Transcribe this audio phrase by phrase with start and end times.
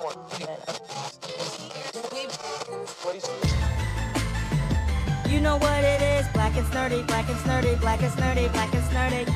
[0.00, 0.08] You
[5.42, 8.82] know what it is, black and snurdy, black and snurdy, black and snurdy, black and
[8.84, 9.26] snurdy.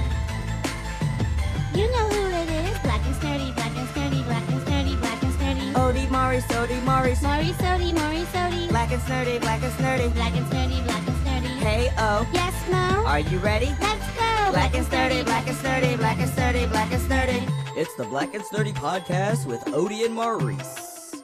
[1.77, 2.79] You know who it is.
[2.79, 5.71] Black and sturdy, black and sturdy, black and sturdy, black and sturdy.
[5.75, 8.67] Odie, Mari, Sodi, Mari, Maury Sody, Maury Sody.
[8.69, 10.09] black and snurdy, black and snurdy.
[10.15, 11.49] Black and sturdy, black and sturdy.
[11.61, 13.05] Hey, oh, Yes, Mo?
[13.05, 13.75] are you ready?
[13.83, 14.51] Let's go.
[14.53, 17.47] Black and sturdy, black and sturdy, black and sturdy, black and sturdy.
[17.77, 21.15] It's the Black and Sturdy podcast with Odie and Maurice.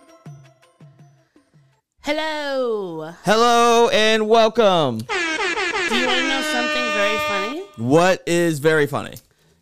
[2.03, 3.13] Hello.
[3.25, 4.99] Hello and welcome.
[4.99, 7.63] Do you want to know something very funny?
[7.77, 9.15] What is very funny?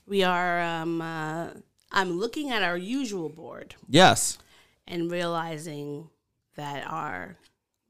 [0.07, 0.61] We are.
[0.63, 1.49] Um, uh,
[1.93, 4.39] I'm looking at our usual board Yes.
[4.87, 6.09] and realizing
[6.57, 7.37] that our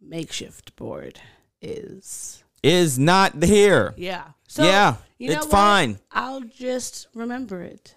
[0.00, 1.20] makeshift board
[1.60, 2.42] is.
[2.62, 3.94] Is not here.
[3.96, 4.24] Yeah.
[4.48, 5.52] So Yeah, you know it's what?
[5.52, 5.98] fine.
[6.10, 7.94] I'll just remember it.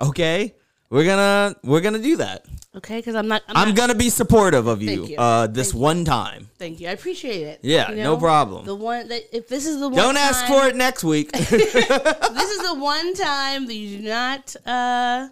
[0.00, 0.54] Okay.
[0.88, 2.46] We're gonna we're gonna do that.
[2.76, 3.42] Okay, because I'm not.
[3.48, 5.16] I'm, I'm not- gonna be supportive of you, you.
[5.16, 5.80] uh this Thank you.
[5.80, 6.48] one time.
[6.58, 6.86] Thank you.
[6.88, 7.60] I appreciate it.
[7.62, 8.66] Yeah, You no problem.
[8.66, 11.32] The one that if this is the one Don't ask time- for it next week.
[11.32, 15.28] this is the one time that you do not uh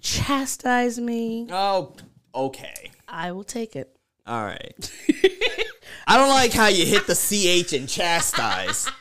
[0.00, 1.46] chastise me.
[1.50, 1.92] oh,
[2.34, 2.90] okay.
[3.06, 3.96] I will take it.
[4.26, 4.92] All right.
[6.08, 8.90] I don't like how you hit the ch and chastise.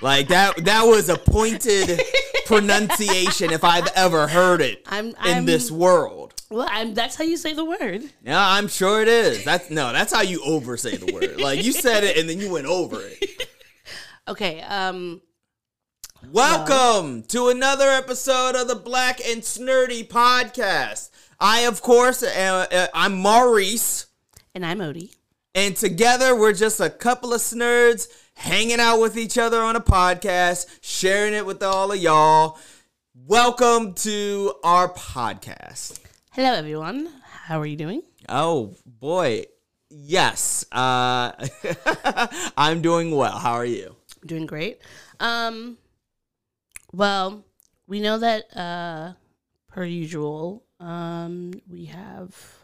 [0.00, 2.00] Like that that was a pointed
[2.46, 6.34] pronunciation if I've ever heard it I'm- in I'm- this world.
[6.50, 8.04] Well, I'm, that's how you say the word.
[8.24, 9.44] Yeah, I'm sure it is.
[9.44, 11.38] That's no, that's how you oversay the word.
[11.40, 13.48] Like you said it and then you went over it.
[14.28, 14.60] Okay.
[14.60, 15.22] Um.
[16.30, 21.08] Welcome to another episode of the Black and Snurdy podcast.
[21.40, 24.06] I, of course, uh, uh, I'm Maurice,
[24.54, 25.14] And I'm Odie.
[25.54, 29.80] and together we're just a couple of snurds hanging out with each other on a
[29.80, 32.56] podcast, sharing it with all of y'all.
[33.26, 35.98] Welcome to our podcast.
[36.30, 37.10] Hello, everyone.
[37.24, 38.02] How are you doing?
[38.28, 39.46] Oh boy,
[39.90, 41.32] yes, uh,
[42.56, 43.36] I'm doing well.
[43.38, 43.96] How are you?
[44.24, 44.80] Doing great.
[45.18, 45.76] Um.
[46.92, 47.44] Well,
[47.88, 49.14] we know that uh,
[49.68, 52.57] per usual, um, we have.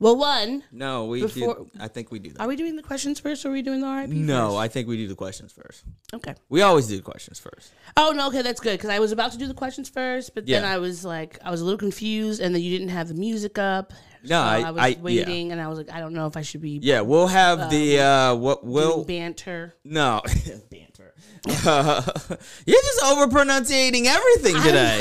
[0.00, 0.62] Well, one.
[0.70, 1.70] No, we Before- do.
[1.80, 2.40] I think we do that.
[2.40, 4.10] Are we doing the questions first, or are we doing the RIP?
[4.10, 4.58] No, first?
[4.58, 5.82] I think we do the questions first.
[6.14, 6.34] Okay.
[6.48, 7.72] We always do the questions first.
[7.96, 10.46] Oh no, okay, that's good because I was about to do the questions first, but
[10.46, 13.14] then I was like, I was a little confused, and then you didn't have the
[13.14, 13.92] music up.
[14.22, 15.00] No, so I- I was I- yeah.
[15.00, 17.68] waiting, and I was like, I don't know if I should be Yeah, we'll have
[17.70, 19.74] the uh what will banter.
[19.84, 20.22] no
[20.70, 21.14] banter.
[21.46, 25.00] you're just over pronunciating everything today.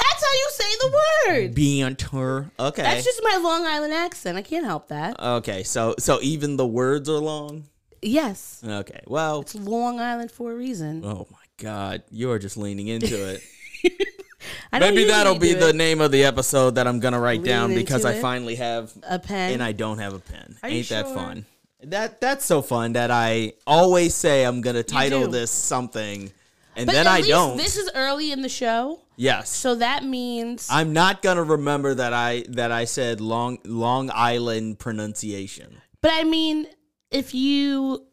[0.00, 1.54] That's how you say the word.
[1.54, 2.50] Banter.
[2.58, 2.82] Okay.
[2.82, 4.38] That's just my Long Island accent.
[4.38, 5.18] I can't help that.
[5.20, 5.62] okay.
[5.62, 7.64] So so even the words are long.
[8.00, 9.00] Yes, Okay.
[9.08, 9.40] Well.
[9.40, 11.04] it's Long Island for a reason.
[11.04, 13.42] Oh my God, you are just leaning into it.
[14.72, 15.76] Maybe that'll be the it.
[15.76, 19.54] name of the episode that I'm gonna write down because I finally have a pen.
[19.54, 20.56] and I don't have a pen.
[20.62, 21.14] Are Ain't that sure?
[21.14, 21.46] fun?
[21.84, 26.30] That that's so fun that I always say I'm gonna title this something,
[26.76, 27.56] and but then I don't.
[27.56, 32.14] This is early in the show, yes, so that means I'm not gonna remember that
[32.14, 35.82] I that I said Long Long Island pronunciation.
[36.00, 36.66] But I mean,
[37.10, 38.06] if you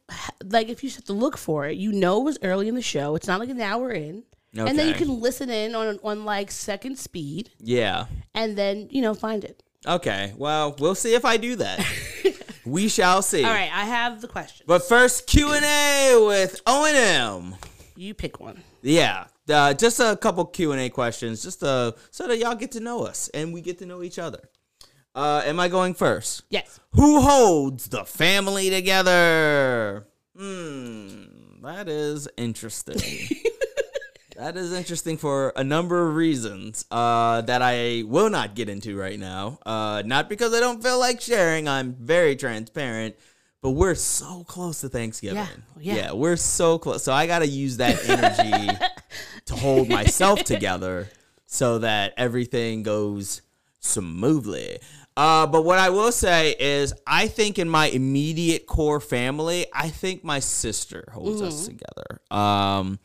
[0.43, 2.81] like, if you have to look for it, you know it was early in the
[2.81, 3.16] show.
[3.16, 4.23] It's not like an hour in,
[4.53, 8.05] and then you can listen in on on like second speed, Yeah.
[8.33, 9.61] and then you know find it.
[9.87, 10.33] Okay.
[10.35, 11.85] Well, we'll see if I do that.
[12.66, 13.43] we shall see.
[13.43, 14.66] All right, I have the question.
[14.67, 17.55] But first, Q and A with O and M.
[17.95, 18.63] You pick one.
[18.81, 22.72] Yeah, uh, just a couple Q and A questions, just uh, so that y'all get
[22.73, 24.50] to know us and we get to know each other.
[25.13, 26.44] Uh, am I going first?
[26.50, 26.79] Yes.
[26.91, 30.07] Who holds the family together?
[30.38, 33.00] Hmm, that is interesting.
[34.35, 38.97] that is interesting for a number of reasons uh, that I will not get into
[38.97, 39.59] right now.
[39.66, 41.69] Uh, not because I don't feel like sharing.
[41.69, 43.16] I'm very transparent.
[43.65, 45.47] But we're so close to Thanksgiving.
[45.79, 46.11] Yeah, yeah.
[46.11, 47.03] we're so close.
[47.03, 48.77] So I got to use that energy
[49.45, 51.09] to hold myself together
[51.47, 53.41] so that everything goes
[53.79, 54.78] smoothly.
[55.17, 59.90] Uh, but what I will say is, I think in my immediate core family, I
[59.90, 62.22] think my sister holds us together.
[62.29, 62.99] Um,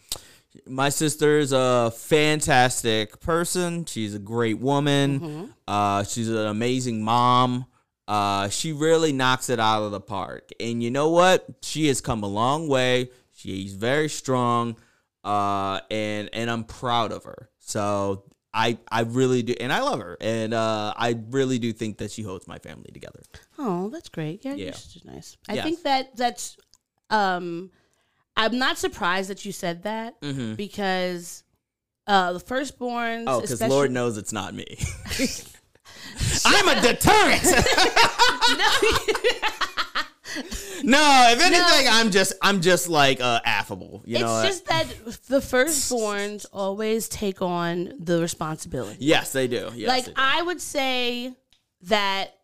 [0.67, 3.87] my sister is a fantastic person.
[3.87, 5.55] She's a great woman.
[5.67, 7.64] Uh, she's an amazing mom.
[8.11, 10.51] Uh, she really knocks it out of the park.
[10.59, 11.47] And you know what?
[11.62, 13.11] She has come a long way.
[13.33, 14.77] She's very strong.
[15.23, 17.51] Uh, and and I'm proud of her.
[17.61, 21.99] So I I really do, and I love her, and uh, I really do think
[21.99, 23.21] that she holds my family together.
[23.59, 24.45] Oh, that's great.
[24.45, 24.65] Yeah, Yeah.
[24.65, 25.37] your sister's nice.
[25.49, 26.57] I think that that's.
[27.11, 27.71] Um,
[28.37, 30.17] I'm not surprised that you said that
[30.57, 31.45] because
[32.09, 33.25] uh, the firstborns.
[33.29, 34.67] Oh, because Lord knows it's not me.
[36.44, 37.43] I'm a deterrent.
[40.85, 44.02] no, if anything, I'm just I'm just like uh, affable.
[44.06, 44.43] You it's know.
[44.44, 44.87] just that
[45.29, 48.97] the firstborns always take on the responsibility.
[49.00, 49.70] yes, they do.
[49.75, 50.17] Yes, like they do.
[50.17, 51.35] I would say
[51.82, 52.37] that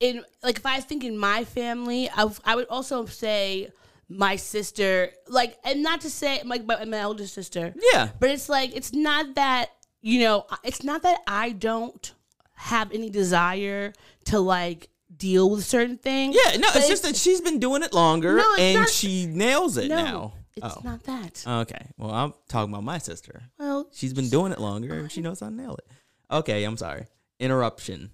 [0.00, 3.70] in like if I think in my family, I, w- I would also say
[4.08, 8.10] my sister, like, and not to say like my, my older sister, yeah.
[8.20, 9.70] but it's like it's not that
[10.02, 12.12] you know, it's not that I don't
[12.54, 13.92] have any desire
[14.26, 16.36] to like deal with certain things.
[16.36, 19.76] Yeah, no, it's just that she's been doing it longer No, and not- she nails
[19.76, 20.32] it no, now.
[20.56, 20.80] it's oh.
[20.84, 21.44] not that.
[21.46, 21.86] Okay.
[21.98, 23.42] Well, I'm talking about my sister.
[23.58, 25.86] well, She's been doing it longer and she knows how to nail it.
[26.30, 27.06] Okay, I'm sorry.
[27.38, 28.10] Interruption.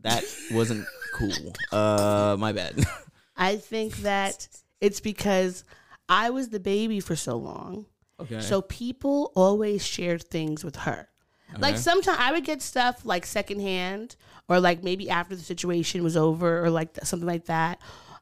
[0.00, 0.22] That
[0.52, 1.54] wasn't cool.
[1.72, 2.84] Uh my bad.
[3.36, 4.46] I think that
[4.80, 5.64] it's because
[6.08, 7.86] I was the baby for so long.
[8.20, 8.40] Okay.
[8.40, 11.08] So people always shared things with her.
[11.58, 14.16] Like sometimes I would get stuff like secondhand,
[14.48, 17.80] or like maybe after the situation was over, or like th- something like that,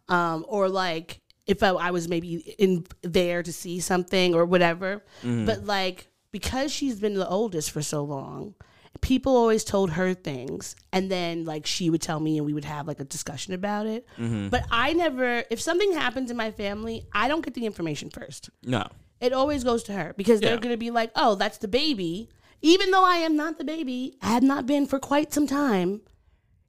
[0.08, 5.02] um, or like if I, I was maybe in there to see something or whatever.
[5.46, 8.54] But like because she's been the oldest for so long,
[9.00, 12.64] people always told her things, and then like she would tell me, and we would
[12.66, 14.06] have like a discussion about it.
[14.50, 18.50] But I never, if something happens in my family, I don't get the information first
[18.62, 18.86] no.
[19.20, 22.28] it always goes to her because they're going to be like, oh, that's the baby.
[22.62, 26.00] Even though I am not the baby, I have not been for quite some time.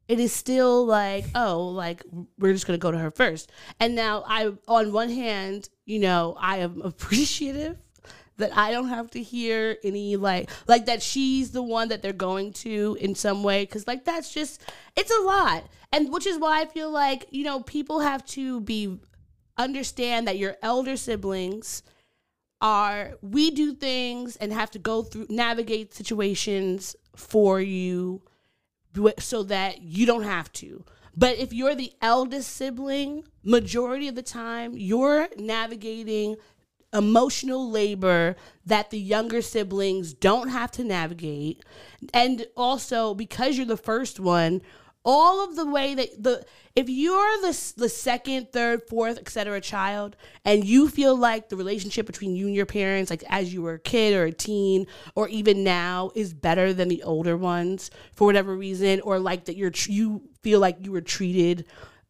[0.08, 2.02] It is still like, oh, like
[2.36, 3.50] we're just to go to her first.
[3.80, 7.78] And now I, on one hand, you know, I am appreciative
[8.36, 12.12] that I don't have to hear any like, like that she's the one that they're
[12.12, 13.64] going to in some way.
[13.64, 14.60] Cause like that's just,
[14.96, 15.64] it's a lot.
[15.92, 18.98] And which is why I feel like, you know, people have to be,
[19.56, 21.84] understand that your elder siblings
[22.60, 28.22] are we do things and have to go through navigate situations for you
[29.18, 30.84] so that you don't have to.
[31.16, 36.36] But if you're the eldest sibling majority of the time you're navigating
[36.92, 41.64] emotional labor that the younger siblings don't have to navigate.
[42.12, 44.62] And also because you're the first one
[45.04, 46.44] all of the way that the
[46.76, 49.60] if you're the the second, third, fourth, etc.
[49.60, 53.62] child, and you feel like the relationship between you and your parents, like as you
[53.62, 57.90] were a kid or a teen, or even now, is better than the older ones
[58.12, 61.64] for whatever reason, or like that you're you feel like you were treated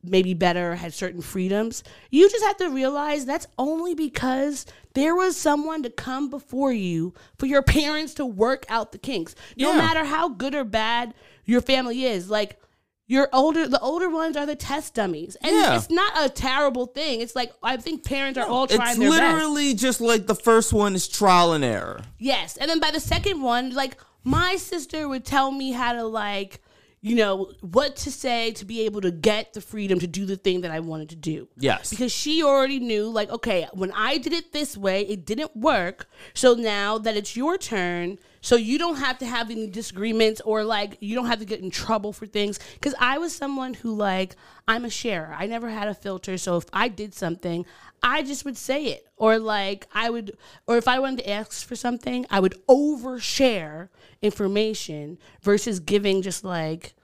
[0.06, 5.34] maybe better, had certain freedoms, you just have to realize that's only because there was
[5.34, 9.34] someone to come before you for your parents to work out the kinks.
[9.56, 9.78] No Yeah.
[9.78, 11.14] matter how good or bad
[11.46, 12.60] your family is, like
[13.06, 15.36] your older the older ones are the test dummies.
[15.42, 15.76] And Yeah.
[15.76, 17.20] it's not a terrible thing.
[17.20, 19.20] It's like I think parents are all trying It's their best.
[19.34, 22.00] literally just like the first one is trial and error.
[22.18, 22.56] Yes.
[22.56, 26.62] And then by the second one, like my sister would tell me how to like,
[27.02, 30.36] you know, what to say to be able to get the freedom to do the
[30.36, 31.46] thing that I wanted to do.
[31.58, 31.90] Yes.
[31.90, 36.08] Because she already knew, like, okay, when I did it this way, it didn't work.
[36.32, 40.64] So now that it's your turn, so you don't have to have any disagreements or
[40.64, 42.60] like you don't have to get in trouble for things.
[42.74, 44.36] Because I was someone who, like,
[44.68, 45.34] I'm a sharer.
[45.34, 46.36] I never had a filter.
[46.36, 47.64] So if I did something,
[48.02, 49.06] I just would say it.
[49.16, 50.36] Or like I would,
[50.66, 53.88] or if I wanted to ask for something, I would overshare
[54.20, 56.94] information versus giving just like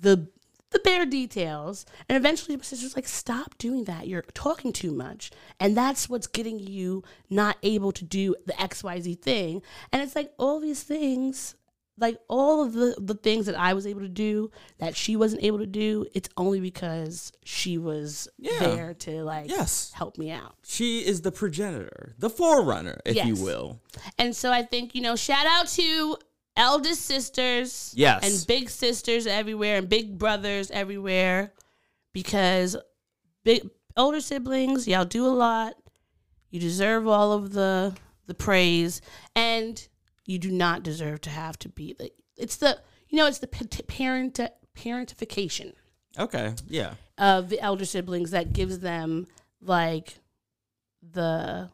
[0.00, 0.26] the
[0.70, 1.84] the bare details.
[2.08, 4.06] And eventually my sister's like, stop doing that.
[4.08, 5.30] You're talking too much.
[5.58, 9.62] And that's what's getting you not able to do the XYZ thing.
[9.92, 11.56] And it's like all these things,
[11.98, 15.42] like all of the, the things that I was able to do that she wasn't
[15.42, 18.58] able to do, it's only because she was Yeah.
[18.60, 19.90] there to like Yes.
[19.94, 20.54] help me out.
[20.64, 23.80] She is the progenitor, the forerunner, if you will.
[24.18, 26.16] And so I think, you know, shout out to
[26.56, 28.22] eldest sisters Yes.
[28.24, 31.52] and big sisters everywhere and big brothers everywhere
[32.12, 32.76] because
[33.44, 35.74] big older siblings, y'all do a lot.
[36.50, 37.94] You deserve all of the
[38.26, 39.00] the praise
[39.34, 39.88] and
[40.24, 42.78] you do not deserve to have to be the it's the
[43.08, 44.38] you know it's the parent
[44.76, 45.72] parentification
[46.18, 46.54] Okay.
[46.68, 46.94] Yeah.
[47.18, 49.26] of the elder siblings that gives them
[49.60, 50.14] like
[51.02, 51.70] the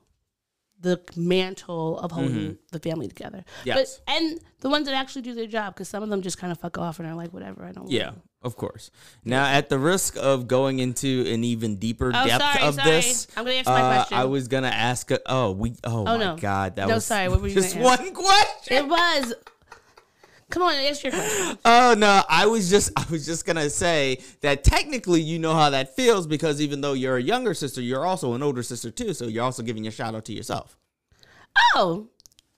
[0.81, 3.39] the mantle of holding the family together.
[3.39, 3.67] Mm-hmm.
[3.69, 4.01] Yes.
[4.07, 6.53] But and the ones that actually do their job because some of them just kind
[6.53, 7.91] of fuck off and are like whatever I don't.
[7.91, 8.91] Yeah, of course.
[9.25, 12.91] Now, at the risk of going into an even deeper Oh, depth sorry, of sorry.
[12.91, 14.19] this, I'm gonna answer my uh, question.
[14.19, 15.11] I was gonna ask.
[15.11, 15.75] A, oh, we.
[15.83, 16.37] Oh, my no.
[16.37, 18.01] God, that No, was sorry, what were you just gonna ask?
[18.03, 18.77] one question.
[18.77, 19.35] It was.
[20.51, 21.59] Come on, ask your question.
[21.65, 25.71] Oh no, I was just I was just gonna say that technically you know how
[25.71, 29.13] that feels because even though you're a younger sister, you're also an older sister too.
[29.15, 30.77] So you're also giving a shout out to yourself.
[31.75, 32.09] Oh,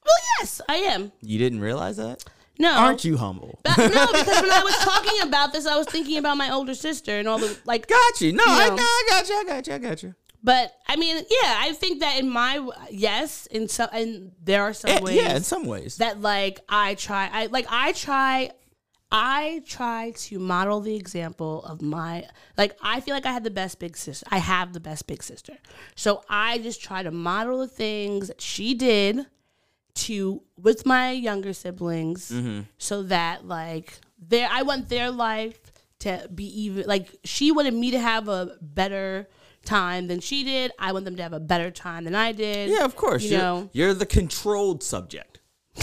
[0.05, 1.13] well, yes, I am.
[1.23, 2.25] You didn't realize that?
[2.59, 3.61] No, Aren't you humble?
[3.63, 6.75] But- no, because when I was talking about this, I was thinking about my older
[6.75, 7.87] sister and all the like.
[7.87, 8.33] got you.
[8.33, 8.77] No, I, know.
[8.77, 9.35] no, I got you.
[9.37, 9.75] I got you.
[9.75, 10.15] I got you.
[10.43, 14.73] But I mean, yeah, I think that in my yes, in some, and there are
[14.73, 15.97] some Eh, ways yeah, in some ways.
[15.97, 18.51] that like I try, I like I try,
[19.11, 22.27] I try to model the example of my
[22.57, 24.25] like I feel like I had the best big sister.
[24.31, 25.55] I have the best big sister,
[25.97, 29.27] so I just try to model the things that she did
[29.95, 32.33] to with my younger siblings,
[32.79, 35.59] so that like their I want their life
[36.01, 39.29] to be even like she wanted me to have a better
[39.65, 40.73] time than she did.
[40.79, 42.71] I want them to have a better time than I did.
[42.71, 43.23] yeah, of course.
[43.25, 45.41] You You are know, you're the controlled subject.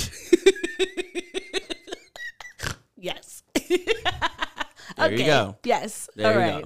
[2.98, 3.44] yes.
[4.98, 5.58] There you go.
[5.64, 6.10] Yes.
[6.16, 6.66] There All right.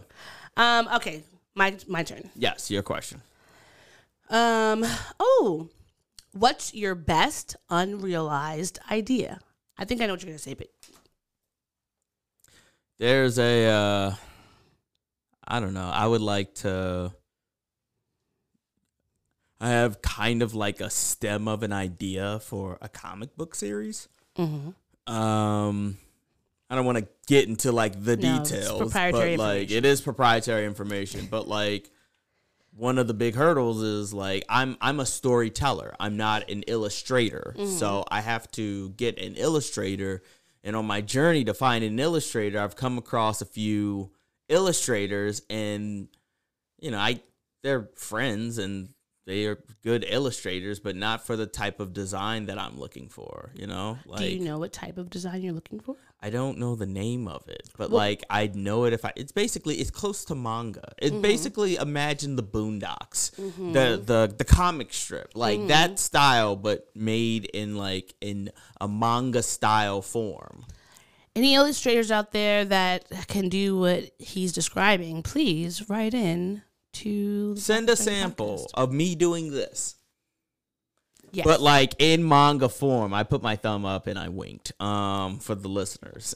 [0.55, 1.23] Um, okay.
[1.55, 2.29] My my turn.
[2.35, 3.21] Yes, your question.
[4.29, 4.85] Um.
[5.19, 5.69] Oh,
[6.33, 9.39] what's your best unrealized idea?
[9.77, 10.67] I think I know what you're gonna say, but
[12.99, 14.15] There's a uh
[15.49, 15.89] I don't know.
[15.91, 17.11] I would like to
[19.59, 24.07] I have kind of like a stem of an idea for a comic book series.
[24.37, 25.13] Mm-hmm.
[25.13, 25.97] Um
[26.69, 29.85] I don't want to get into like the No, it's details, proprietary but like it
[29.85, 31.89] is proprietary information, but like
[32.75, 35.95] one of the big hurdles is like I'm I'm a storyteller.
[35.99, 37.55] I'm not an illustrator.
[37.57, 37.71] Mm-hmm.
[37.71, 40.21] So I have to get an illustrator
[40.63, 44.11] and on my journey to find an illustrator, I've come across a few
[44.49, 46.07] illustrators and
[46.79, 47.21] you know, I
[47.63, 48.89] they're friends and
[49.25, 53.51] they are good illustrators, but not for the type of design that I'm looking for,
[53.53, 53.99] you know?
[54.07, 55.95] Like do you know what type of design you're looking for?
[56.21, 59.11] I don't know the name of it, but Well- like I'd know it if I.
[59.15, 60.93] It's basically it's close to manga.
[60.97, 61.21] It Mm-hmm.
[61.21, 65.67] basically imagine the Boondocks, the the the comic strip, like Mm-hmm.
[65.67, 68.49] that style, but made in like in
[68.81, 70.65] a manga style form.
[71.39, 76.63] Any illustrators out there that can do what he's describing, please write in
[76.95, 78.71] to Send a sample Podcast.
[78.73, 79.95] of me doing this,
[81.31, 81.45] Yes.
[81.45, 83.13] but like in manga form.
[83.13, 84.73] I put my thumb up and I winked.
[84.81, 86.35] Um, for the listeners.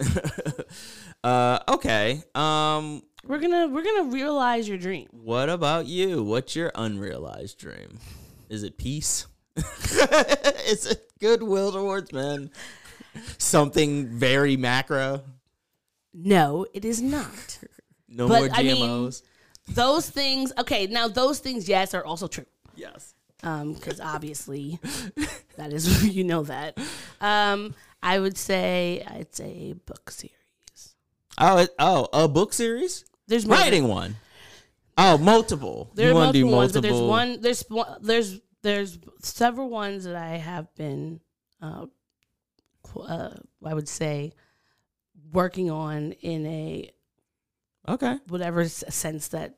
[1.26, 2.24] uh, okay.
[2.34, 5.10] Um, we're gonna we're gonna realize your dream.
[5.12, 6.24] What about you?
[6.24, 8.00] What's your unrealized dream?
[8.48, 9.28] Is it peace?
[9.58, 12.52] Is it goodwill towards men?
[13.38, 15.24] Something very macro?
[16.14, 17.60] No, it is not.
[18.16, 19.24] No But, more I mean- GMOs?
[19.70, 20.86] those things, okay.
[20.86, 22.46] Now those things, yes, are also true.
[22.76, 23.16] yes.
[23.42, 24.80] Um, because obviously,
[25.58, 26.78] that is you know that.
[27.20, 30.96] Um, I would say it's a book series.
[31.40, 33.04] Oh, it, oh, a book series?
[33.28, 34.16] There's Writing one.
[34.98, 35.90] Oh, multiple.
[35.96, 37.42] There you are want to do multiple ones, but there's one.
[37.42, 37.98] There's one.
[38.02, 41.20] There's there's several ones that I have been,
[41.62, 41.88] uh,
[42.96, 43.30] uh,
[43.66, 44.34] I would say,
[45.32, 46.92] working on in a
[47.88, 48.18] Okay.
[48.28, 49.56] whatever sense that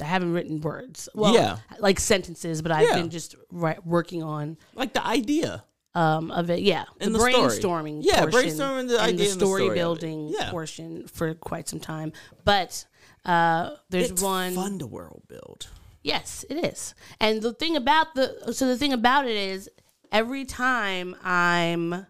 [0.00, 1.08] I haven't written words.
[1.14, 1.58] Well, Yeah.
[1.78, 2.96] like sentences, but I've Yeah.
[2.96, 5.64] been just ri- working on Like the idea.
[5.94, 6.60] um of it.
[6.60, 7.32] Yeah, And the, the story.
[7.32, 8.00] brainstorming.
[8.04, 10.50] Yeah, brainstorming the and idea the and the story story building Yeah.
[10.50, 12.12] portion for quite some time.
[12.44, 12.84] But
[13.24, 14.54] uh, there's it's one.
[14.54, 15.68] fun to world build.
[16.02, 16.94] Yes, it is.
[17.18, 19.70] And the thing about the so the thing about it is
[20.12, 22.06] every time I'm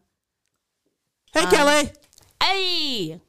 [1.36, 1.90] Hey, Um, Kelly.
[2.42, 3.20] hey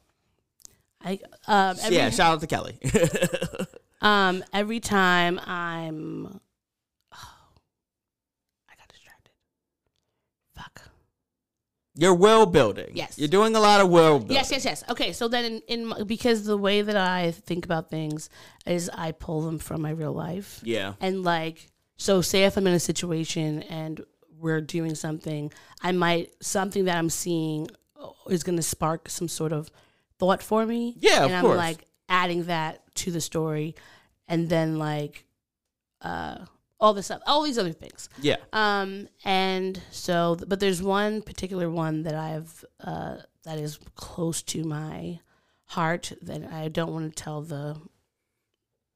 [1.04, 2.78] I um every, yeah, shout out to Kelly.
[4.00, 6.40] um every time I'm
[7.12, 7.18] oh,
[8.68, 9.32] I got distracted.
[10.56, 10.82] Fuck.
[11.94, 12.92] You're world building.
[12.94, 13.18] Yes.
[13.18, 14.36] You're doing a lot of world building.
[14.36, 14.84] Yes, yes, yes.
[14.88, 18.30] Okay, so then in, in because the way that I think about things
[18.66, 20.60] is I pull them from my real life.
[20.62, 20.94] Yeah.
[21.00, 24.00] And like, so say if I'm in a situation and
[24.38, 27.68] we're doing something, I might something that I'm seeing
[28.28, 29.70] is going to spark some sort of
[30.18, 30.94] thought for me.
[30.98, 31.56] Yeah, and I'm course.
[31.56, 33.74] like adding that to the story,
[34.26, 35.24] and then like,
[36.02, 36.38] uh,
[36.80, 38.08] all this stuff, all these other things.
[38.20, 38.36] Yeah.
[38.52, 44.62] Um, and so, but there's one particular one that I've uh that is close to
[44.64, 45.20] my
[45.66, 47.80] heart that I don't want to tell the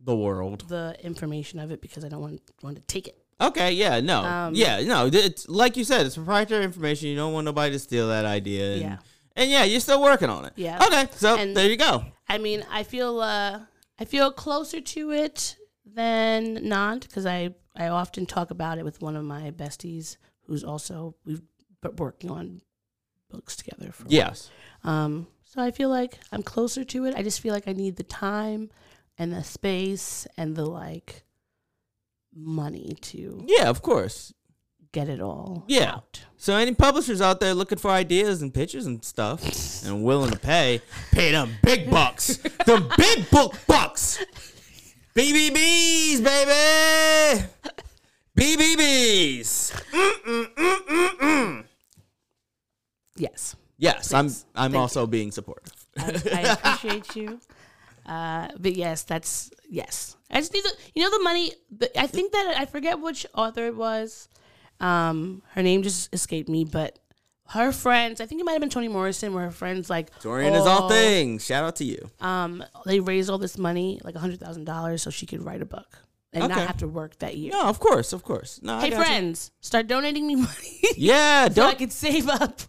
[0.01, 0.69] The world.
[0.69, 3.19] the information of it because I don't want want to take it.
[3.49, 4.23] Okay, yeah, no.
[4.25, 5.07] Um, yeah, no.
[5.13, 7.09] It's like you said, it's proprietary information.
[7.09, 8.73] You don't want nobody to steal that idea.
[8.73, 8.97] And, Yeah.
[9.35, 10.53] And yeah, you're still working on it.
[10.57, 10.85] Yeah.
[10.87, 12.05] Okay, so And- there you go.
[12.29, 13.61] I mean, I feel uh
[13.99, 15.57] I feel closer to it
[15.87, 20.65] than not because I I often talk about it with one of my besties who's
[20.65, 21.43] also we've
[21.81, 22.61] been working on
[23.31, 24.05] books together for.
[24.09, 24.51] Yes.
[24.85, 27.15] Um, so I feel like I'm closer to it.
[27.15, 28.71] I just feel like I need the time
[29.19, 31.25] and the space and the like
[32.35, 34.33] money to Yeah, of course.
[34.93, 35.93] get it all Yeah.
[35.95, 36.21] out.
[36.37, 39.41] So any publishers out there looking for ideas and pictures and stuff
[39.87, 40.81] and willing to pay,
[41.13, 42.37] pay them big bucks.
[42.67, 44.19] them big book bucks.
[45.15, 47.45] BBBs, baby.
[48.39, 49.73] BBBs.
[53.17, 53.57] Yes.
[53.79, 55.73] Yes, I'm I'm also being supportive.
[55.99, 57.41] I, I appreciate you.
[58.13, 60.17] Uh, but yes, that's yes.
[60.31, 61.53] I just need the you know the money.
[61.71, 64.29] The, I think that I forget which author it was.
[64.81, 66.99] Um, her name just escaped me, but
[67.49, 68.21] her friends.
[68.21, 70.83] I think it might have been Toni Morrison, where her friends like Dorian is all
[70.83, 71.47] all- things.
[71.47, 72.11] Shout out to you.
[72.21, 75.63] Um, they raised all this money, like a hundred thousand dollars, so she could write
[75.63, 75.99] a book
[76.33, 76.55] and Okay.
[76.55, 77.53] not have to work that year.
[77.53, 78.59] No, of course, of course.
[78.63, 79.05] No, hey got you.
[79.05, 81.79] friends, start donating me money Yeah, so I don't.
[81.79, 82.61] could save up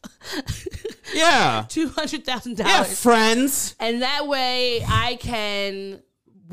[1.13, 2.71] Yeah, two hundred thousand dollars.
[2.73, 3.75] yeah, friends.
[3.79, 6.01] and that way I can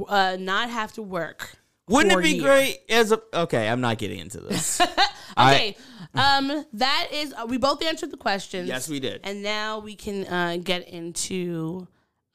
[0.09, 1.57] uh, not have to work.
[1.88, 2.43] Wouldn't it be year.
[2.43, 3.21] great as a?
[3.35, 4.81] Okay, I'm not getting into this.
[5.38, 5.76] Okay,
[6.14, 8.69] um, that is uh, we both answered the questions.
[8.69, 9.21] Yes, we did.
[9.25, 11.87] and now we can uh, get into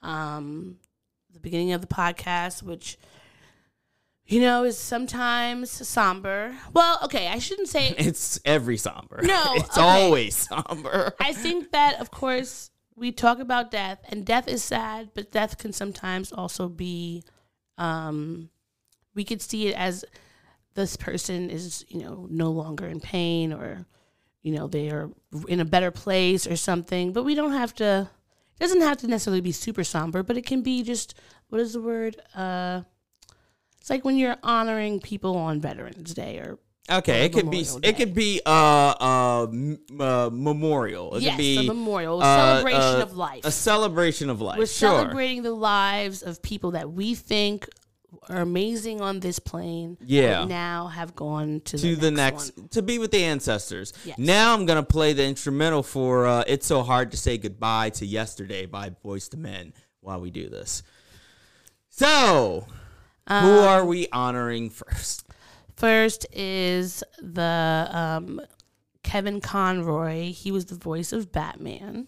[0.01, 0.77] um,
[1.33, 2.97] the beginning of the podcast, which
[4.27, 6.55] you know is sometimes somber.
[6.73, 7.93] Well, okay, I shouldn't say.
[7.97, 9.21] It's every somber.
[9.21, 9.81] No, it's okay.
[9.81, 11.13] always somber.
[11.19, 15.57] I think that, of course, we talk about death, and death is sad, but death
[15.57, 17.23] can sometimes also be,
[17.77, 18.49] um,
[19.13, 20.05] we could see it as
[20.73, 23.85] this person is, you know, no longer in pain or,
[24.41, 25.09] you know, they are
[25.47, 27.13] in a better place or something.
[27.13, 28.09] But we don't have to,
[28.55, 31.15] it doesn't have to necessarily be super somber, but it can be just,
[31.49, 32.17] what is the word?
[32.33, 32.81] Uh,
[33.85, 36.57] it's like when you're honoring people on Veterans Day or
[36.89, 41.13] Okay, it could be it could be uh uh, m- uh memorial.
[41.15, 43.45] It yes, could be a memorial, a uh, celebration uh, of life.
[43.45, 44.57] A celebration of life.
[44.57, 44.89] We're sure.
[44.89, 47.69] celebrating the lives of people that we think
[48.27, 49.99] are amazing on this plane.
[50.03, 50.45] Yeah.
[50.45, 53.93] now have gone to, to the, the next, to be with the ancestors.
[54.03, 54.17] Yes.
[54.17, 58.05] Now I'm gonna play the instrumental for uh, "It's So Hard to Say Goodbye to
[58.07, 60.81] Yesterday" by Boyz II Men while we do this.
[61.89, 62.65] So,
[63.27, 65.23] who Um, are we honoring first?
[65.75, 68.39] First is the um,
[69.03, 70.31] Kevin Conroy.
[70.31, 72.07] He was the voice of Batman.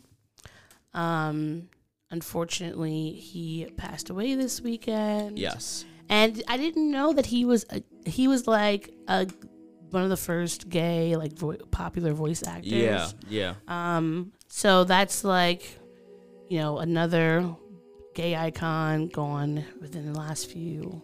[0.94, 1.70] Um,
[2.12, 5.38] unfortunately, he passed away this weekend.
[5.38, 5.86] Yes.
[6.10, 9.28] and I didn't know that he was a, he was like a
[9.90, 12.72] one of the first gay like vo- popular voice actors.
[12.72, 13.08] Yeah.
[13.30, 13.54] Yeah.
[13.68, 15.78] Um, so that's like,
[16.50, 17.56] you know, another
[18.18, 21.04] gay icon gone within the last few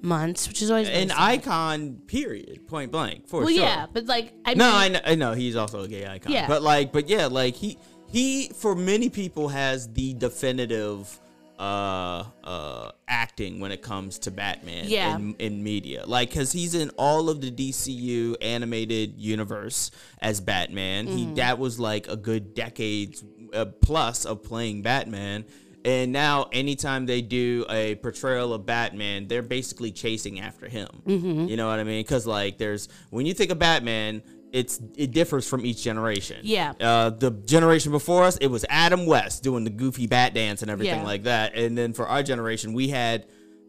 [0.00, 1.18] months, which is always An sad.
[1.18, 1.96] icon.
[2.06, 2.68] Period.
[2.68, 3.26] Point blank.
[3.26, 3.44] For sure.
[3.46, 3.64] Well, sure.
[3.64, 6.30] yeah, but like, I No, mean, I know, I know he's also a gay icon.
[6.32, 6.46] Yeah.
[6.46, 7.78] But like, but yeah, like he
[8.08, 11.20] he for many people has the definitive
[11.58, 15.16] uh uh acting when it comes to Batman Yeah.
[15.16, 16.04] in, in media.
[16.06, 21.06] Like cuz he's in all of the DCU animated universe as Batman.
[21.08, 21.16] Mm-hmm.
[21.16, 25.44] He that was like a good decades uh, plus of playing Batman.
[25.86, 30.88] And now, anytime they do a portrayal of Batman, they're basically chasing after him.
[31.06, 31.46] Mm-hmm.
[31.46, 32.00] You know what I mean?
[32.00, 34.22] Because like, there's when you think of Batman,
[34.52, 36.38] it's it differs from each generation.
[36.42, 36.72] Yeah.
[36.80, 40.70] Uh, the generation before us, it was Adam West doing the goofy bat dance and
[40.70, 41.06] everything Yeah.
[41.06, 41.54] like that.
[41.54, 43.26] And then for our generation, we had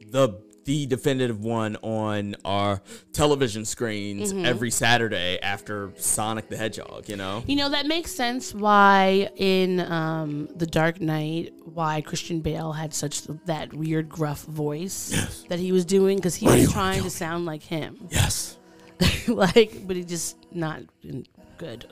[0.10, 0.30] the
[0.68, 2.82] the definitive one on our
[3.14, 4.46] television screens Mm-hmm.
[4.46, 7.08] every Saturday after Sonic the Hedgehog.
[7.08, 7.42] You know.
[7.48, 12.94] you know, that makes sense why in um, The Dark Knight, why Christian Bale had
[12.94, 17.46] such that weird gruff voice that he was doing because he was trying to sound
[17.46, 18.08] like him.
[18.10, 18.58] Yes.
[19.28, 20.82] like, but he just not
[21.58, 21.88] good.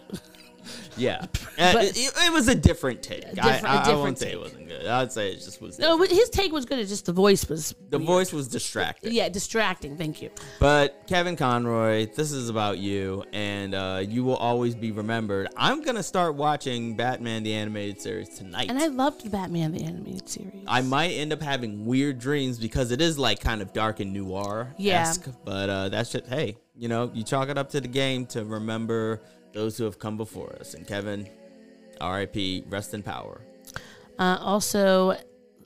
[0.98, 1.26] Yeah,
[1.58, 3.26] Uh, But- it, it was a different take.
[3.26, 4.86] I, different- a I, I different won't say it wasn't good.
[4.86, 5.78] I'd say it just was.
[5.80, 6.80] No, but his take was good.
[6.80, 8.08] It's just the voice was the weird.
[8.08, 9.12] voice was distracting.
[9.14, 9.98] Yeah, distracting.
[9.98, 10.30] Thank you.
[10.60, 15.48] But Kevin Conroy, this is about you, and uh, you will always be remembered.
[15.58, 18.70] I'm gonna start watching Batman the animated series tonight.
[18.70, 20.54] And I loved Batman the animated series.
[20.68, 24.14] I might end up having weird dreams because it is like kind of dark and
[24.14, 25.14] noir Yeah.
[25.44, 28.44] But uh, that's just hey, you know, you chalk it up to the game to
[28.46, 29.22] remember
[29.56, 30.76] those who have come before us.
[30.76, 31.28] And Kevin,
[32.00, 32.66] R.I.P.
[32.68, 33.42] Rest in power.
[34.20, 35.18] Uh, also,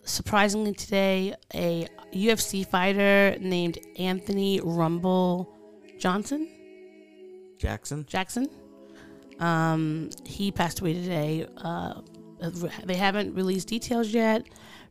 [0.04, 5.54] surprisingly today, a UFC fighter named Anthony Rumble
[5.98, 6.48] Johnson
[7.60, 8.06] Jackson.
[8.08, 8.48] Jackson.
[9.40, 11.46] Um, he passed away today.
[11.58, 12.02] Uh,
[12.86, 14.48] they haven't released details yet,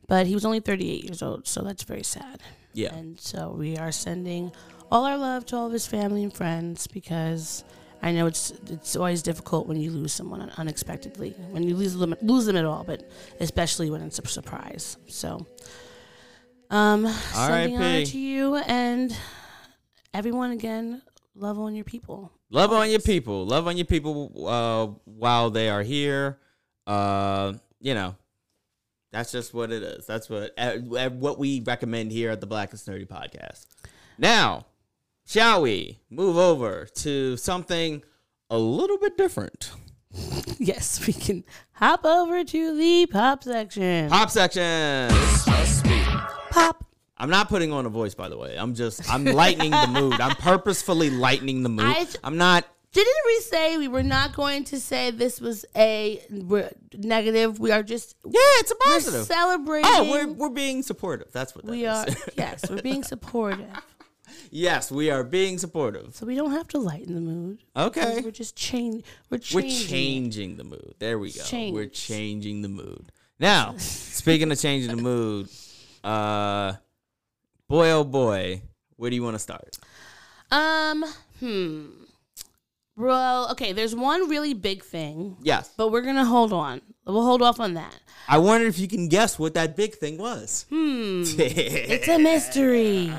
[0.06, 2.40] but he was only 38 years old, so that's very sad.
[2.74, 2.94] Yeah.
[2.94, 4.52] And so we are sending
[4.90, 7.64] all our love to all of his family and friends because
[8.02, 12.14] I know it's it's always difficult when you lose someone unexpectedly, when you lose them
[12.22, 13.08] lose them at all, but
[13.40, 14.96] especially when it's a surprise.
[15.08, 15.46] So,
[16.70, 19.16] um, sending honor to you and
[20.14, 21.02] everyone again.
[21.34, 22.32] Love on your people.
[22.50, 23.46] Love on your people.
[23.46, 26.38] Love on your people uh, while they are here.
[26.86, 28.16] Uh, you know,
[29.12, 30.06] that's just what it is.
[30.06, 30.78] That's what uh,
[31.10, 33.66] what we recommend here at the Black and Nerdy podcast.
[34.18, 34.66] Now,
[35.28, 38.02] shall we move over to something
[38.50, 39.70] a little bit different?
[40.60, 44.10] Yes, we can hop over to the pop section.
[44.10, 45.08] Pop section.
[46.50, 46.84] Pop.
[47.16, 48.56] I'm not putting on a voice, by the way.
[48.58, 50.20] I'm just I'm lightening the mood.
[50.20, 51.84] I'm purposefully lightening the mood.
[51.86, 52.64] I- I'm not.
[52.92, 56.20] Didn't we say we were not going to say this was a
[56.96, 57.60] negative?
[57.60, 59.26] We are just Yeah, it's a we're positive.
[59.26, 59.90] celebrating.
[59.94, 61.30] Oh, we're we're being supportive.
[61.32, 61.92] That's what that we is.
[61.96, 63.68] are yes, we're being supportive,
[64.50, 66.14] yes, we are being supportive.
[66.14, 67.58] so we don't have to lighten the mood.
[67.76, 68.20] Okay.
[68.24, 69.04] We're just change.
[69.30, 69.88] We're We're changing.
[69.88, 70.94] changing the mood.
[70.98, 71.42] There we go.
[71.44, 71.74] Change.
[71.74, 73.12] We're changing the mood.
[73.40, 75.48] Now, speaking of changing the mood,
[76.04, 76.74] uh
[77.68, 78.62] boy oh boy,
[78.96, 79.76] where do you want to start?
[80.50, 81.04] Um.
[81.40, 81.86] Hmm.
[82.96, 83.72] Well, okay.
[83.72, 85.70] There's one really big thing, Yes.
[85.76, 86.80] but we're gonna hold on.
[87.06, 87.94] We'll hold off on that.
[88.28, 90.66] I wonder if you can guess what that big thing was.
[90.68, 91.22] Hmm.
[91.38, 93.12] It's a mystery.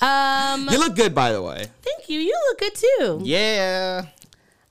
[0.00, 0.68] Um.
[0.70, 1.66] you look good by the way.
[1.82, 2.20] Thank you.
[2.20, 3.20] You look good too.
[3.24, 4.06] Yeah.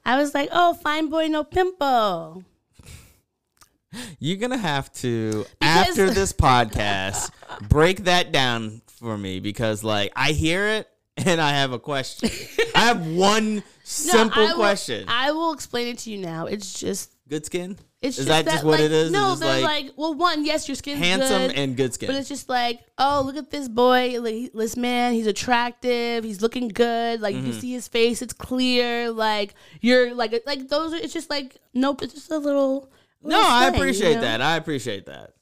[0.05, 2.43] I was like, oh, fine boy, no pimple.
[4.19, 7.31] You're gonna have to Because- after this podcast
[7.69, 10.87] break that down for me because like I hear it
[11.17, 12.29] and I have a question.
[12.75, 15.05] I have one simple I will- question.
[15.07, 16.45] I will explain it to you now.
[16.45, 17.11] It's just.
[17.27, 17.77] good skin?
[17.99, 19.11] It's is just that, just what like, it is?
[19.11, 22.07] No, It's they're like, like, well, one, yes, your skin's handsome good, and good skin.
[22.07, 26.41] But it's just like, oh, look at this boy, like this man, he's attractive, he's
[26.41, 27.21] looking good.
[27.21, 27.47] Like Mm-hmm.
[27.47, 29.09] you see his face, it's clear.
[29.11, 30.93] Like you're like like those.
[30.93, 32.03] Are, it's just like nope.
[32.03, 32.91] It's just a little.
[33.23, 34.21] no, little I thing, you appreciate know?
[34.21, 34.41] that.
[34.41, 35.33] I appreciate that.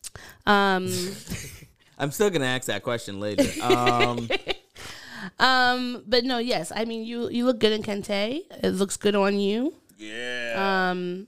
[0.45, 0.89] Um,
[1.99, 3.43] I'm still gonna ask that question later.
[3.61, 4.29] Um,
[5.39, 8.41] um, but no, yes, I mean you you look good in kente.
[8.63, 9.73] It looks good on you.
[9.97, 10.89] yeah.
[10.91, 11.27] Um,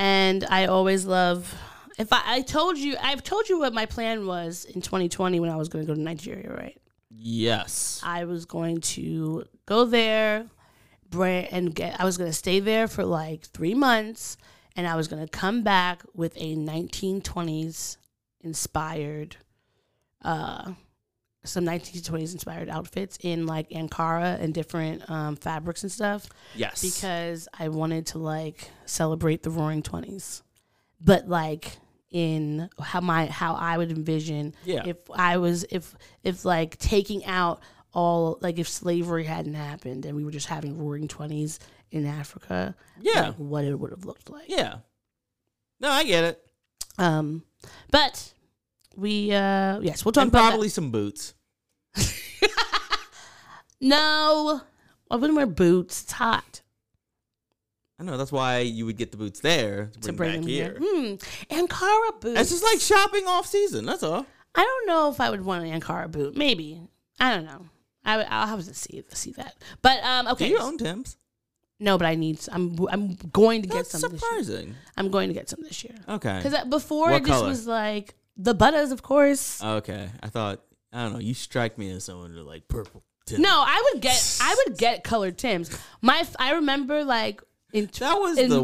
[0.00, 1.54] and I always love.
[1.98, 5.50] If I, I told you, I've told you what my plan was in 2020 when
[5.50, 6.76] I was going to go to Nigeria, right?
[7.14, 8.00] yes.
[8.02, 10.46] I was going to go there,
[11.12, 12.00] and get.
[12.00, 14.38] I was going to stay there for like three months,
[14.74, 17.98] and I was going to come back with a 1920s
[18.40, 19.36] inspired,
[20.22, 20.72] uh,
[21.44, 26.82] some 1920s inspired outfits in like Ankara and different um, fabrics and stuff Yes.
[26.82, 30.42] because I wanted to like celebrate the Roaring Twenties,
[31.00, 31.78] but like
[32.10, 34.82] in how my how I would envision Yeah.
[34.84, 37.60] if I was if if like taking out
[37.94, 41.58] all like if slavery hadn't happened and we were just having Roaring Twenties
[41.90, 43.28] in Africa, Yeah.
[43.28, 44.48] like, what it would have looked like.
[44.48, 44.76] yeah.
[45.80, 46.46] No, I get it.
[46.98, 47.44] Um,
[47.90, 48.32] but
[49.00, 51.34] we uh yes we'll talk And about probably some boots.
[53.80, 54.60] No,
[55.10, 56.02] I wouldn't wear boots.
[56.02, 56.60] It's hot.
[57.98, 60.40] I know that's why you would get the boots there to bring, to bring back
[60.40, 60.76] them here.
[60.78, 61.16] here.
[61.48, 61.54] Hmm.
[61.54, 62.40] Ankara boots.
[62.40, 63.84] It's just like shopping off season.
[63.86, 64.26] That's all.
[64.54, 66.36] I don't know if I would want an Ankara boot.
[66.36, 66.80] Maybe
[67.18, 67.66] I don't know.
[68.04, 69.56] I would, I'll have to see see that.
[69.82, 70.46] But um, okay.
[70.48, 71.16] Do you own Tim's?
[71.78, 72.38] No, but I need.
[72.52, 74.42] I'm I'm going to get That's some this year.
[74.42, 74.74] surprising.
[74.98, 76.40] I'm going to get some this year Okay.
[76.42, 77.48] because before What it just color?
[77.48, 79.62] was like the butters, of course.
[79.62, 80.08] Okay.
[80.22, 80.60] I thought
[80.92, 81.18] I don't know.
[81.20, 83.02] You strike me as someone who like purple.
[83.26, 83.42] Tim.
[83.42, 85.70] no, I would get I would get colored Tims.
[86.00, 88.62] My I remember like in That was in, the.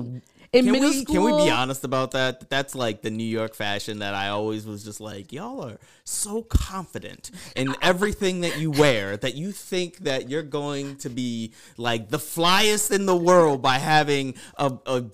[0.53, 1.15] in Can middle we school.
[1.15, 2.49] can we be honest about that?
[2.51, 6.43] That's like the New York fashion that I always was just like, y'all are so
[6.43, 12.09] confident in everything that you wear that you think that you're going to be like
[12.09, 15.05] the flyest in the world by having a, a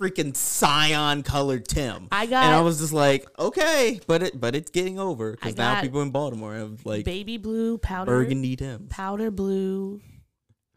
[0.00, 2.08] freaking cyan colored Tim.
[2.10, 5.56] I got- and I was just like, okay, but it but it's getting over because
[5.56, 8.88] now people in Baltimore have like baby blue powder burgundy Tims.
[8.90, 10.00] powder blue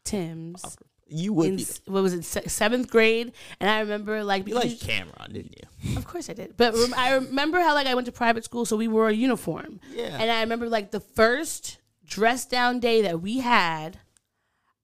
[0.03, 0.63] Tims.
[1.07, 3.33] You would In what was it se- seventh grade?
[3.59, 5.97] And I remember like You like Cameron, didn't you?
[5.97, 6.55] Of course I did.
[6.57, 9.13] But rem- I remember how like I went to private school, so we wore a
[9.13, 9.79] uniform.
[9.93, 10.17] Yeah.
[10.19, 13.99] And I remember like the first dress down day that we had,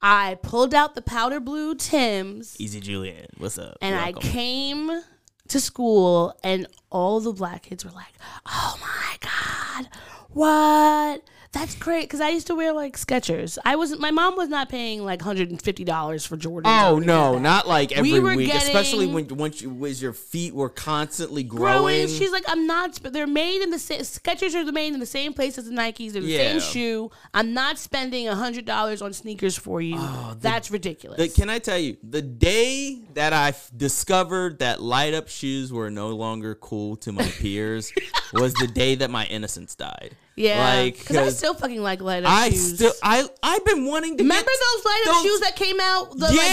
[0.02, 3.78] I pulled out the powder blue Tims Easy Julian, what's up?
[3.82, 3.96] and.
[3.96, 5.02] I came
[5.50, 8.14] to school and all the black kids were like,
[8.46, 9.90] "Oh my god,
[10.30, 11.24] what?
[11.52, 13.58] That's great!" Because I used to wear like Skechers.
[13.66, 14.02] I wasn't.
[14.02, 16.64] My mom was not paying like hundred and fifty dollars for Jordans.
[16.66, 20.14] Oh no, like not like every were week, especially getting- when once you was your
[20.14, 21.80] feet were constantly growing.
[21.82, 22.08] growing.
[22.08, 23.00] She's like, I'm not.
[23.02, 24.02] But they're made in the same.
[24.02, 26.12] Skechers are made in the same place as the Nikes.
[26.14, 26.52] They're the Yeah.
[26.52, 27.12] same shoe.
[27.34, 29.96] I'm not spending a hundred dollars on sneakers for you.
[29.98, 31.18] Oh, That's ridiculous.
[31.18, 35.74] The- can I tell you, the day that I f- discovered that light up shoes
[35.74, 37.92] were no longer cool to my peers,
[38.34, 40.16] was the day that my innocence died.
[40.39, 42.75] Yeah, like because I still fucking like light up I shoes.
[42.75, 45.80] still I I've been wanting to Remember get those light up those- shoes that came
[45.82, 46.41] out, the Yeah.
[46.41, 46.49] like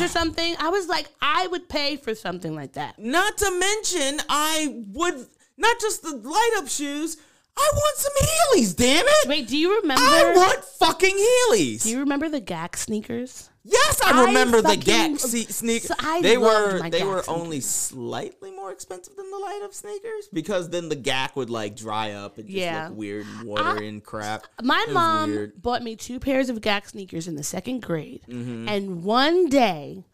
[0.00, 0.54] Jordans or something?
[0.58, 2.98] I was like, I would pay for something like that.
[2.98, 5.26] Not to mention, I would
[5.56, 7.16] not just the light up shoes.
[7.56, 8.76] I want some Heelys.
[8.76, 9.28] Damn it!
[9.28, 10.02] Wait, do you remember?
[10.02, 11.82] I want fucking Heelys.
[11.82, 13.50] do you remember the Gak sneakers?
[13.64, 15.88] yes, I I remember the fucking- Gak sneakers.
[15.88, 17.28] So they were they Gak were sneakers.
[17.28, 21.76] only slightly more expensive than the light up sneakers because then the Gak would like
[21.76, 22.88] dry up and just Yeah.
[22.88, 24.46] look weird and watery and crap.
[24.62, 25.60] My mom weird.
[25.60, 28.68] bought me two pairs of Gak sneakers in the second grade, Mm-hmm.
[28.68, 30.04] and one day,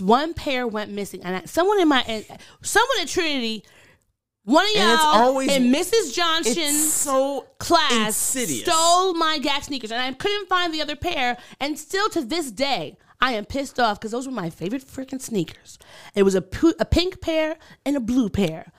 [0.00, 2.02] one pair went missing, and I, someone in my,
[2.62, 3.62] someone at Trinity,
[4.46, 6.14] one of y'all And it's always- in Mrs.
[6.14, 8.62] Johnson's so class insidious.
[8.66, 11.36] stole my Gak sneakers, and I couldn't find the other pair.
[11.60, 15.20] And still to this day, I am pissed off because those were my favorite freaking
[15.20, 15.78] sneakers.
[16.14, 18.72] It was a pu- a pink pair and a blue pair,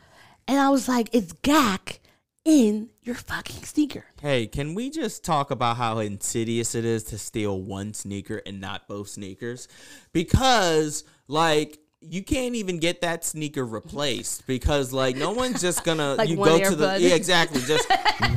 [0.48, 2.00] and I was like, "It's Gak
[2.46, 7.18] in your fucking sneaker." Hey, can we just talk about how insidious it is to
[7.18, 9.68] steal one sneaker and not both sneakers?
[10.14, 16.16] Because, like, you can't even get that sneaker replaced because, like, no one's just gonna
[16.18, 17.88] Like you one go to the yeah exactly just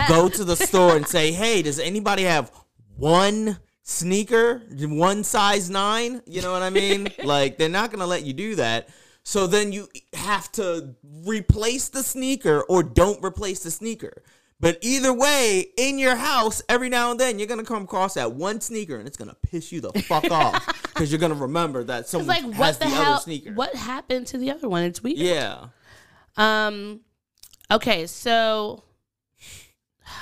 [0.09, 2.51] go to the store and say, hey, does anybody have
[2.97, 6.23] one sneaker, one size nine?
[6.27, 7.09] You know what I mean?
[7.25, 8.89] like, they're not gonna let you do that.
[9.23, 10.95] So then you have to
[11.27, 14.23] replace the sneaker or don't replace the sneaker.
[14.61, 18.33] But either way, in your house, every now and then, you're gonna come across that
[18.33, 22.09] one sneaker, and it's gonna piss you the fuck off because you're gonna remember that
[22.09, 23.13] someone like, has what the, the, hell?
[23.15, 23.55] other sneaker.
[23.55, 24.85] What happened to the other one?
[24.85, 25.19] It's weird.
[25.19, 25.69] Yeah.
[26.37, 27.01] Um.
[27.71, 28.85] Okay, so.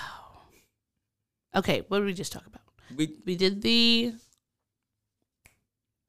[1.56, 2.60] Okay, what did we just talk about?
[2.94, 4.12] We We did the.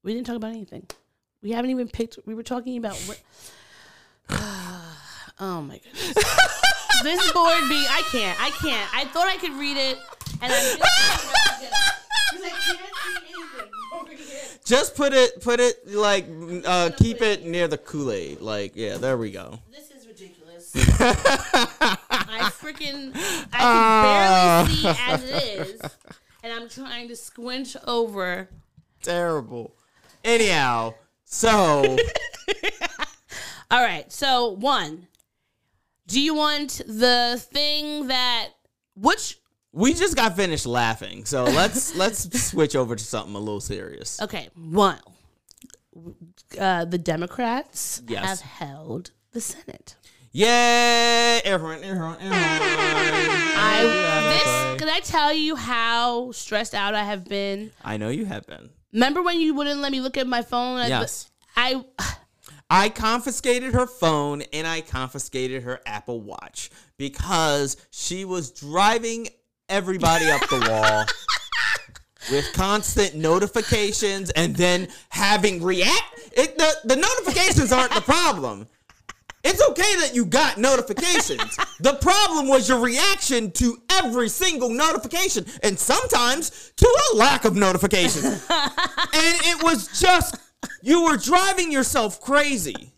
[0.03, 0.85] We didn't talk about anything.
[1.41, 2.19] We haven't even picked.
[2.25, 3.19] We were talking about what.
[5.39, 6.25] oh my goodness.
[7.03, 7.85] this board be.
[7.89, 8.39] I can't.
[8.41, 8.95] I can't.
[8.95, 9.97] I thought I could read it,
[10.41, 10.77] and I'm just.
[10.77, 12.77] Because I can't see
[13.33, 14.41] anything over here.
[14.65, 16.25] just put it, put it like,
[16.65, 18.41] uh, keep it near the Kool Aid.
[18.41, 19.59] Like, yeah, there we go.
[19.71, 20.71] This is ridiculous.
[20.75, 23.11] I freaking
[23.51, 25.81] I can barely see as it is,
[26.43, 28.49] and I'm trying to squinch over.
[29.01, 29.75] Terrible.
[30.23, 31.97] Anyhow, so
[33.71, 35.07] All right, so one,
[36.09, 38.49] do you want the thing that
[38.95, 39.39] which?
[39.71, 41.25] we just got finished laughing.
[41.25, 44.21] So let's let's switch over to something a little serious.
[44.21, 44.99] Okay, one.
[46.59, 48.25] Uh, the Democrats Yes.
[48.25, 49.95] have held the Senate.
[50.31, 52.37] Yeah, everyone, everyone, everyone.
[52.37, 53.81] I
[54.29, 57.71] this can I tell you how stressed out I have been?
[57.83, 58.69] I know you have been.
[58.93, 60.87] Remember when you wouldn't let me look at my phone?
[60.87, 61.29] Yes.
[61.55, 62.15] I I
[62.89, 69.27] confiscated her phone and I confiscated her Apple Watch because she was driving
[69.69, 71.05] everybody up the wall
[72.31, 76.31] with constant notifications and then having react.
[76.33, 78.67] It, the, the notifications aren't the problem.
[79.43, 81.57] It's okay that you got notifications.
[81.79, 87.55] the problem was your reaction to every single notification and sometimes to a lack of
[87.55, 88.25] notifications.
[88.49, 90.35] and it was just,
[90.81, 92.93] you were driving yourself crazy.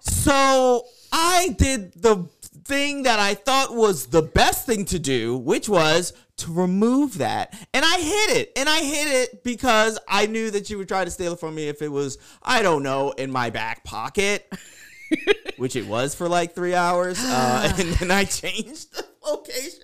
[0.00, 2.28] So I did the
[2.64, 7.54] thing that I thought was the best thing to do, which was to remove that.
[7.74, 8.52] And I hid it.
[8.56, 11.54] And I hid it because I knew that you would try to steal it from
[11.54, 14.50] me if it was, I don't know, in my back pocket.
[15.56, 17.18] which it was for like three hours.
[17.22, 19.80] Uh, and then I changed the location.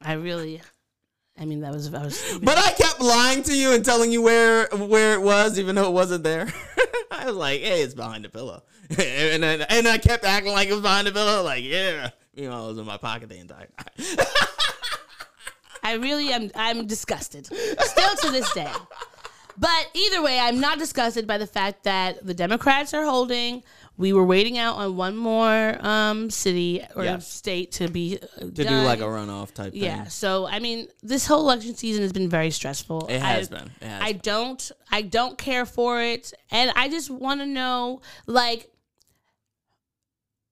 [0.00, 0.60] I really,
[1.40, 2.38] I mean, that was I was.
[2.42, 5.88] But I kept lying to you and telling you where where it was, even though
[5.88, 6.52] it wasn't there.
[7.10, 10.68] I was like, "Hey, it's behind the pillow," and then, and I kept acting like
[10.68, 11.42] it was behind the pillow.
[11.42, 14.26] Like, yeah, you know, it was in my pocket the entire time.
[15.82, 16.50] I really am.
[16.54, 18.70] I'm disgusted still to this day.
[19.56, 23.64] But either way, I'm not disgusted by the fact that the Democrats are holding.
[23.98, 27.26] We were waiting out on one more um, city or Yes.
[27.30, 29.82] state to be uh, to do like a runoff type thing.
[29.82, 30.04] yeah.
[30.04, 33.08] So I mean, this whole election season has been very stressful.
[33.08, 33.70] It has I- been.
[33.80, 34.20] It has I been.
[34.22, 34.72] don't.
[34.92, 38.70] I don't care for it, and I just want to know, like,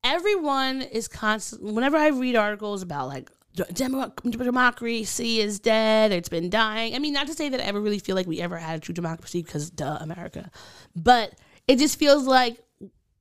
[0.05, 1.63] everyone is constant.
[1.63, 3.31] Whenever I read articles about like
[3.73, 6.95] Demo- democracy is dead, it's been dying.
[6.95, 8.81] I mean, not to say that I ever really feel like we ever had a
[8.81, 10.51] true democracy because duh, America,
[10.95, 11.33] but
[11.67, 12.59] it just feels like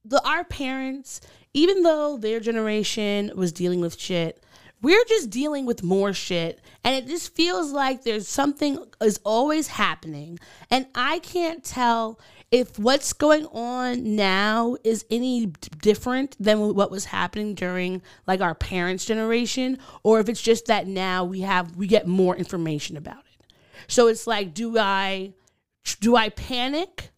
[0.06, 1.22] the our parents,
[1.54, 4.42] even though their generation was dealing with shit.
[4.82, 9.68] we're just dealing with more shit and it just feels like there's something is always
[9.68, 10.38] happening
[10.70, 12.20] and i can't tell
[12.52, 15.48] if what's going on now is any
[15.82, 20.86] different than what was happening during like our parents generation or if it's just that
[20.88, 23.54] now we have we get more information about it
[23.88, 25.34] so it's like do i
[26.02, 27.12] do i panic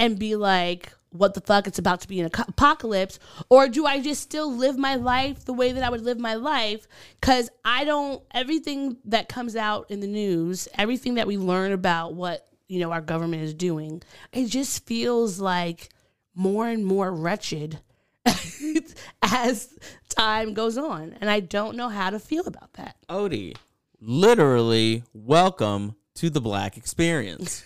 [0.00, 3.18] and be like, what the fuck, it's about to be an apocalypse?
[3.48, 6.34] Or do I just still live my life the way that I would live my
[6.34, 6.86] life?
[7.20, 12.14] Because I don't, everything that comes out in the news, everything that we learn about
[12.14, 15.90] what, you know, our government is doing, it just feels like
[16.34, 17.80] more and more wretched
[19.22, 19.68] as
[20.08, 21.16] time goes on.
[21.20, 22.96] And I don't know how to feel about that.
[23.08, 23.56] Odie,
[24.00, 27.64] literally, welcome to the black experience.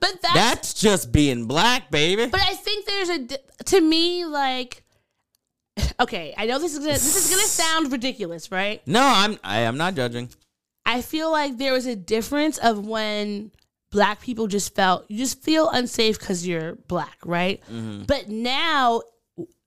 [0.00, 2.26] But that's, That's just being black, baby.
[2.26, 3.28] But I think there's a
[3.64, 4.82] to me like
[6.00, 8.82] okay, I know this is gonna this is gonna sound ridiculous, right?
[8.86, 10.28] no, I'm I am not judging.
[10.84, 13.52] I feel like there was a difference of when
[13.90, 17.62] black people just felt you just feel unsafe because you're black, right?
[17.70, 18.04] Mm-hmm.
[18.04, 19.02] But now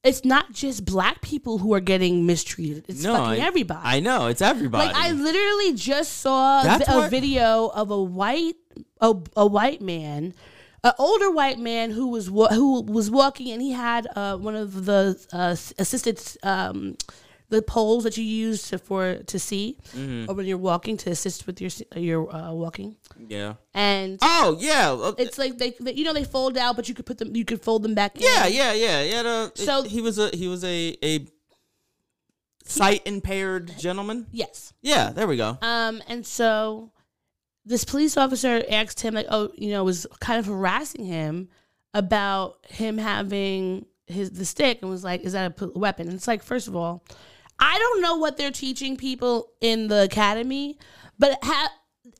[0.03, 3.81] it's not just black people who are getting mistreated; it's No, fucking I, everybody.
[3.83, 4.87] I know it's everybody.
[4.87, 8.55] Like I literally just saw That's a what- video of a white
[9.01, 10.33] a, a white man,
[10.83, 14.55] an older white man who was wa- who was walking and he had uh, one
[14.55, 16.95] of the uh, assisted um,
[17.49, 20.29] the poles that you use to for to see Mm-hmm.
[20.29, 22.95] or when you're walking to assist with your your uh, walking
[23.29, 23.53] yeah.
[23.73, 24.17] and.
[24.21, 24.91] Oh yeah.
[24.91, 27.35] uh, it's like they, they, you know, they fold out, but you could put them,
[27.35, 28.13] you could fold them back.
[28.19, 28.53] yeah, in.
[28.53, 29.23] yeah, yeah, yeah.
[29.23, 31.27] The, So- he was a he was a a
[32.65, 34.25] sight impaired gentleman.
[34.31, 34.73] Yes.
[34.81, 35.57] Yeah, there we go.
[35.61, 36.91] Um, and so
[37.65, 41.49] this police officer asked him, like, oh, you know, was kind of harassing him
[41.93, 46.07] about him having his the stick, and was like, is that a weapon?
[46.07, 47.03] And it's like, first of all,
[47.57, 50.77] I don't know what they're teaching people in the academy,
[51.17, 51.71] but ha-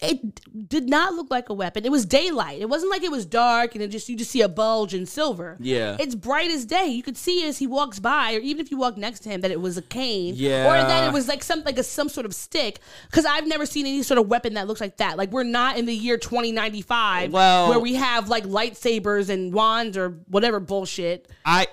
[0.02, 1.86] it did not look like a weapon.
[1.86, 2.62] It was daylight.
[2.62, 5.06] It wasn't like it was dark and it just you just see a bulge in
[5.06, 5.58] silver.
[5.60, 5.98] Yeah.
[6.00, 6.88] it's bright as day.
[6.88, 9.42] You could see as he walks by, or even if you walk next to him,
[9.42, 10.34] that it was a cane.
[10.38, 10.68] Yeah.
[10.68, 12.80] or that it was like some like a some sort of stick.
[13.10, 15.18] Because I've never seen any sort of weapon that looks like that.
[15.18, 19.98] Like we're not in the year 2095, Well- where we have like lightsabers and wands
[19.98, 21.30] or whatever bullshit.
[21.46, 21.68] I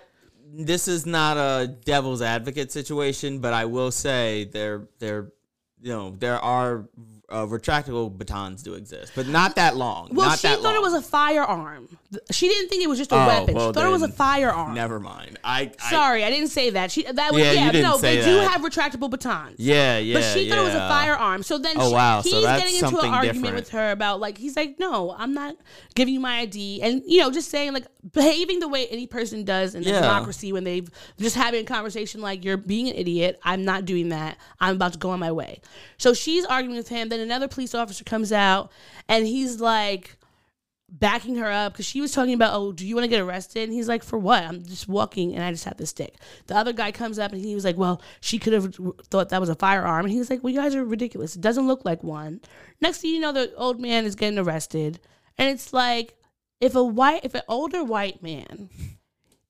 [0.54, 5.32] this is not a devil's advocate situation, but I will say there there
[5.80, 6.84] you know there are
[7.32, 10.10] uh, retractable batons do exist, but not that long.
[10.12, 11.88] Well, not she that thought it was a firearm.
[12.30, 13.54] She didn't think it was just a Oh, weapon.
[13.54, 14.74] well, she thought it was a firearm.
[14.74, 15.38] Never mind.
[15.42, 16.90] I, I Sorry, I didn't say that.
[16.90, 19.56] She that was Yeah, yeah, no, they do have retractable batons.
[19.58, 20.14] Yeah, yeah.
[20.18, 21.42] But she thought it was a firearm.
[21.42, 22.20] So then Oh, she, wow.
[22.22, 23.54] He's that's getting into an argument different.
[23.56, 25.56] with her about like he's like, no, I'm not
[25.94, 29.44] giving you my ID, and you know, just saying like behaving the way any person
[29.44, 30.00] does in a Yeah.
[30.02, 33.40] democracy when they've just having a conversation like you're being an idiot.
[33.42, 34.36] I'm not doing that.
[34.60, 35.60] I'm about to go on my way.
[35.98, 37.08] So she's arguing with him.
[37.08, 38.70] Then another police officer comes out
[39.08, 40.16] and he's like
[40.88, 43.64] backing her up because she was talking about, oh, do you want to get arrested?
[43.64, 44.44] And he's like, for what?
[44.44, 46.16] I'm just walking and I just have this stick.
[46.46, 48.74] The other guy comes up and he was like, well, she could have
[49.10, 50.04] thought that was a firearm.
[50.04, 51.34] And he was like, well, you guys are ridiculous.
[51.34, 52.40] It doesn't look like one.
[52.80, 55.00] Next thing you know, the old man is getting arrested.
[55.38, 56.14] And it's like,
[56.60, 58.68] if a white, if an older white man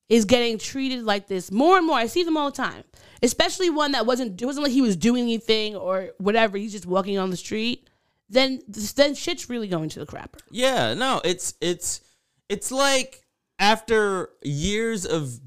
[0.08, 2.84] is getting treated like this more and more, I see them all the time.
[3.22, 6.58] Especially one that wasn't, it wasn't like he was doing anything or whatever.
[6.58, 7.88] He's just walking on the street.
[8.28, 8.62] Then,
[8.96, 10.40] then shit's really going to the crapper.
[10.50, 12.00] Yeah, no, it's it's
[12.48, 13.22] it's like
[13.58, 15.38] after years of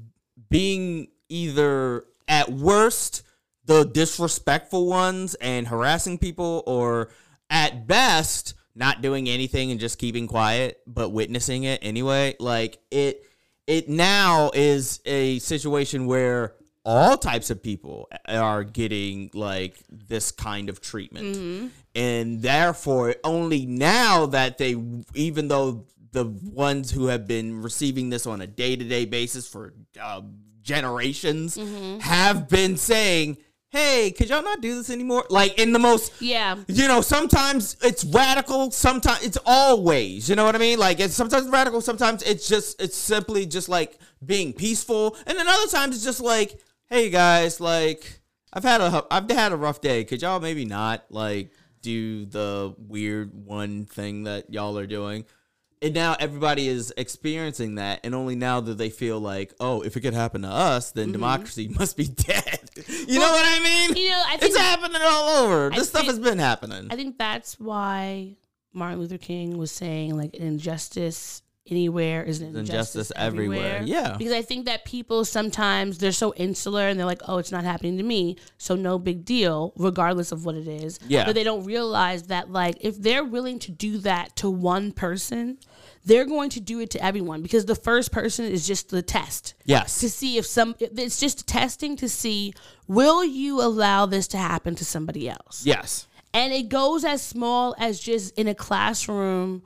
[0.48, 3.22] being either at worst
[3.64, 7.10] the disrespectful ones and harassing people or
[7.50, 13.24] at best not doing anything and just keeping quiet but witnessing it anyway like it
[13.66, 16.54] it now is a situation where
[16.88, 21.72] all types of people are getting like this kind of treatment.
[21.96, 24.76] And therefore only now that they
[25.14, 30.22] even though the ones who have been receiving this on a day-to-day basis for uh,
[30.62, 31.58] generations
[32.00, 33.36] have been saying
[33.70, 35.24] hey could y'all not do this anymore?
[35.28, 36.56] Like in the most Yeah.
[36.68, 40.78] you know, sometimes it's radical, sometimes it's always, you know what I mean?
[40.78, 45.46] Like it's sometimes radical, sometimes it's just it's simply just like being peaceful, and then
[45.48, 48.20] other times it's just like, hey guys, like
[48.52, 50.04] I've had a I've had a rough day.
[50.04, 55.24] Could y'all maybe not like do the weird one thing that y'all are doing?
[55.82, 59.94] And now everybody is experiencing that, and only now do they feel like, oh, if
[59.94, 61.12] it could happen to us, then mm-hmm.
[61.12, 62.70] democracy must be dead.
[62.88, 63.94] you know what I mean?
[63.94, 65.70] you know, I think- it's happening all over.
[65.72, 66.88] I This stuff has been happening.
[66.90, 68.36] I think that's why
[68.72, 73.82] Martin Luther King was saying like injustice anywhere is an Injustice injustice everywhere.
[73.84, 74.16] Yeah.
[74.16, 77.64] Because I think that people sometimes they're so insular and they're like, oh, it's not
[77.64, 80.98] happening to me, so no big deal, regardless of what it is.
[81.08, 81.24] Yeah.
[81.24, 85.58] But they don't realize that like if they're willing to do that to one person,
[86.04, 89.54] they're going to do it to everyone because the first person is just the test
[89.64, 90.00] Yes.
[90.00, 92.54] to see if some it's just testing to see
[92.86, 96.06] will you allow this to happen to somebody else Yes.
[96.32, 99.62] and it goes as small as just in a classroom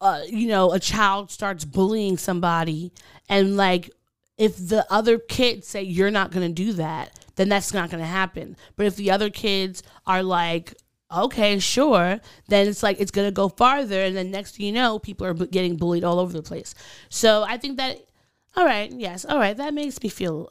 [0.00, 2.92] uh, you know a child starts bullying somebody
[3.28, 3.90] and like
[4.36, 8.02] if the other kids say you're not going to do that then that's not going
[8.02, 10.74] to happen but if the other kids are like
[11.12, 14.72] okay sure then it's like it's going to go farther and then next thing you
[14.72, 16.74] know people are getting bullied all over the place
[17.08, 17.98] so i think that
[18.56, 20.50] all right yes all right that makes me feel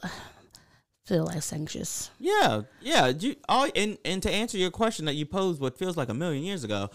[1.07, 3.07] feel less anxious Yeah, yeah.
[3.07, 6.13] You, all, and, and to answer your question that you posed, what feels like a
[6.13, 6.89] million years ago,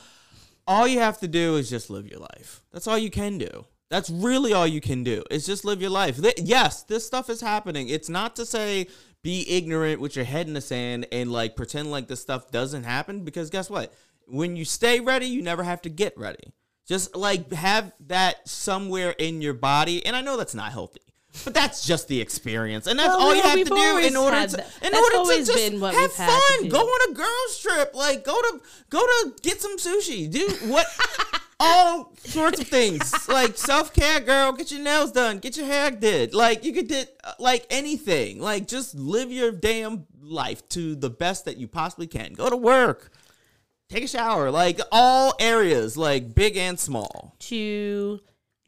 [0.66, 2.62] all you have to do is just live your life.
[2.72, 3.66] That's all you can do.
[3.90, 6.20] That's really all you can do is just live your life.
[6.20, 7.88] Th- Yes, this stuff is happening.
[7.88, 8.86] It's not to say
[9.22, 12.84] be ignorant with your head in the sand and like pretend like this stuff doesn't
[12.84, 13.92] happen because guess what?
[14.26, 16.54] When you stay ready, you never have to get ready.
[16.88, 20.04] Just like have that somewhere in your body.
[20.04, 21.00] And I know that's not healthy.
[21.44, 24.46] But that's just the experience, and that's Well, all you have to do in order
[24.46, 24.66] to that.
[24.82, 26.68] in That's order to just have we've had to fun.
[26.68, 28.60] Go on a girls trip, like go to
[28.90, 30.86] go to get some sushi, do what
[31.60, 34.52] all sorts of things like self care, girl.
[34.52, 36.34] Get your nails done, get your hair did.
[36.34, 38.38] Like you could did uh, like anything.
[38.38, 42.34] Like just live your damn life to the best that you possibly can.
[42.34, 43.10] Go to work,
[43.88, 47.36] take a shower, like all areas, like big and small.
[47.40, 48.20] to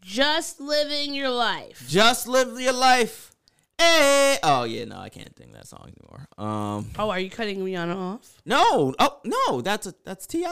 [0.05, 3.33] just living your life Just live your life.
[3.79, 4.39] Hey.
[4.43, 6.29] Oh yeah, no, I can't sing that song anymore.
[6.39, 10.47] Um, oh are you cutting rihanna off no, oh no, that's a that's Ti.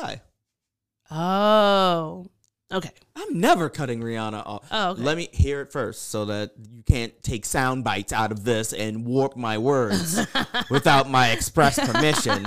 [1.10, 2.26] oh
[2.72, 4.66] okay I'm never cutting Rihanna off.
[4.70, 5.02] Oh, okay.
[5.02, 8.72] Let me hear it first so that you can't take sound bites out of this
[8.72, 10.18] and warp my words
[10.70, 12.46] without my express permission.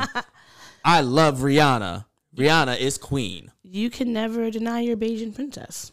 [0.84, 2.06] I love Rihanna.
[2.36, 3.52] Rihanna is queen.
[3.64, 5.92] you can never deny your Bajan princess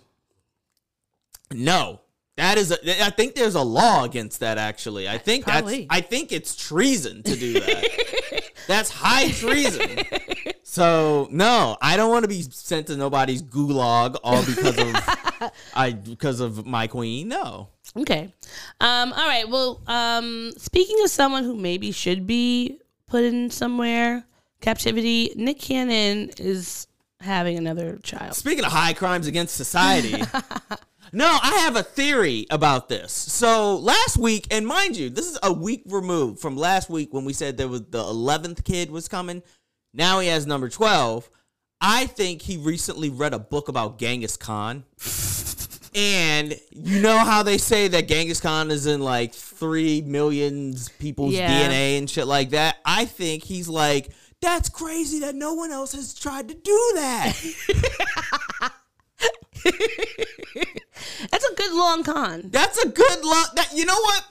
[1.54, 2.00] No.
[2.36, 5.08] That is a, I think there's a law against that actually.
[5.08, 5.80] I think Probably.
[5.82, 8.50] that's I think it's treason to do that.
[8.66, 9.98] that's high treason.
[10.62, 15.92] So, no, I don't want to be sent to nobody's gulag all because of I
[15.92, 17.28] because of my queen.
[17.28, 17.68] No.
[17.94, 18.32] Okay.
[18.80, 19.46] Um, all right.
[19.46, 24.24] Well, um, speaking of someone who maybe should be put in somewhere
[24.62, 26.86] captivity, Nick Cannon is
[27.20, 28.34] having another child.
[28.34, 30.22] Speaking of high crimes against society,
[31.12, 33.12] no, I have a theory about this.
[33.12, 37.24] So last week, and mind you, this is a week removed from last week when
[37.24, 39.42] we said there was the eleventh kid was coming.
[39.94, 41.28] Now he has number twelve.
[41.80, 44.84] I think he recently read a book about Genghis Khan.
[45.94, 51.34] And you know how they say that Genghis Khan is in like three million people's
[51.34, 51.68] Yeah.
[51.68, 52.76] DNA and shit like that?
[52.86, 54.08] I think he's like,
[54.40, 58.72] that's crazy that no one else has tried to do that.
[61.30, 62.42] That's a good long con.
[62.50, 63.46] That's a good long.
[63.56, 64.24] That you know what?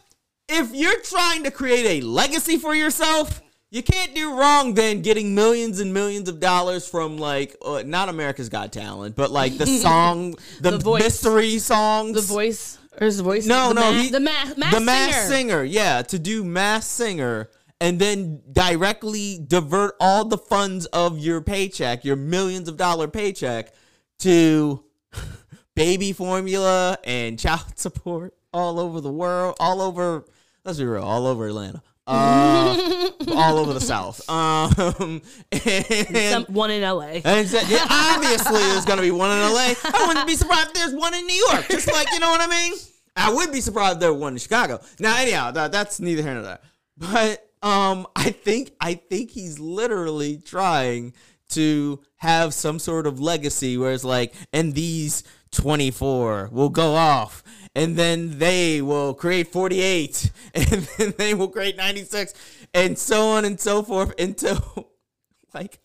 [0.49, 5.33] If you're trying to create a legacy for yourself, you can't do wrong then getting
[5.33, 9.65] millions and millions of dollars from like uh, not America's Got Talent, but like the
[9.81, 13.45] song, the, The mystery songs, The voice or his voice?
[13.45, 15.27] No, the no, ma- he- the ma- mass the mass singer.
[15.29, 15.63] singer.
[15.63, 22.03] yeah, to do mass singer and then directly divert all the funds of your paycheck,
[22.05, 23.73] your millions of dollar paycheck,
[24.19, 24.83] to
[25.75, 30.25] baby formula and child support all over the world, all over.
[30.63, 31.81] Let's be real, all over Atlanta.
[32.07, 34.27] Uh, all over the South.
[34.29, 37.21] Um, and, Some, one in LA.
[37.23, 39.73] and so, yeah, obviously, there's going to be one in LA.
[39.83, 41.67] I wouldn't be surprised if there's one in New York.
[41.69, 42.73] Just like, you know what I mean?
[43.15, 44.81] I would be surprised if there were one in Chicago.
[44.99, 46.59] Now, anyhow, that, that's neither here nor there.
[46.97, 51.13] But um, I think I think he's literally trying
[51.51, 57.43] to have some sort of legacy where it's like, and these 24 will go off,
[57.75, 60.65] and then they will create 48, and
[60.97, 62.33] then they will create 96,
[62.73, 64.91] and so on and so forth until
[65.53, 65.79] like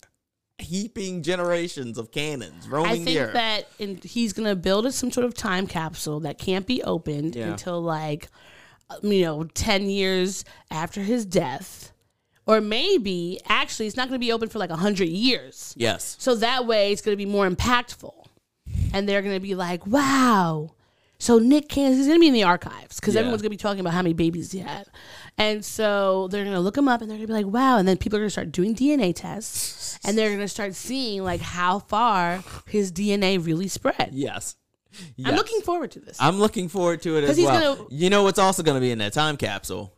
[0.59, 5.35] heaping generations of cannons roaming I think that in, he's gonna build some sort of
[5.35, 7.49] time capsule that can't be opened Yeah.
[7.49, 8.29] until like,
[9.03, 11.91] you know, ten years after his death,
[12.47, 15.73] or maybe actually it's not gonna be open for like hundred years.
[15.77, 16.15] yes.
[16.19, 18.13] So that way it's gonna be more impactful,
[18.93, 20.71] and they're gonna be like, wow.
[21.19, 23.21] So Nick Cannon, he's gonna be in the archives because Yeah.
[23.21, 24.87] everyone's gonna be talking about how many babies he had,
[25.37, 27.77] and so they're gonna look him up and they're gonna be like, wow.
[27.77, 31.41] And then people are gonna start doing DNA tests, and they're gonna start seeing like
[31.41, 34.11] how far his DNA really spread.
[34.13, 34.55] Yes.
[35.23, 36.17] I'm looking forward to this.
[36.19, 37.75] I'm looking forward to it as well.
[37.75, 39.93] gonna- You know what's also going to be in that time capsule?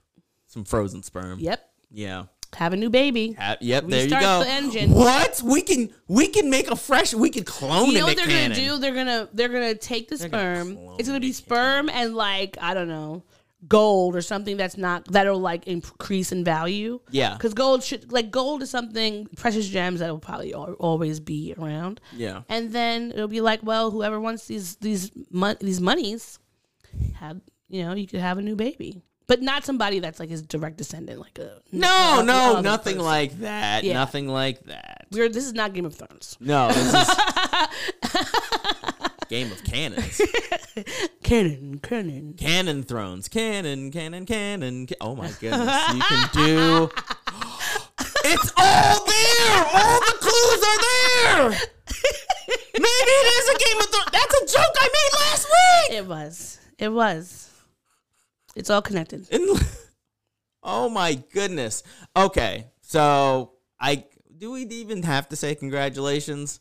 [0.48, 1.40] Some frozen sperm.
[1.40, 1.70] yep.
[1.90, 2.26] Yeah.
[2.56, 3.34] Have a new baby.
[3.34, 3.86] Ha- yep.
[3.88, 4.44] There you go.
[4.44, 4.92] the engine.
[4.92, 5.42] What?
[5.44, 7.14] We can we can make a fresh.
[7.14, 8.58] We can clone You know what they're Cannon.
[8.58, 8.78] gonna do?
[8.80, 10.76] They're gonna they're gonna take the gonna sperm.
[10.76, 13.24] clone It's gonna be Nick sperm and like I don't know,
[13.68, 17.00] gold or something that's not that'll like increase in value.
[17.12, 17.34] Yeah.
[17.36, 21.54] because gold should like gold is something precious gems that will probably al- always be
[21.58, 22.02] around.
[22.16, 22.42] Yeah.
[22.50, 26.40] And then it'll be like, well, whoever wants these these mon- these monies,
[27.16, 27.40] have
[27.70, 30.76] you know you could have a new baby, but not somebody that's like his direct
[30.78, 33.06] descendant, like a No, no, nothing person.
[33.06, 33.86] like that.
[33.86, 33.94] Yeah.
[33.94, 35.06] Nothing like that.
[35.12, 36.36] We're this is not Game of Thrones.
[36.42, 37.10] No, this is
[39.30, 40.20] Game of Cannons.
[41.24, 43.28] cannon, cannon, Cannon thrones.
[43.28, 44.88] Cannon, cannon, cannon.
[44.88, 45.94] Ca- oh my goodness.
[45.94, 46.90] You can do.
[48.26, 49.66] It's all there.
[49.74, 51.50] All the clues are there.
[52.74, 54.10] Maybe it is a Game of Thrones.
[54.12, 55.92] That's a joke I made last week.
[56.00, 56.60] It was.
[56.78, 57.49] It was.
[58.60, 59.28] It's all connected.
[60.62, 61.84] Oh my goodness.
[62.18, 64.04] Okay, so I
[64.38, 66.60] do we even have to say congratulations?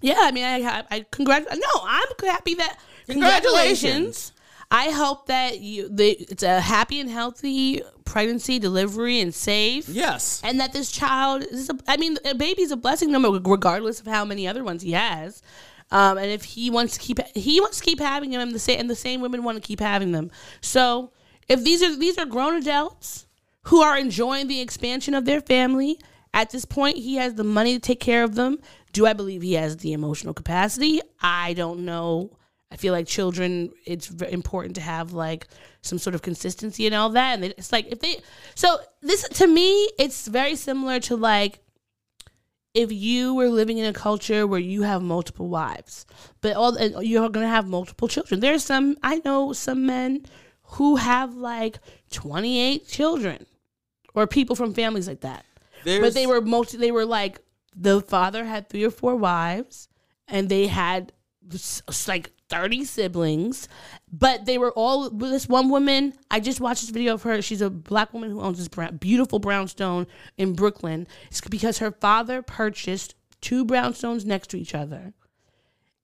[0.00, 1.46] Yeah, I mean, I, I, I congrat.
[1.50, 2.78] No, I'm happy that.
[3.06, 3.82] Congratulations.
[3.82, 4.32] Congratulations.
[4.70, 5.88] I hope that you.
[5.88, 9.88] The, it's a happy and healthy pregnancy, delivery, and safe.
[9.88, 10.40] Yes.
[10.42, 11.70] And that this child is.
[11.70, 14.82] A, I mean, a baby's a blessing, no matter regardless of how many other ones
[14.82, 15.42] he has.
[15.90, 18.80] Um, and if he wants to keep, he wants to keep having them, the same,
[18.80, 20.30] and the same women want to keep having them.
[20.60, 21.12] So,
[21.48, 23.26] if these are these are grown adults
[23.64, 25.98] who are enjoying the expansion of their family.
[26.32, 28.58] At this point, he has the money to take care of them.
[28.92, 31.00] Do I believe he has the emotional capacity?
[31.20, 32.36] I don't know.
[32.72, 35.46] I feel like children, it's important to have like
[35.82, 37.34] some sort of consistency and all that.
[37.34, 38.20] And it's like if they,
[38.56, 41.60] so this to me, it's very similar to like
[42.74, 46.04] if you were living in a culture where you have multiple wives,
[46.40, 48.40] but all you're going to have multiple children.
[48.40, 50.26] There's some I know some men
[50.74, 51.78] who have like
[52.10, 53.46] 28 children,
[54.14, 55.44] or people from families like that.
[55.84, 56.76] There's, But they were multi.
[56.76, 57.40] They were like
[57.76, 59.88] the father had three or four wives,
[60.28, 61.12] and they had
[62.08, 63.68] like thirty siblings.
[64.10, 66.14] But they were all this one woman.
[66.30, 67.42] I just watched this video of her.
[67.42, 70.06] She's a black woman who owns this brown, beautiful brownstone
[70.38, 71.06] in Brooklyn.
[71.28, 75.12] It's because her father purchased two brownstones next to each other,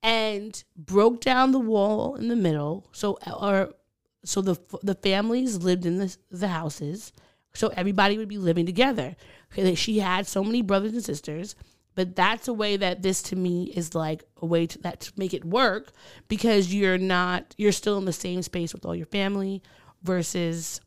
[0.03, 2.87] and broke down the wall in the middle.
[2.93, 3.73] So or
[4.25, 7.13] so the the families lived in the the houses,
[7.55, 9.17] so everybody would be living together.
[9.75, 11.57] She had so many brothers and sisters,
[11.95, 15.13] but that's a way that this to me is like a way to that to
[15.17, 15.93] make it work
[16.29, 19.63] because you're not you're still in the same space with all your family
[20.03, 20.81] versus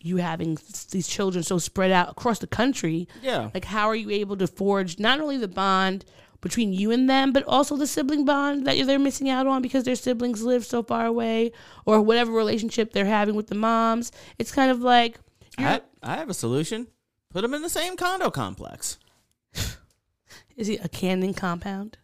[0.00, 0.58] you having
[0.90, 3.08] these children so spread out across the country.
[3.22, 3.50] Yeah.
[3.54, 6.04] Like how are you able to forge not only the bond
[6.44, 9.82] between you and them, but also the sibling bond that they're missing out on because
[9.84, 11.50] their siblings live so far away
[11.86, 14.12] or whatever relationship they're having with the moms.
[14.38, 15.18] It's kind of like
[15.56, 16.86] I, I have a solution.
[17.30, 18.98] Put them in the same condo complex.
[20.56, 21.96] is it a Cannon compound?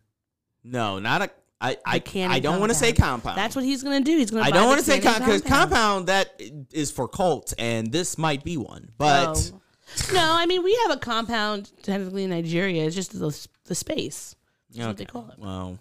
[0.65, 1.31] No, not a.
[1.61, 3.37] I I, Cannon I don't want to say compound.
[3.37, 4.17] That's what he's gonna do.
[4.17, 4.43] He's gonna.
[4.45, 6.41] I buy don't want to say Cannon because compound that
[6.73, 8.91] is for cults, and this might be one.
[8.97, 10.15] But Oh.
[10.15, 12.87] no, I mean we have a compound technically in Nigeria.
[12.87, 13.31] It's just the
[13.71, 14.35] the space.
[14.75, 15.39] That's what they call it.
[15.39, 15.79] Well,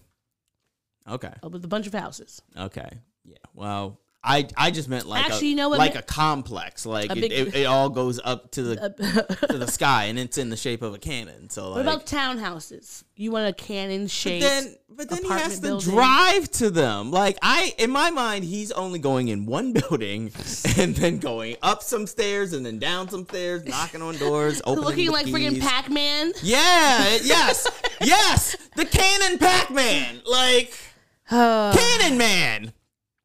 [1.09, 2.41] okay, Uh, With a bunch of houses.
[2.55, 2.89] okay,
[3.25, 3.37] yeah.
[3.55, 7.09] Well, I I just meant like Actually, a, you know what, like a complex, like
[7.09, 8.75] A it, it, it all goes up to the
[9.49, 11.49] to the sky, and it's in the shape of a cannon.
[11.49, 13.05] So What like, about townhouses?
[13.15, 14.43] You want a cannon but shaped?
[14.43, 17.11] then but then he has apartment to drive to them.
[17.11, 20.33] Like I, in my mind, he's only going in one building,
[20.77, 24.85] and then going up some stairs and then down some stairs, knocking on doors, opening
[24.85, 25.61] Looking like freaking.
[25.61, 26.33] Pac Man.
[26.43, 27.67] Yeah, yes,
[28.01, 30.77] yes, the Cannon Pac Man, like
[31.29, 32.73] Cannon Man.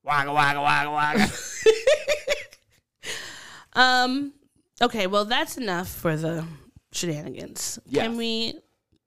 [0.05, 1.32] Wagga wagga wagga wagga.
[3.76, 4.32] Um.
[4.80, 5.09] Okay.
[5.09, 6.46] Well, that's enough for the
[6.92, 7.78] shenanigans.
[7.86, 8.05] Yes.
[8.07, 8.55] Can we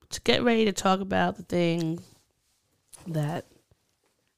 [0.09, 1.99] to get ready to talk about the thing
[3.07, 3.45] that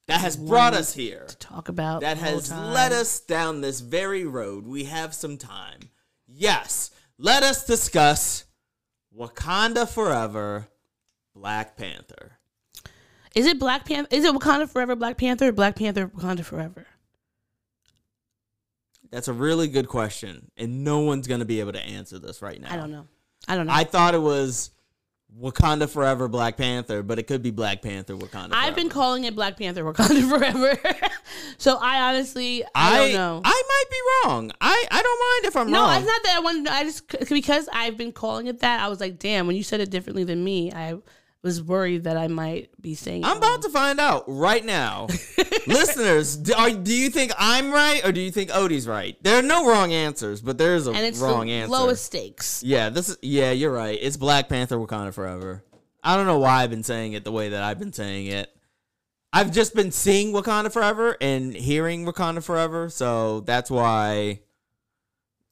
[0.08, 1.26] That has brought us here.
[1.28, 2.74] To talk about That the whole has time?
[2.74, 4.68] led us down this very road.
[4.68, 5.80] We have some time.
[6.28, 8.46] Yes, let us discuss
[9.18, 10.68] Wakanda Forever,
[11.34, 12.34] Black Panther.
[13.36, 14.08] Is it Black Panther?
[14.12, 16.86] Is it Wakanda Forever, Black Panther, or Black Panther, Wakanda Forever?
[19.12, 22.60] That's a really good question, and no one's gonna be able to answer this right
[22.62, 22.72] now.
[22.72, 23.08] I don't know.
[23.48, 23.74] I don't know.
[23.74, 24.72] I thought it was
[25.38, 28.50] Wakanda Forever, Black Panther, but it could be Black Panther, Wakanda.
[28.52, 30.78] I've been calling it Black Panther, Wakanda Forever.
[31.58, 33.42] so I honestly, I, I don't know.
[33.44, 34.52] I might be wrong.
[34.60, 35.92] I, I don't mind if I'm no, wrong.
[35.92, 36.68] No, it's not that I wanted.
[36.68, 38.82] I just because I've been calling it that.
[38.82, 39.48] I was like, damn.
[39.48, 40.96] When you said it differently than me, I
[41.44, 43.24] was worried that I might be saying.
[43.24, 45.08] I'm about to find out right now.
[45.68, 49.18] Listeners, do, are, do you think I'm right or do you think Odie's right?
[49.24, 51.72] There are no wrong answers, but there is a and it's wrong the answer.
[51.72, 52.62] lowest stakes.
[52.64, 53.98] Yeah, this is yeah, you're right.
[54.02, 55.64] It's Black Panther Wakanda Forever.
[56.04, 58.50] I don't know why I've been saying it the way that I've been saying it.
[59.32, 64.42] I've just been seeing Wakanda Forever and hearing Wakanda Forever, so that's why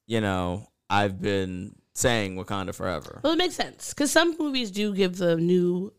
[0.07, 3.19] you know, I've been saying Wakanda Forever.
[3.23, 5.91] Well, it makes sense because some movies do give the new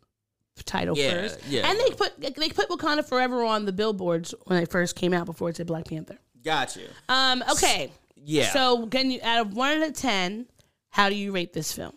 [0.64, 1.68] title Yeah, first, yeah.
[1.68, 5.26] and they put they put Wakanda Forever on the billboards when it first came out
[5.26, 6.18] before it said Black Panther.
[6.44, 6.86] Got you.
[7.09, 7.42] Um.
[7.51, 7.90] Okay.
[8.16, 8.51] Yeah.
[8.53, 10.46] So, can you out of one to ten,
[10.90, 11.94] how do you rate this film?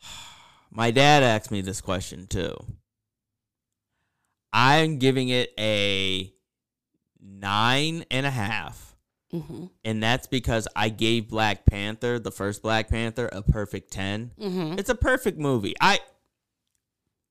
[0.70, 2.56] My dad asked me this question too.
[4.52, 6.32] I'm giving it a
[7.20, 8.91] nine and a half.
[9.34, 9.66] Mm-hmm.
[9.84, 14.32] And that's because I gave Black Panther, the first Black Panther, a perfect 10.
[14.38, 14.78] Mm-hmm.
[14.78, 15.74] It's a perfect movie.
[15.80, 16.00] I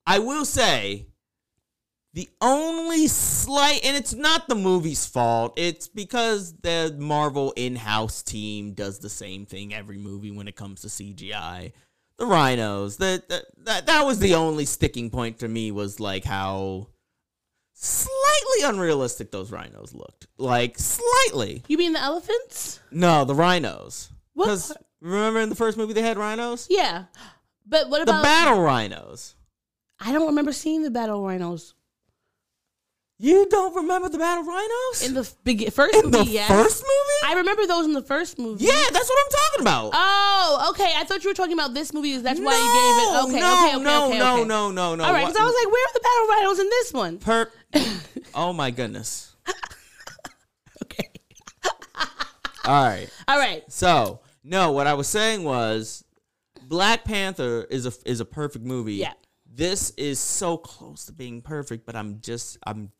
[0.05, 1.07] I will say
[2.13, 5.53] the only slight and it's not the movie's fault.
[5.57, 10.81] It's because the Marvel in-house team does the same thing every movie when it comes
[10.81, 11.71] to CGI.
[12.17, 16.89] The rhinos, that that that, was the only sticking point to me was like how
[17.83, 20.27] slightly unrealistic those rhinos looked.
[20.37, 21.63] Like slightly.
[21.67, 22.79] You mean the elephants?
[22.91, 24.09] No, the rhinos.
[24.33, 26.67] What Because remember in the first movie they had rhinos?
[26.69, 27.05] Yeah,
[27.65, 29.35] but what about The battle rhinos.
[29.99, 31.73] I don't remember seeing the battle rhinos
[33.19, 35.03] You don't remember the battle rhinos?
[35.05, 36.25] in the beg- first In movie.
[36.25, 36.49] the yes.
[36.49, 37.33] first movie?
[37.33, 38.65] I remember those in the first movie.
[38.65, 39.91] yeah, that's what I'm talking about.
[39.93, 40.93] Oh, okay.
[40.97, 42.17] I thought you were talking about this movie.
[42.17, 43.23] That's why you gave it.
[43.29, 44.43] Okay, no, okay, okay, no, okay, no, okay.
[44.45, 45.03] no, no, no.
[45.03, 47.17] All right, because I was like, where are the battle rhinos in this one?
[47.19, 47.51] Per-
[48.35, 49.35] oh my goodness.
[50.83, 51.07] Okay.
[52.65, 53.07] All right.
[53.27, 53.63] All right.
[53.71, 56.03] So no, what I was saying was,
[56.63, 58.95] Black Panther is a is a perfect movie.
[58.95, 59.13] Yeah.
[59.53, 62.91] This is so close to being perfect, but I'm just I'm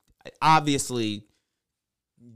[0.42, 1.26] obviously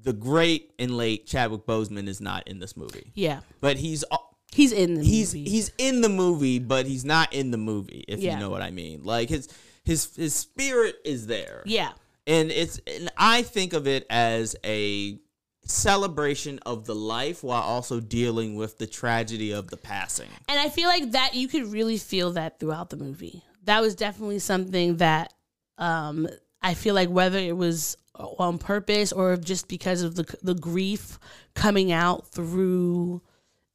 [0.02, 3.42] the great and late Chadwick Boseman is not in this movie, Yeah.
[3.62, 4.04] but he's
[4.52, 5.50] He's in the he's movie.
[5.50, 8.04] he's in the movie, but he's not in the movie.
[8.08, 8.34] If Yeah.
[8.34, 9.48] you know what I mean, like his
[9.84, 11.62] his his spirit is there.
[11.66, 11.92] yeah.
[12.28, 15.20] And it's and I think of it as a
[15.64, 20.30] celebration of the life while also dealing with the tragedy of the passing.
[20.48, 23.44] And I feel like that you could really feel that throughout the movie.
[23.64, 25.34] That was definitely something that
[25.80, 26.28] um,
[26.62, 31.20] I feel like whether it was on purpose or just because of the the grief
[31.54, 33.22] coming out through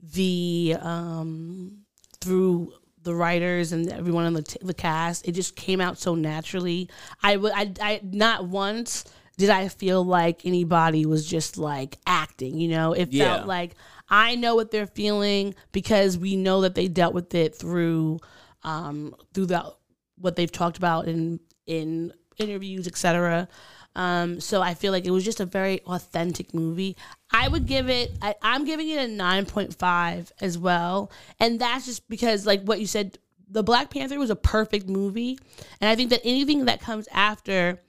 [0.01, 1.83] the um,
[2.21, 2.73] through
[3.03, 6.89] the writers and everyone on the, t- the cast, it just came out so naturally.
[7.23, 9.05] I would I, I not once
[9.39, 12.59] did I feel like anybody was just like acting.
[12.61, 13.37] You know, it Yeah.
[13.37, 13.75] felt like
[14.09, 18.19] I know what they're feeling because we know that they dealt with it through
[18.65, 19.73] um through the
[20.19, 23.49] what they've talked about in in interviews, etc.
[23.97, 26.97] Um, so I feel like it was just a very authentic movie.
[27.33, 28.13] I would give it.
[28.23, 31.11] I, I'm giving it a nine point five as well,
[31.41, 33.19] and that's just because, like what you said,
[33.49, 35.39] the Black Panther was a perfect movie,
[35.81, 37.81] and I think that anything that comes after,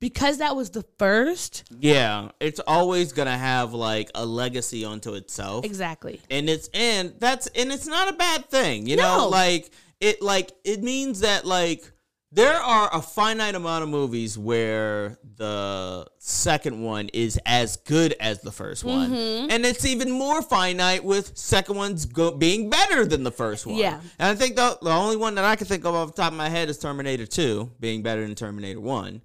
[0.00, 5.14] because that was the first, Yeah, it's always going to have like a legacy onto
[5.14, 5.64] itself.
[5.64, 6.20] exactly.
[6.30, 9.02] and it's and that's and it's not a bad thing you No.
[9.18, 11.90] know like it like it means that like
[12.30, 18.40] there are a finite amount of movies where the second one is as good as
[18.42, 19.50] the first one Mm-hmm.
[19.50, 23.76] and it's even more finite with second ones go- being better than the first one
[23.76, 24.00] Yeah.
[24.18, 26.32] and i think the, the only one that i can think of off the top
[26.32, 29.22] of my head is terminator 2 being better than terminator 1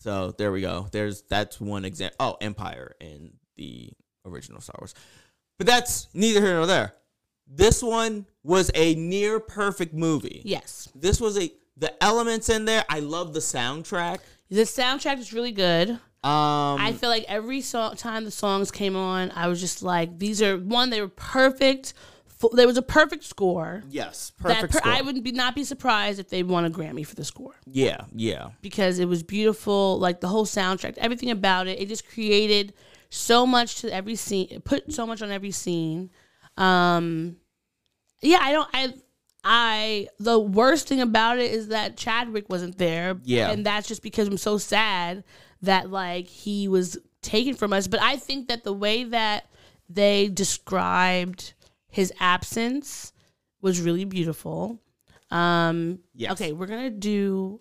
[0.00, 3.90] so there we go there's that's one example oh empire in the
[4.26, 4.94] original star wars
[5.58, 6.92] but that's neither here nor there.
[7.50, 10.42] This one was a near perfect movie.
[10.44, 12.84] Yes, This was a the elements in there.
[12.88, 14.18] I love the soundtrack.
[14.50, 15.90] the soundtrack is really good.
[16.24, 20.18] Um, I feel like every song, time the songs came on, I was just like,
[20.18, 20.90] these are one.
[20.90, 21.94] They were perfect.
[22.52, 23.84] There was a perfect score.
[23.88, 24.72] yes, perfect.
[24.72, 24.92] per- score.
[24.92, 28.02] I would be not be surprised if they won a Grammy for the score yeah,
[28.14, 29.98] yeah, because it was beautiful.
[29.98, 32.74] Like the whole soundtrack, everything about it, it just created
[33.10, 34.48] so much to every scene.
[34.50, 36.10] It put so much on every scene.
[36.56, 37.36] Um,
[38.20, 38.68] yeah, I don't.
[38.72, 38.94] I
[39.44, 43.16] I the worst thing about it is that Chadwick wasn't there.
[43.24, 43.50] Yeah.
[43.50, 45.24] and that's just because I'm so sad
[45.62, 47.86] that like he was taken from us.
[47.86, 49.46] But I think that the way that
[49.88, 51.54] they described
[51.88, 53.12] his absence
[53.60, 54.80] was really beautiful.
[55.30, 56.32] Um, Yes.
[56.32, 57.60] Okay, we're gonna do.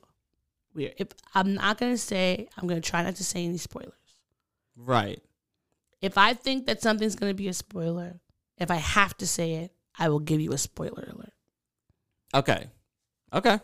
[0.74, 0.94] Weird.
[0.98, 3.94] If I'm not gonna say, I'm gonna try not to say any spoilers.
[4.76, 5.22] right.
[6.00, 8.20] If I think that something's gonna be a spoiler,
[8.58, 11.34] if I have to say it, I will give you a spoiler alert.
[12.34, 12.68] Okay.
[13.34, 13.60] Okay.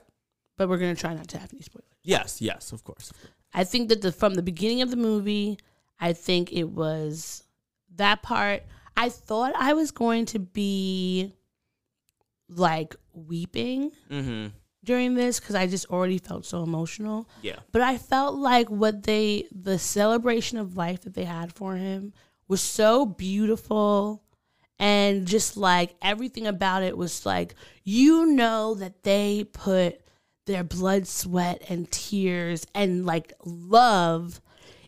[0.57, 1.88] but we're gonna try not to have any spoilers.
[2.03, 2.41] Yes.
[2.41, 2.72] Yes.
[2.72, 3.11] Of course.
[3.11, 3.32] of course.
[3.53, 5.57] I think that the from the beginning of the movie,
[5.99, 7.43] I think it was
[7.95, 8.64] that part.
[8.97, 11.34] I thought I was going to be
[12.49, 14.47] like weeping Mm-hmm.
[14.84, 17.30] during this because I just already felt so emotional.
[17.41, 17.57] Yeah.
[17.72, 22.14] But I felt like what they, the celebration of life that they had for him
[22.47, 24.22] was so beautiful.
[24.80, 30.01] And just like everything about it was like, you know, that they put
[30.45, 34.41] their blood, sweat, and tears and like love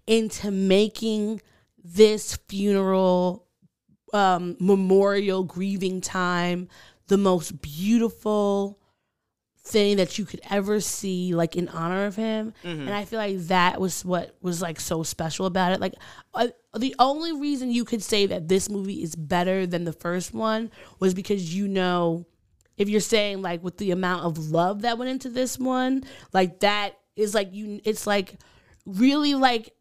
[0.06, 1.42] into making
[1.84, 3.46] this funeral
[4.14, 6.68] um, memorial grieving time
[7.08, 8.80] the most beautiful
[9.66, 12.54] thing that you could ever see like in honor of him.
[12.64, 15.82] And i feel like that was what was like so special about it.
[15.82, 15.96] Like
[16.34, 20.34] uh, the only reason you could say that this movie is better than the first
[20.34, 22.26] one was because you know
[22.78, 26.04] if you're saying like with the amount of love that went into this one
[26.34, 28.36] like that is like you it's like
[28.86, 29.74] really like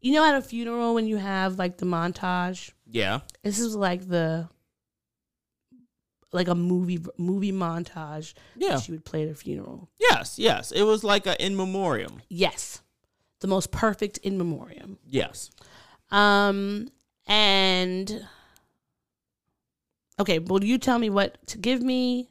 [0.00, 2.72] you know at a funeral when you have like the montage?
[2.90, 3.20] Yeah.
[3.42, 4.48] this is like the
[6.32, 8.70] like a movie movie montage Yeah.
[8.70, 9.88] that she would play at a funeral.
[9.98, 10.38] Yes.
[10.38, 10.72] Yes.
[10.72, 12.22] It was like a in memoriam.
[12.28, 12.82] Yes.
[13.40, 14.98] The most perfect in memoriam.
[15.06, 15.50] Yes.
[16.10, 16.88] Um
[17.26, 18.26] and
[20.20, 22.28] Okay, well you tell me what to give me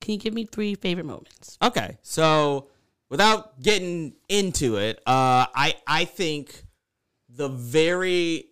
[0.00, 1.58] can you give me three favorite moments?
[1.62, 2.68] Okay, so
[3.10, 6.64] without getting into it, uh, I I think
[7.28, 8.46] the very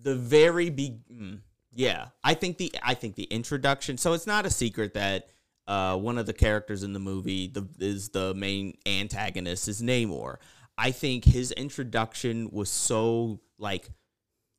[0.00, 1.40] the very be mm,
[1.78, 3.96] yeah I think the I think the introduction.
[3.96, 5.30] So it's not a secret that
[5.68, 10.36] uh, one of the characters in the movie the, is the main antagonist is Namor.
[10.76, 13.88] I think his introduction was so like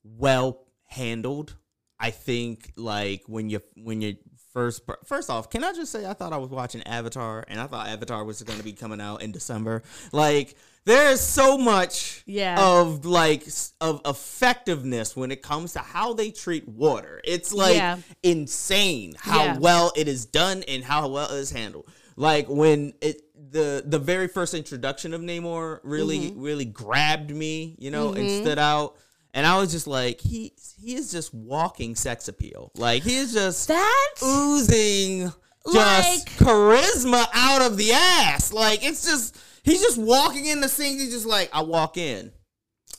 [0.04, 1.56] well handled.
[2.00, 4.16] I think like when you when you
[4.54, 7.68] first first off, can I just say I thought I was watching Avatar and I
[7.68, 9.84] thought Avatar was going to be coming out in December.
[10.14, 10.56] Like
[10.86, 12.56] there is so much Yeah.
[12.60, 13.48] of like
[13.82, 17.22] of effectiveness when it comes to how they treat water.
[17.24, 17.98] It's like Yeah.
[18.24, 19.58] insane how Yeah.
[19.60, 21.86] well it is done and how well it is handled.
[22.16, 23.22] Like when it
[23.52, 26.42] the the very first introduction of Namor really Mm-hmm.
[26.42, 28.96] really grabbed me, you know, and stood out.
[29.34, 32.72] And I was just like, he he is just walking sex appeal.
[32.76, 35.32] Like he is just That's oozing
[35.72, 38.52] just Like- charisma out of the ass.
[38.54, 41.00] Like it's just he's just walking in the scene.
[41.00, 42.32] He's just like, I walk in.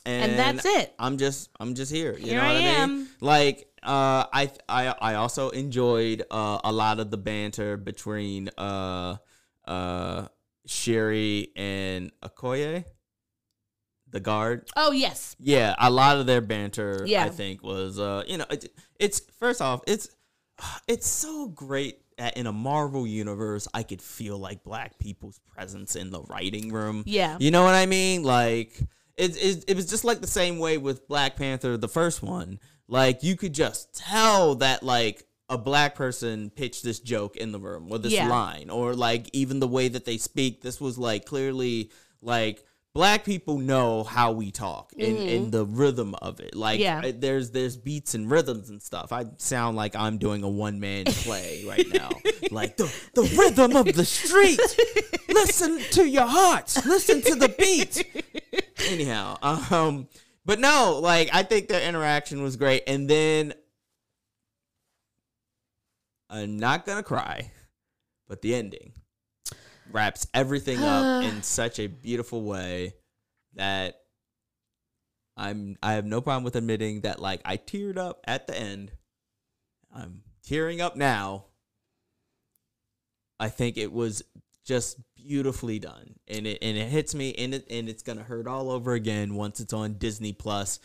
[0.05, 0.93] And that's it.
[0.97, 2.13] I'm just I'm just here.
[2.17, 2.67] You Here know what I I, mean?
[2.79, 3.07] am.
[3.19, 9.17] Like uh I I I also enjoyed uh a lot of the banter between uh
[9.65, 10.27] uh
[10.65, 12.85] Shuri and Okoye,
[14.09, 14.69] the guard.
[14.75, 15.35] Oh yes.
[15.39, 17.23] Yeah, a lot of their banter, Yeah.
[17.25, 20.09] I think, was uh, you know, it, it's first off, it's
[20.87, 25.95] it's so great that in a Marvel universe, I could feel like black people's presence
[25.95, 27.03] in the writing room.
[27.07, 27.37] Yeah.
[27.39, 28.21] you know what I mean?
[28.23, 28.79] Like
[29.17, 32.59] it, it, it was just like the same way with Black Panther, the first one.
[32.87, 37.59] Like you could just tell that like a black person pitched this joke in the
[37.59, 38.27] room or this Yeah.
[38.29, 40.61] line or like even the way that they speak.
[40.61, 41.89] This was like clearly
[42.21, 42.63] like
[42.93, 46.55] black people know how we talk and, and the rhythm of it.
[46.55, 47.05] Like Mm-hmm.
[47.05, 47.11] Yeah.
[47.15, 49.11] there's there's beats and rhythms and stuff.
[49.13, 52.09] I sound like I'm doing a one man play right now.
[52.51, 54.59] like the the rhythm of the street.
[55.29, 56.85] Listen to your hearts.
[56.85, 58.03] Listen to the beat.
[58.89, 59.37] Anyhow,
[59.71, 60.07] um,
[60.45, 63.53] but no, like I think their interaction was great, and then
[66.29, 67.51] I'm not gonna cry,
[68.27, 68.93] but the ending
[69.93, 72.95] wraps everything up in such a beautiful way
[73.55, 73.95] that
[75.37, 78.91] I'm I have no problem with admitting that like I teared up at the end.
[79.93, 81.45] I'm tearing up now.
[83.39, 84.21] I think it was
[84.65, 88.47] just beautifully done and it and it hits me and it and it's gonna hurt
[88.47, 90.79] all over again once it's on Disney Plus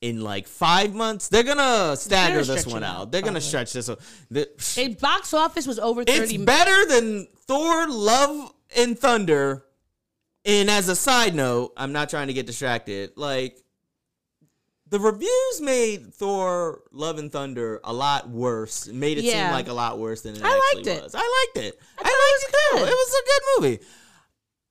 [0.00, 1.28] in like five months.
[1.28, 2.96] They're gonna stagger this one out.
[3.00, 3.88] out, They're gonna stretch this.
[3.90, 4.00] out.
[4.30, 6.38] The- A box office was over it's thirty.
[6.38, 9.64] better than Thor: Love and Thunder.
[10.44, 13.12] And as a side note, I'm not trying to get distracted.
[13.16, 13.58] Like
[14.90, 18.86] the reviews made Thor: Love and Thunder a lot worse.
[18.88, 19.46] Made it Yeah.
[19.46, 21.02] seem like a lot worse than it I actually liked it.
[21.04, 21.14] was.
[21.14, 21.18] I
[21.54, 21.80] liked it.
[21.98, 22.92] I, thought it was it.
[22.92, 23.80] It was a good movie.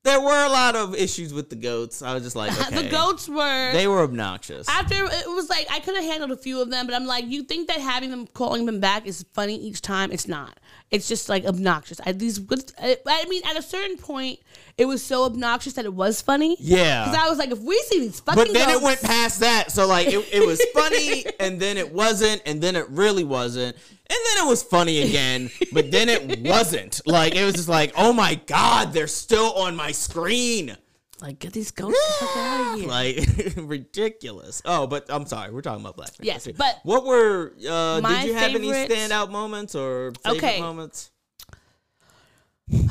[0.05, 2.01] There were a lot of issues with the goats.
[2.01, 2.84] I was just like, okay.
[2.84, 4.67] the goats were They were obnoxious.
[4.70, 7.26] after it was like I could have handled a few of them, but I'm like,
[7.28, 10.11] you think that having them calling them back is funny each time?
[10.11, 10.57] It's not.
[10.92, 12.02] It's just like obnoxious.
[12.04, 12.40] I these
[12.82, 14.40] I I mean, at a certain point,
[14.78, 16.58] it was so obnoxious that it was funny.
[16.60, 17.06] yeah.
[17.06, 19.72] Because I was like, if we see these fucking But then it went past that.
[19.72, 23.76] So like it, it was funny and then it wasn't and then it really wasn't.
[23.76, 27.02] And then it was funny again, but then it wasn't.
[27.06, 30.76] Like it was just like, oh my god, they're still on my screen.
[31.22, 32.88] Like, get these ghosts the fuck out of here.
[32.89, 34.61] Like ridiculous.
[34.65, 36.24] Oh, but I'm sorry, we're talking about Black Panther.
[36.24, 36.53] Yes, too.
[36.57, 40.61] but what were uh my did you have any favorites- standout moments or favorite Okay.
[40.61, 41.11] moments?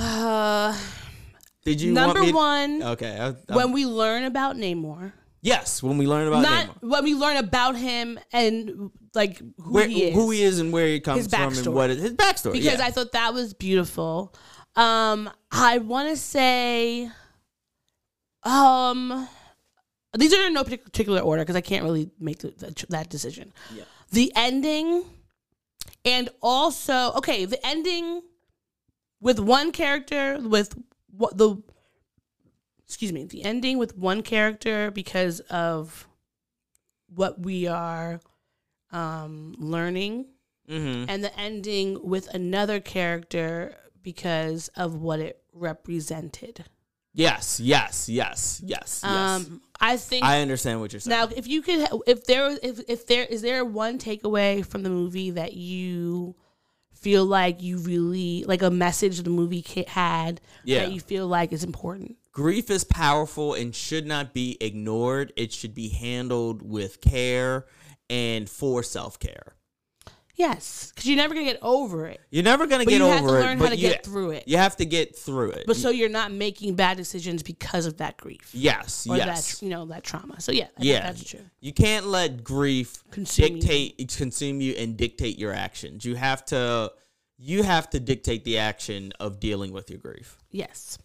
[0.01, 0.77] uh,
[1.65, 3.19] Did you number want me to- one, Okay.
[3.19, 6.89] I, I- when we learn about Namor, yes, when we learn about not Namor.
[6.91, 10.73] when we learn about him and like who Where, he is, who he is and
[10.73, 11.73] where he comes His from and backstory.
[11.73, 12.53] what is his backstory.
[12.53, 12.85] because yeah.
[12.87, 14.35] I thought that was beautiful.
[14.77, 17.11] Um, I want to say,
[18.45, 19.29] um,
[20.17, 23.53] these are in no particular order because I can't really make the, that, that decision.
[23.75, 23.85] Yeah.
[24.11, 25.05] The ending,
[26.05, 28.23] and also okay, the ending
[29.21, 30.75] with one character with
[31.11, 31.57] what the
[32.87, 36.07] excuse me, the ending with one character because of
[37.15, 38.21] what we are
[38.93, 40.27] um learning
[40.71, 41.07] Mhm.
[41.09, 46.65] and the ending with another character because of what it represented.
[47.15, 49.05] Yes, yes, yes, yes, yes.
[49.05, 51.19] Um, I think I understand what you're saying.
[51.19, 54.91] now if you could, if there, if if there is there one takeaway from the
[54.91, 56.37] movie that you
[56.93, 60.81] feel like you really like a message the movie had Yeah.
[60.81, 62.17] that you feel like is important.
[62.33, 65.33] Grief is powerful and should not be ignored.
[65.37, 67.67] It should be handled with care
[68.11, 69.55] and for self care.
[70.39, 73.15] Yes, because you're never gonna get over it, You're never gonna but get you over
[73.15, 74.45] have to it, learn how to you, get through it.
[74.47, 75.65] you have to get through it.
[75.67, 79.65] But so you're not making bad decisions because of that grief yes, or yes, that
[79.65, 80.41] you know that trauma.
[80.41, 81.01] So yeah, I think yeah.
[81.01, 81.41] that's true.
[81.61, 83.63] You can't let grief Consume you.
[83.63, 86.05] dictate consume you and dictate your actions.
[86.05, 86.93] You have to
[87.37, 90.39] you have to dictate the action of dealing with your grief.
[90.53, 90.99] Yes.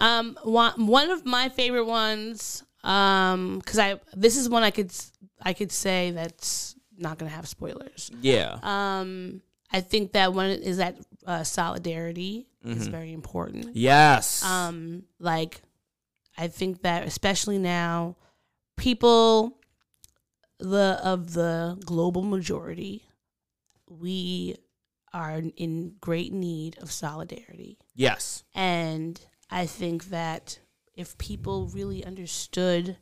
[0.00, 4.90] Um, one one of my favorite ones, um, because I this is one I could
[5.42, 8.10] I could say that's not gonna have spoilers.
[8.20, 8.58] Yeah.
[8.62, 9.42] Um,
[9.72, 13.74] I think that one is that uh, solidarity is very important.
[13.74, 14.44] yes.
[14.44, 15.62] Um, like
[16.36, 18.16] I think that especially now,
[18.76, 19.58] people
[20.58, 23.06] the of the global majority,
[23.88, 24.56] we
[25.12, 27.78] are in great need of solidarity.
[27.94, 28.44] yes.
[28.54, 29.20] And
[29.50, 30.60] I think that
[30.94, 32.96] if people really understood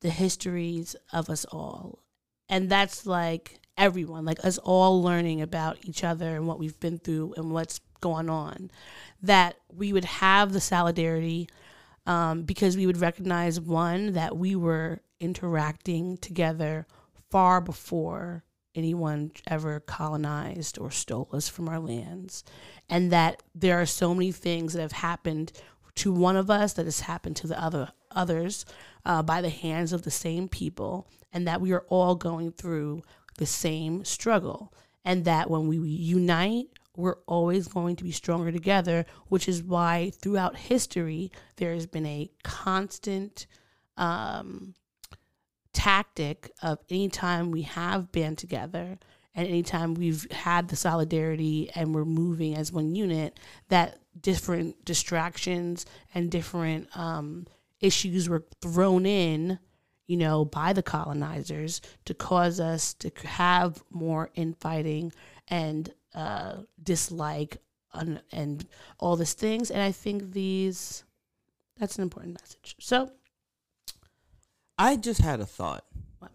[0.00, 2.00] the histories of us all,
[2.48, 6.98] and that's like everyone, like us all learning about each other and what we've been
[6.98, 8.70] through and what's going on,
[9.22, 11.48] that we would have the solidarity
[12.06, 16.86] um, because we would recognize one, that we were interacting together
[17.30, 18.44] far before
[18.74, 22.44] anyone ever colonized or stole us from our lands,
[22.88, 25.52] and that there are so many things that have happened
[25.96, 28.64] to one of us that has happened to the other others
[29.04, 33.02] uh, by the hands of the same people, and that we are all going through
[33.36, 34.72] the same struggle,
[35.04, 36.66] and that when we unite,
[36.96, 42.06] we're always going to be stronger together, which is why throughout history there has been
[42.06, 43.46] a constant
[43.96, 44.74] um,
[45.72, 48.98] tactic of anytime we have been together
[49.34, 55.86] and anytime we've had the solidarity and we're moving as one unit, that different distractions
[56.12, 57.46] and different um,
[57.80, 59.60] issues were thrown in,
[60.08, 65.12] you know, by the colonizers to cause us to have more infighting
[65.46, 67.58] and uh, dislike
[67.92, 68.66] and, and
[68.98, 69.70] all these things.
[69.70, 71.04] And I think these,
[71.78, 72.74] that's an important message.
[72.80, 73.12] So,
[74.78, 75.84] I just had a thought.
[76.18, 76.30] What?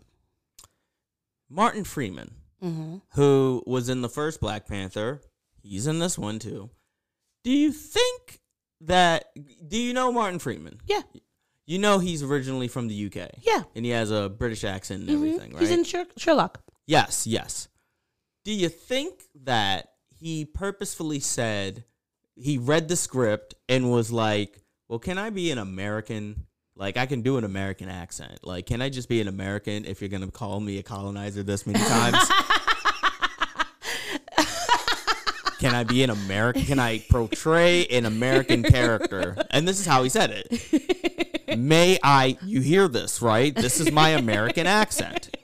[1.49, 2.97] Martin Freeman, mm-hmm.
[3.15, 5.21] who was in the first Black Panther,
[5.61, 6.69] he's in this one too.
[7.43, 8.39] Do you think
[8.82, 9.26] that?
[9.67, 10.80] Do you know Martin Freeman?
[10.86, 11.01] yeah,
[11.66, 13.30] You know he's originally from the UK.
[13.41, 13.64] yeah.
[13.76, 15.16] And he has a British accent and Mhm.
[15.16, 15.61] everything, right?
[15.61, 16.61] He's in Sher- Sherlock.
[16.88, 17.70] Yes, yes.
[18.43, 21.86] Do you think that he purposefully said
[22.36, 24.59] he read the script and was like,
[24.89, 26.47] "Well, can I be an American?
[26.76, 28.39] Like I can do an American accent.
[28.43, 31.43] Like can I just be an American if you're going to call me a colonizer
[31.43, 32.18] this many times?"
[35.59, 36.64] Can I be an American?
[36.64, 39.38] Can I portray an American character?
[39.49, 41.30] And this is how he said it.
[41.58, 43.56] May I, you hear this, right?
[43.56, 45.36] This is my American accent.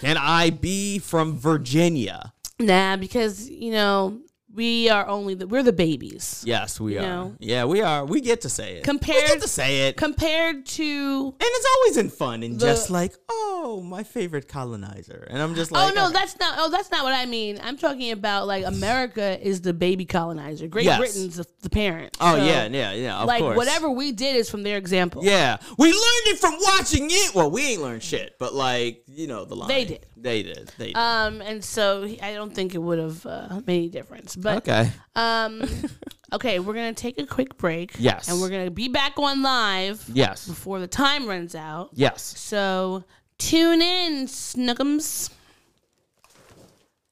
[0.00, 2.32] Can I be from Virginia?
[2.58, 4.20] Nah, because you know
[4.54, 7.02] we are only the we're the babies Yes, we are.
[7.02, 7.36] know?
[7.38, 8.04] Yeah, we are.
[8.04, 8.76] We get to say it.
[8.76, 9.96] we Compared- get to say it.
[9.96, 11.24] compared to.
[11.26, 15.26] and it's always in fun and The- just like, oh, my favorite colonizer.
[15.30, 16.12] And I'm just oh, like, oh no, okay.
[16.14, 16.54] that's not.
[16.58, 17.58] Oh, that's not what I mean.
[17.62, 20.68] I'm talking about like America is the baby colonizer.
[20.68, 20.98] Great Yes.
[20.98, 22.16] Britain's the, the parent.
[22.20, 23.18] Oh, So, yeah, yeah, yeah.
[23.18, 23.56] Of like course.
[23.56, 25.24] whatever we did is from their example.
[25.24, 27.34] Yeah, we learned it from watching it.
[27.34, 29.68] Well, we ain't learned shit, but like you know the line.
[29.68, 30.06] They did.
[30.16, 30.72] They did.
[30.78, 30.96] They did.
[30.96, 34.36] Um, and so I don't think it would have uh, made any difference.
[34.36, 34.90] But okay.
[35.14, 35.62] um,
[36.32, 37.92] okay, we're gonna take a quick break.
[37.98, 38.28] Yes.
[38.28, 40.46] and we're gonna be back on live Yes.
[40.48, 41.90] before the time runs out.
[41.92, 42.22] Yes.
[42.22, 43.04] So
[43.38, 45.30] tune in, Snookums.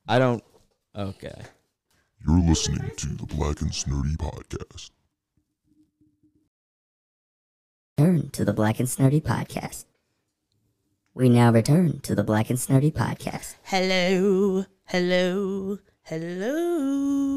[0.08, 0.42] I don't.
[0.96, 1.42] Okay.
[2.26, 4.90] You're listening to the Black and Snurdy Podcast.
[7.98, 9.84] Turn to the Black and Snurdy podcast.
[11.14, 13.56] We now return to the Black and Snurdy podcast.
[13.64, 17.36] Hello, hello, hello.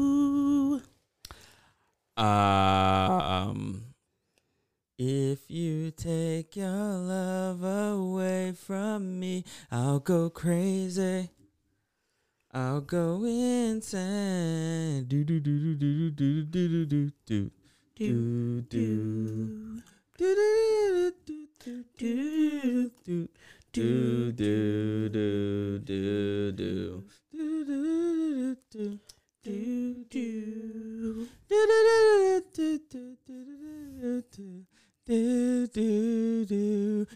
[2.16, 3.82] Um.
[4.96, 11.28] If you take your love away from me, I'll go crazy.
[12.54, 15.04] I'll go insane.
[15.04, 17.50] Do do do do do do do do do do
[17.94, 19.82] do do do
[20.16, 23.28] do do do do do do
[23.76, 28.98] do do do do do do do do do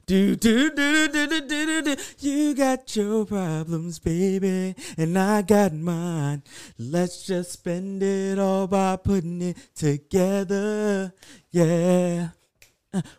[0.07, 0.69] do do
[1.09, 6.43] do do do do you got your problems, baby, and I got mine.
[6.79, 11.15] Let's just spend it all by putting it together.
[11.51, 12.29] Yeah.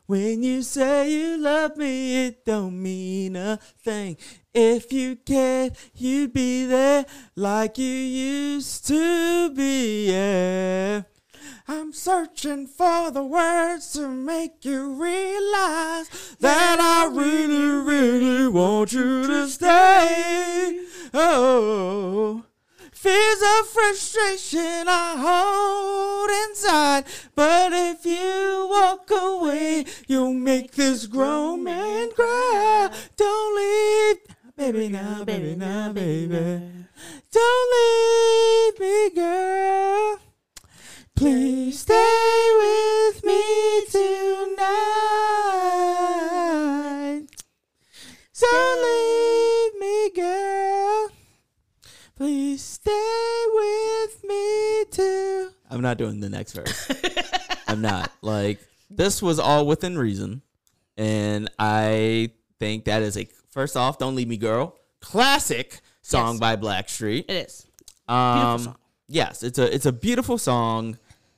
[0.06, 4.18] When you say you love me, it don't mean a thing.
[4.54, 7.06] If you cared, you'd be there
[7.36, 10.12] like you used to be.
[10.12, 11.04] Yeah.
[11.68, 19.26] I'm searching for the words to make you realize that I really, really want you
[19.26, 20.84] to stay.
[21.14, 22.44] Oh.
[22.92, 26.01] Fears of frustration I hold
[26.52, 27.06] inside.
[27.34, 32.90] But if you walk away, you'll make this grown man cry.
[33.16, 34.18] Don't leave,
[34.58, 36.62] baby, now, baby, now, baby.
[37.32, 40.20] Don't leave me, girl.
[41.16, 43.42] Please stay with me
[43.90, 44.62] tonight.
[48.40, 51.10] Don't leave me, girl.
[52.18, 55.52] Please stay with me too.
[55.72, 56.92] I'm not doing the next verse.
[57.68, 58.12] I'm not.
[58.22, 58.60] Like,
[58.90, 60.42] this was all within reason.
[60.98, 66.40] And I think that is a, first off, Don't Leave Me Girl, classic song Yes.
[66.40, 67.26] by Blackstreet.
[67.30, 67.66] It is.
[68.08, 68.76] Um, song.
[69.08, 70.98] Yes, it's a it's a beautiful song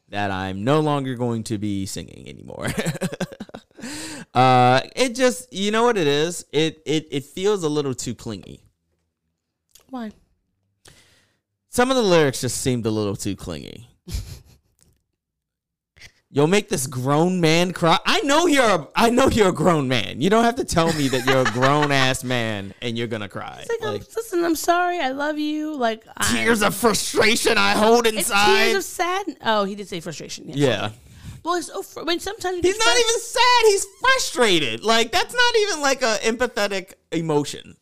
[0.09, 2.67] that I'm no longer going to be singing anymore.
[4.33, 6.45] uh, it just you know what it is.
[6.51, 8.63] It it it feels a little too clingy.
[9.89, 10.11] Why?
[11.69, 13.89] Some of the lyrics just seemed a little too clingy.
[16.35, 17.99] You'll make this grown man cry.
[18.07, 20.19] I know you're a, I know you're a grown man.
[20.19, 23.29] You don't have to tell me that you're a grown ass man and you're gonna
[23.29, 23.59] cry.
[23.61, 24.99] It's like, um, I'm- listen, I'm sorry.
[24.99, 25.75] I love you.
[25.75, 28.55] Like tears of frustration I hold It's inside.
[28.65, 29.37] tears of sadness.
[29.43, 30.47] Oh, he did say frustration.
[30.47, 30.57] Yes.
[30.57, 30.89] yeah.
[31.45, 33.65] Well, it's so fr- when sometimes He's not even sad.
[33.65, 34.83] He's frustrated.
[34.83, 37.75] Like that's not even like a empathetic emotion.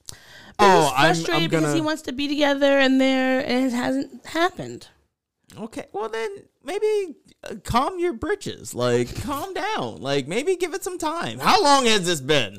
[0.57, 1.75] But oh, he's I'm, frustrated I'm because gonna.
[1.75, 4.89] he wants to be together and there, and it hasn't happened.
[5.57, 6.29] Okay, well then
[6.63, 8.73] maybe uh, calm your britches.
[8.73, 10.01] Like calm down.
[10.01, 11.39] Like maybe give it some time.
[11.39, 12.57] How long has this been?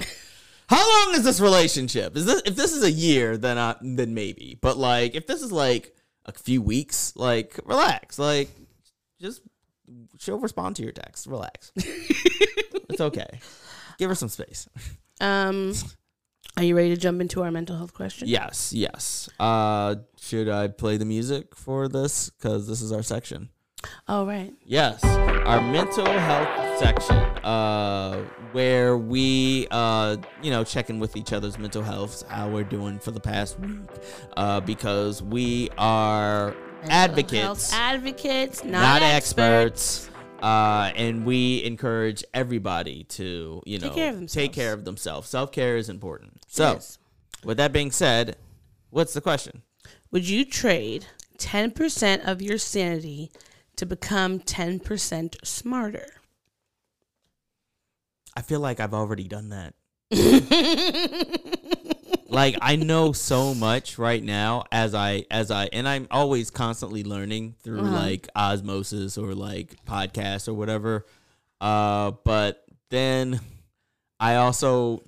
[0.69, 2.17] How long is this relationship?
[2.17, 4.59] Is this if this is a year, then uh, then maybe.
[4.61, 8.19] But like if this is like a few weeks, like relax.
[8.19, 8.49] Like
[9.21, 9.43] just
[10.19, 11.27] she'll respond to your text.
[11.27, 11.73] Relax.
[11.77, 13.41] it's okay.
[13.99, 14.69] Give her some space.
[15.21, 15.75] Um,
[16.57, 18.29] are you ready to jump into our mental health question?
[18.29, 19.29] Yes, yes.
[19.41, 22.31] Uh, should I play the music for this?
[22.31, 23.49] Because this is our section.
[24.07, 24.53] Oh, right.
[24.65, 31.33] Yes, our mental health section, uh, where we, uh, you know, check in with each
[31.33, 33.81] other's mental health, how we're doing for the past week,
[34.37, 40.07] uh, because we are Mental advocates, advocates, not, not, experts.
[40.07, 40.09] experts.
[40.43, 44.55] Uh, and we encourage everybody to, you know, Take care of take themselves.
[44.57, 45.29] care of themselves.
[45.29, 46.43] Self care is important.
[46.49, 46.99] So, Yes.
[47.45, 48.37] with that being said,
[48.91, 49.63] what's the question?
[50.11, 51.07] Would you trade
[51.39, 53.31] 10% of your sanity
[53.77, 56.07] to become 10% smarter?
[58.37, 59.75] I feel like I've already done that.
[62.33, 67.05] like I know so much right now as I as I and I'm always constantly
[67.05, 67.91] learning through Uh-huh.
[67.93, 71.07] like osmosis or like podcasts or whatever.
[71.61, 73.41] Uh, but then
[74.19, 75.03] I also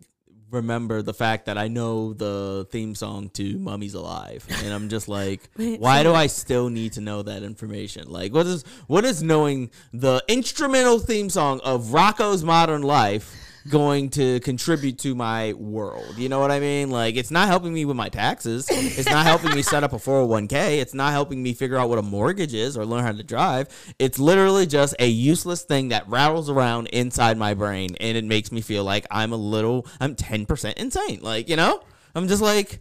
[0.50, 5.08] remember the fact that I know the theme song to Mummies Alive, and I'm just
[5.08, 8.08] like, Wait, why do I still need to know that information?
[8.08, 13.34] Like, what is what is knowing the instrumental theme song of Rocko's Modern Life
[13.68, 16.18] going to contribute to my world?
[16.18, 16.90] You know what I mean?
[16.90, 18.66] Like, it's not helping me with my taxes.
[18.70, 20.80] It's not helping me set up a 401k.
[20.80, 23.68] It's not helping me figure out what a mortgage is or learn how to drive.
[23.98, 28.52] It's literally just a useless thing that rattles around inside my brain, and it makes
[28.52, 31.20] me feel like I'm a little, I'm 10% insane.
[31.22, 31.80] Like, you know,
[32.14, 32.80] I'm just like.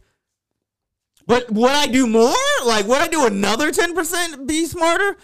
[1.25, 2.35] But would I do more?
[2.65, 5.15] Like, would I do another 10% be smarter?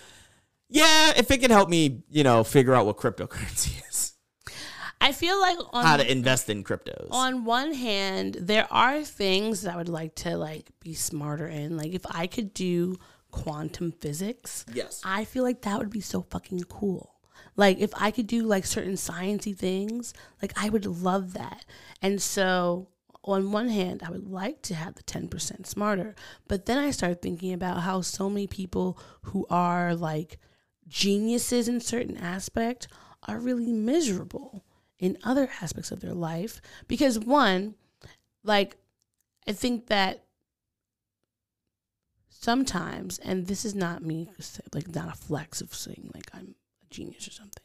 [0.69, 3.88] Yeah, if it could help me, you know, figure out what cryptocurrency is,
[5.01, 7.07] I feel like on how to invest in cryptos.
[7.11, 11.77] on one hand, there are things that I would like to like be smarter in.
[11.77, 12.97] Like if I could do
[13.31, 15.01] quantum physics, Yes.
[15.05, 17.15] I feel like that would be so fucking cool.
[17.55, 21.65] Like if I could do like certain sciencey things, like I would love that.
[22.01, 22.89] And so
[23.23, 26.15] on one hand, I would like to have the 10% smarter,
[26.47, 30.39] but then I start thinking about how so many people who are like
[30.87, 32.87] geniuses in certain aspect
[33.27, 34.63] are really miserable
[34.99, 37.73] in other aspects of their life because one
[38.43, 38.75] like
[39.47, 40.23] i think that
[42.29, 44.29] sometimes and this is not me
[44.73, 47.63] like not a flex of saying like i'm a genius or something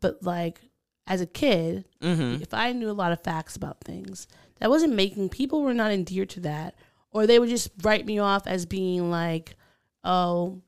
[0.00, 0.60] but like
[1.06, 2.42] as a kid Mm-hmm.
[2.42, 4.26] if i knew a lot of facts about things
[4.60, 6.74] that wasn't making people were not endeared to that
[7.10, 9.56] or they would just write me off as being like
[10.04, 10.60] oh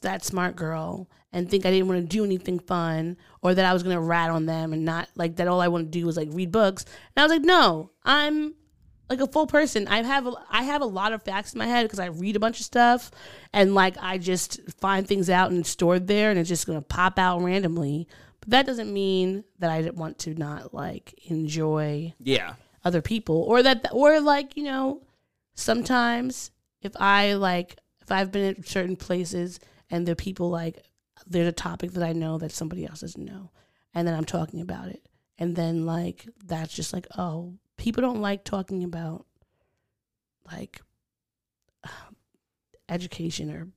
[0.00, 3.72] that smart girl and think I didn't want to do anything fun or that I
[3.72, 6.04] was going to rat on them and not like that all I want to do
[6.06, 6.84] was like read books.
[6.84, 8.54] And I was like, "No, I'm
[9.10, 9.88] like a full person.
[9.88, 12.36] I have a, I have a lot of facts in my head because I read
[12.36, 13.10] a bunch of stuff
[13.52, 16.78] and like I just find things out and it's stored there and it's just going
[16.78, 18.08] to pop out randomly.
[18.40, 22.54] But that doesn't mean that I didn't want to not like enjoy Yeah.
[22.84, 25.02] other people or that or like you know
[25.54, 29.60] sometimes if i like if i've been at certain places
[29.90, 30.82] and the people like
[31.32, 33.50] there's a topic that i know that somebody else doesn't know
[33.94, 35.06] and then i'm talking about it
[35.38, 39.26] and then like that's just like oh people don't like talking about
[40.50, 40.80] like
[42.88, 43.68] education or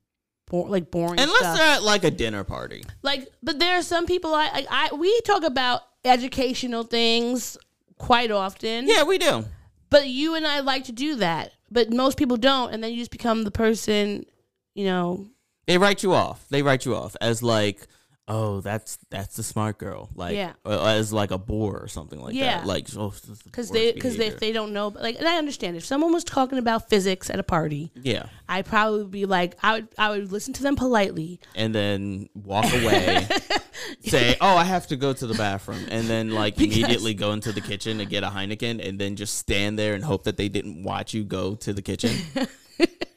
[0.50, 1.58] bo- like boring Unless stuff.
[1.58, 2.84] they're at like a dinner party.
[3.02, 7.58] like but there are some people I, I i we talk about educational things
[7.98, 9.46] quite often Yeah, we do.
[9.90, 11.52] but you and I like to do that.
[11.72, 14.24] But most people don't, and then you just become the person,
[14.76, 15.28] you know.
[15.68, 16.46] They write you off.
[16.50, 17.88] They write you off as like,
[18.28, 20.10] oh, that's that's the smart girl.
[20.16, 20.54] Like, Yeah.
[20.66, 22.58] as like a bore or something like Yeah.
[22.60, 22.68] that.
[22.68, 25.78] Like, oh, Because because they, because they, if they don't know, like, and I understand
[25.78, 29.56] if someone was talking about physics at a party, yeah, I probably would be like,
[29.64, 31.40] I would, I would listen to them politely.
[31.56, 33.28] and then walk away.
[34.02, 37.32] say, oh, I have to go to the bathroom, and then like Because- immediately go
[37.32, 40.38] into the kitchen to get a Heineken, and then just stand there and hope that
[40.38, 42.16] they didn't watch you go to the kitchen.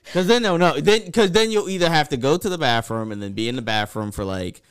[0.09, 0.81] Because then they'll know.
[0.81, 3.57] Then because then you'll either have to go to the bathroom and then be in
[3.57, 4.63] the bathroom for like.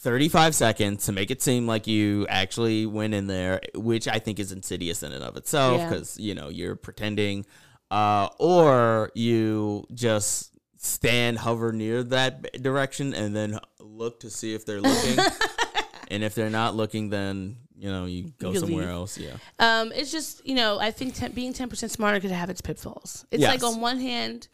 [0.00, 4.38] 35 seconds to make it seem like you actually went in there, which I think
[4.38, 5.88] is insidious in and of itself Yeah.
[5.88, 7.44] because, you know, you're pretending.
[7.90, 14.64] Uh, or you just stand, hover near that direction, and then look to see if
[14.66, 15.18] they're looking.
[16.08, 18.94] and if they're not looking, then, you know, you go You somewhere leave.
[18.94, 19.18] else.
[19.18, 19.32] Yeah.
[19.58, 22.60] Um, it's just you know, I think 10, being ten percent smarter could have its
[22.60, 23.24] pitfalls.
[23.30, 23.50] It's Yes.
[23.62, 24.46] like on one hand,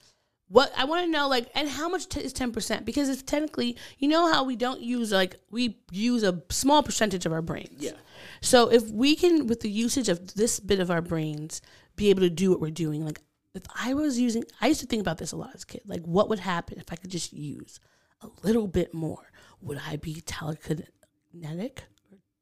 [0.52, 2.84] what I want to know, like, and how much t- is ten percent?
[2.84, 7.24] Because it's technically, you know, how we don't use like we use a small percentage
[7.24, 7.78] of our brains.
[7.78, 7.92] Yeah.
[8.42, 11.62] So if we can, with the usage of this bit of our brains,
[11.96, 13.20] be able to do what we're doing, like
[13.54, 15.82] if I was using, I used to think about this a lot as a kid.
[15.86, 17.80] Like, what would happen if I could just use
[18.20, 19.30] a little bit more?
[19.62, 21.78] Would I be telekinetic?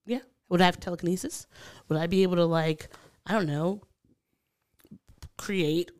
[0.04, 0.20] Yeah.
[0.48, 1.46] Would I have telekinesis?
[1.88, 2.88] Would I be able to like,
[3.24, 3.82] I don't know,
[5.36, 5.90] create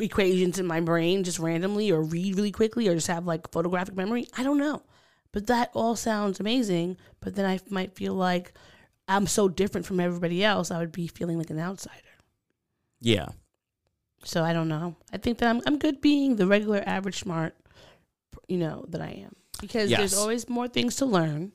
[0.00, 3.94] equations in my brain just randomly or read really quickly or just have like photographic
[3.96, 4.26] memory?
[4.36, 4.82] I don't know.
[5.32, 6.96] But that all sounds amazing.
[7.20, 8.52] But then I might feel like
[9.08, 11.98] I'm so different from everybody else, I would be feeling like an outsider.
[13.00, 13.26] Yeah.
[14.24, 14.96] So I don't know.
[15.12, 17.54] I think that I'm I'm good being the regular average smart,
[18.48, 19.34] you know, that I am.
[19.60, 19.98] Because Yes.
[19.98, 21.52] there's always more things to learn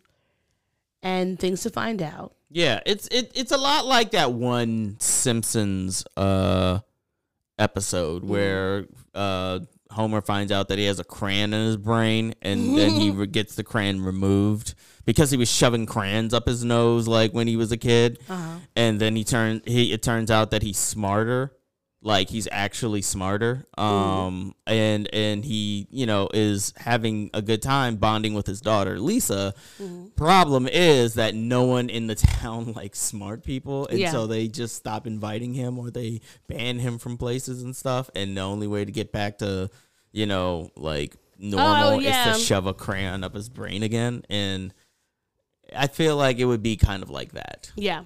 [1.02, 2.36] and things to find out.
[2.52, 6.80] Yeah, it's it it's a lot like that one Simpsons uh
[7.60, 9.60] episode where uh
[9.92, 13.26] Homer finds out that he has a crayon in his brain and then he re-
[13.28, 14.76] gets the crayon removed
[15.06, 18.20] because he was shoving crayons up his nose like when he was a kid.
[18.30, 18.60] Uh-huh.
[18.76, 21.54] And then he turned he it turns out that he's smarter
[22.02, 27.98] like he's actually smarter um and and he you know is having a good time
[27.98, 29.54] bonding with his daughter lisa
[30.16, 34.12] problem is that no one in the town likes smart people and Yeah.
[34.12, 38.38] so they just stop inviting him or they ban him from places and stuff and
[38.38, 39.70] the only way to get back to
[40.14, 42.32] you know like normal Oh, yeah.
[42.32, 44.74] is to shove a crayon up his brain again and
[45.76, 48.04] i feel like it would be kind of like that Yeah.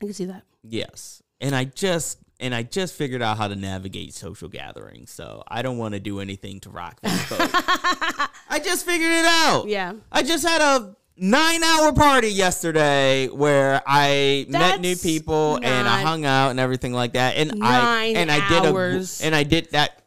[0.00, 0.44] I can see that.
[0.62, 1.22] Yes.
[1.40, 5.62] And I just and I just figured out how to navigate social gatherings, so I
[5.62, 8.30] don't want to do anything to rock that boat.
[8.50, 9.66] I just figured it out.
[9.68, 9.94] Yeah.
[10.12, 16.02] I just had a nine hour party yesterday where I met new people and I
[16.02, 17.36] hung out and everything like that.
[17.36, 19.20] And I and I did hours.
[19.20, 20.00] a and I did that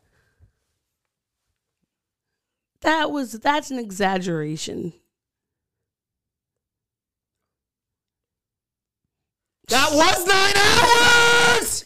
[2.81, 4.93] That was that's an exaggeration.
[9.67, 11.85] that was nine hours.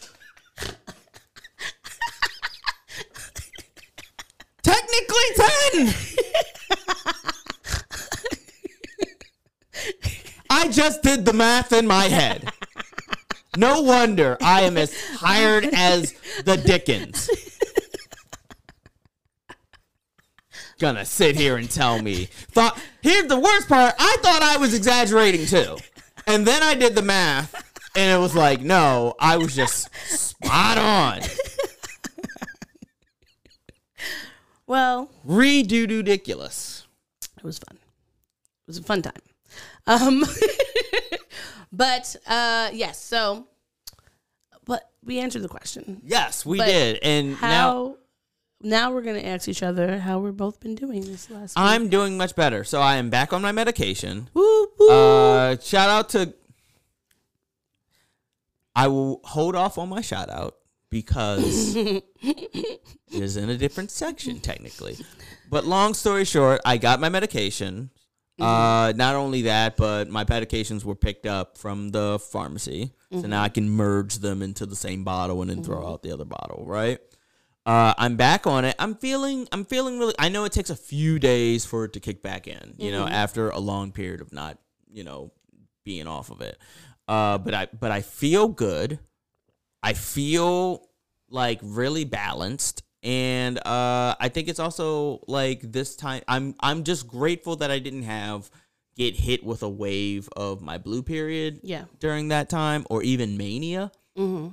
[5.36, 5.94] Ten.
[10.48, 12.50] I just did the math in my head.
[13.56, 16.14] No wonder I am as tired as
[16.44, 17.30] the Dickens.
[20.78, 22.26] Gonna sit here and tell me.
[22.50, 23.94] Thought here's the worst part.
[23.98, 25.78] I thought I was exaggerating too.
[26.26, 27.54] And then I did the math
[27.96, 31.20] and it was like, no, I was just spot on.
[34.66, 36.86] Well, Redo ridiculous.
[37.36, 37.76] it was fun.
[37.76, 39.12] It was a fun time.
[39.86, 40.24] Um,
[41.72, 43.00] but uh, yes.
[43.02, 43.46] So,
[44.64, 46.00] but we answered the question.
[46.04, 46.98] Yes, we But did.
[47.02, 47.96] And now How
[48.60, 51.54] now we're gonna ask each other how we've both been doing this last.
[51.56, 51.64] week.
[51.64, 52.64] I'm doing much better.
[52.64, 54.28] So I am back on my medication.
[54.34, 54.90] Woo, woo.
[54.90, 56.34] Uh, shout out to.
[58.74, 60.55] I will hold off on my shout out
[60.90, 62.04] because it
[63.10, 64.96] is in a different section technically.
[65.50, 67.90] But long story short, I got my medication.
[68.38, 73.42] Uh, not only that, but my medications were picked up from the pharmacy, so now
[73.42, 76.64] I can merge them into the same bottle and then throw out the other bottle.
[76.66, 76.98] Right.
[77.64, 78.76] Uh, I'm back on it.
[78.78, 79.48] I'm feeling.
[79.52, 80.14] I'm feeling really.
[80.18, 82.74] I know it takes a few days for it to kick back in.
[82.76, 84.58] You know, after a long period of not,
[84.92, 85.32] you know,
[85.84, 86.58] being off of it.
[87.08, 87.66] Uh, but I.
[87.66, 88.98] But I feel good.
[89.86, 90.88] I feel
[91.30, 96.22] like really balanced, and uh, I think it's also like this time.
[96.26, 96.54] I'm.
[96.60, 98.50] I'm just grateful that I didn't have
[98.96, 101.84] get hit with a wave of my blue period yeah.
[102.00, 104.48] during that time, or even mania Mm-hmm.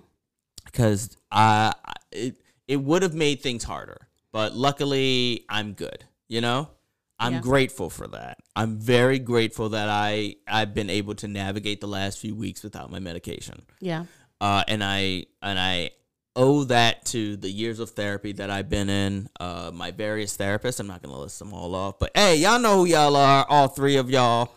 [0.66, 1.74] because I
[2.12, 2.36] it
[2.68, 4.08] it would have made things harder.
[4.32, 6.04] But luckily, I'm good.
[6.28, 6.70] You know,
[7.18, 7.40] I'm Yeah.
[7.42, 8.38] grateful for that.
[8.56, 12.92] I'm very grateful that I I've been able to navigate the last few weeks without
[12.92, 13.64] my medication.
[13.80, 14.06] Yeah.
[14.44, 15.92] Uh, and I and I
[16.36, 19.30] owe that to the years of therapy that I've been in.
[19.40, 20.82] Uh, my various therapists.
[20.82, 23.46] I'm not gonna list them all off, but hey, y'all know who y'all are.
[23.48, 24.52] All three of y'all.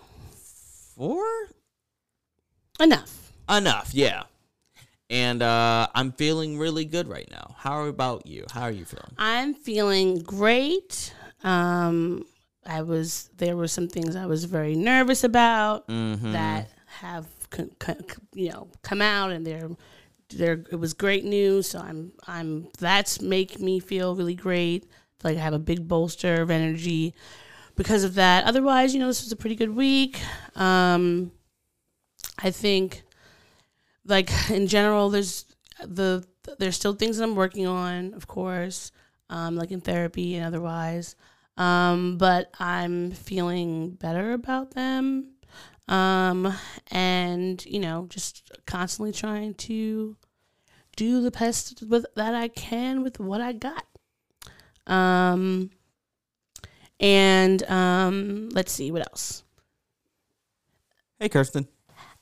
[0.97, 1.25] Four
[2.81, 3.33] Enough.
[3.51, 4.25] enough yeah
[5.09, 9.15] and uh i'm feeling really good right now how about you how are you feeling
[9.19, 11.15] I'm feeling great.
[11.45, 12.27] Um,
[12.67, 16.33] I was there were some things I was very nervous about mm-hmm.
[16.33, 17.27] that have
[18.35, 19.71] you know come out, and they're
[20.31, 21.69] they're it was great news.
[21.69, 24.87] So I'm I'm that's make me feel really great.
[25.23, 27.15] Like I have a big bolster of energy
[27.77, 28.45] because of that.
[28.45, 30.21] Otherwise, you know, this was a pretty good week.
[30.55, 31.33] Um,
[32.39, 33.03] I think
[34.05, 35.45] like in general there's
[35.85, 36.25] the
[36.59, 38.93] there's still things that I'm working on, of course,
[39.31, 41.17] um, like in therapy and otherwise.
[41.57, 45.36] Um, but I'm feeling better about them.
[45.89, 46.53] Um,
[46.91, 50.17] and you know, just constantly trying to
[50.97, 53.85] do the best with that I can with what I got.
[54.87, 55.71] Um,
[56.99, 59.43] and um, let's see what else.
[61.19, 61.69] hey kirsten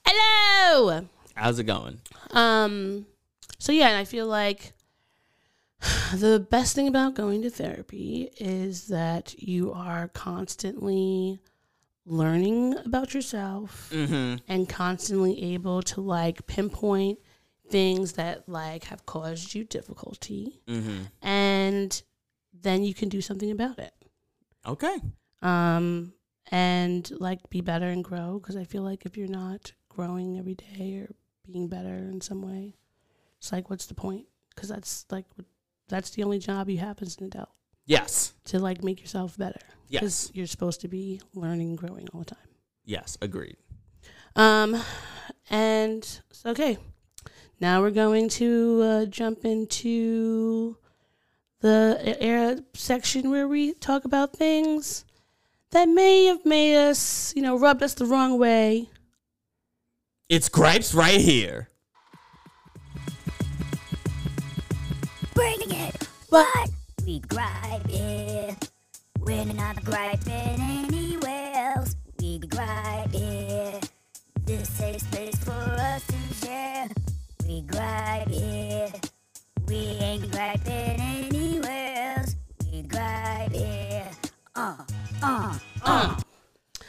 [0.07, 1.07] Hello.
[1.35, 2.01] how's it going
[2.33, 3.07] Um,
[3.59, 4.73] so yeah, and I feel like
[6.15, 11.39] the best thing about going to therapy is that you are constantly
[12.07, 14.37] learning about yourself mm-hmm.
[14.47, 17.19] and constantly able to like pinpoint
[17.71, 20.61] things that like have caused you difficulty.
[20.69, 21.27] Mm-hmm.
[21.27, 22.03] And
[22.53, 23.93] then you can do something about it.
[24.67, 24.97] Okay.
[25.43, 26.13] Um
[26.51, 28.39] and like be better and grow.
[28.39, 31.15] Because i feel like if you're not growing every day or
[31.47, 32.75] being better in some way
[33.45, 34.25] it's like what's the point?
[34.55, 35.27] Because that's like
[35.89, 37.51] that's the only job you have as an adult.
[37.85, 38.33] Yes.
[38.47, 42.27] To like make yourself better yes you're supposed to be learning and growing all the
[42.27, 42.49] time
[42.85, 43.57] yes agreed
[44.37, 44.77] um
[45.51, 46.79] and okay
[47.61, 50.77] Now we're going to uh, jump into
[51.61, 55.05] the era section where we talk about things
[55.71, 58.91] that may have made us, you know, rubbed us the wrong way.
[60.29, 61.69] It's gripes right here.
[65.33, 66.09] Bringing it.
[66.29, 66.71] What?
[67.07, 68.64] We gripe it.
[69.25, 71.97] We're not griping anywhere else.
[72.21, 73.91] We gripe it.
[74.45, 76.89] This safe space for us to share.
[77.49, 79.11] We gripe it.
[79.67, 82.37] We ain't griping anywhere else.
[82.71, 84.07] We gripe it.
[84.55, 84.77] Uh,
[85.23, 86.21] uh, uh.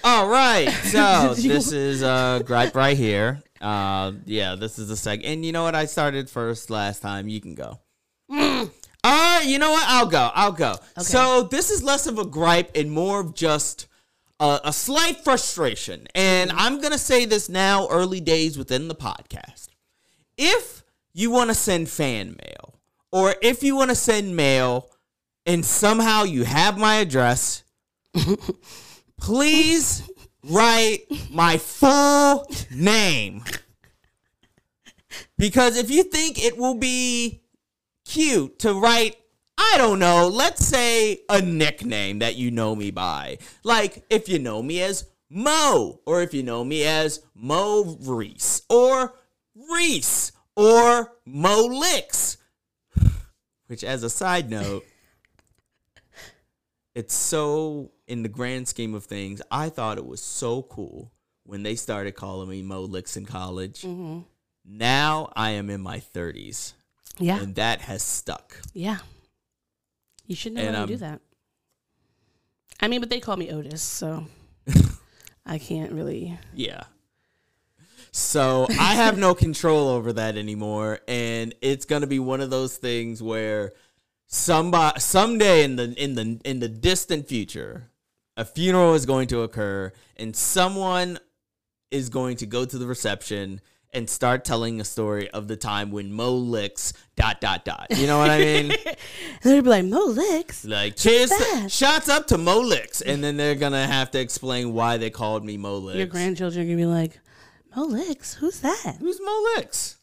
[0.03, 3.41] All right, so this is uh gripe right here.
[3.61, 5.25] Uh, yeah, this is the second.
[5.25, 5.73] And you know what?
[5.73, 7.29] I started first last time.
[7.29, 7.79] You can go.
[8.29, 8.65] Uh,
[9.45, 9.85] you know what?
[9.87, 10.31] I'll go.
[10.33, 10.75] I'll go.
[10.99, 13.87] So this is less of a gripe and more of just
[14.39, 16.07] a, a slight frustration.
[16.13, 16.59] And mm-hmm.
[16.59, 19.69] I'm gonna say this now, early days within the podcast.
[20.37, 22.79] If you want to send fan mail,
[23.11, 24.89] or if you want to send mail,
[25.45, 27.63] and somehow you have my address,
[29.21, 30.09] please
[30.43, 31.01] write
[31.31, 33.43] my full name.
[35.37, 37.41] Because if you think it will be
[38.05, 39.15] cute to write,
[39.57, 43.37] I don't know, let's say a nickname that you know me by.
[43.63, 48.61] Like if you know me as Mo, or if you know me as Mo Reese,
[48.69, 49.15] or
[49.71, 52.37] Reese, or Mo Licks.
[53.67, 54.85] Which, as a side note,
[56.93, 61.11] it's so in the grand scheme of things i thought it was so cool
[61.43, 64.19] when they started calling me mo licks in college mm-hmm.
[64.63, 66.73] now i am in my 30s
[67.19, 67.39] Yeah.
[67.41, 68.99] and that has stuck Yeah.
[70.27, 71.21] You should how um, to do that.
[72.79, 74.25] I mean, but they call me Otis, so
[75.45, 76.37] I can't really.
[76.53, 76.83] yeah
[78.17, 82.49] so i have no control over that anymore and it's going to be one of
[82.49, 83.73] those things where
[84.25, 87.89] somebody someday in the in the in the distant future
[88.37, 91.19] a funeral is going to occur and someone
[91.91, 93.59] is going to go to the reception
[93.95, 97.87] and start telling a story of the time when Mo licks dot dot dot.
[97.89, 98.71] You know what I mean?
[98.71, 98.97] And
[99.43, 100.65] they'd be like, Mo Licks?
[100.65, 104.73] like cheers, to, shots up to Mo licks, and then they're gonna have to explain
[104.73, 105.97] why they called me Mo licks.
[105.97, 107.19] Your grandchildren are going to be like,
[107.75, 108.35] Mo Licks?
[108.35, 108.97] Who's that?
[108.99, 109.97] Who's Mo licks?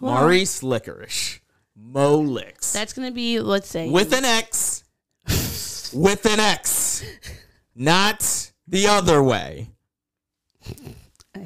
[0.00, 1.40] Well- Maurice Licorish.
[1.76, 4.84] Mo licks That's going to be, let's say, with an X.
[5.94, 7.02] with an X,
[7.74, 9.70] not the other way.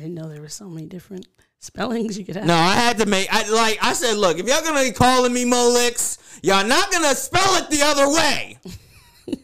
[0.05, 1.27] I didn't know there were so many different
[1.61, 2.45] spellings you could have.
[2.45, 3.27] No, I had to make.
[3.33, 3.79] I like.
[3.81, 7.71] I said, look, if y'all gonna be calling me Molix, y'all not gonna spell it
[7.71, 8.59] the other way.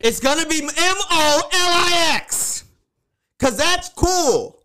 [0.00, 2.64] it's gonna be M O L I X,
[3.38, 4.58] cause that's cool.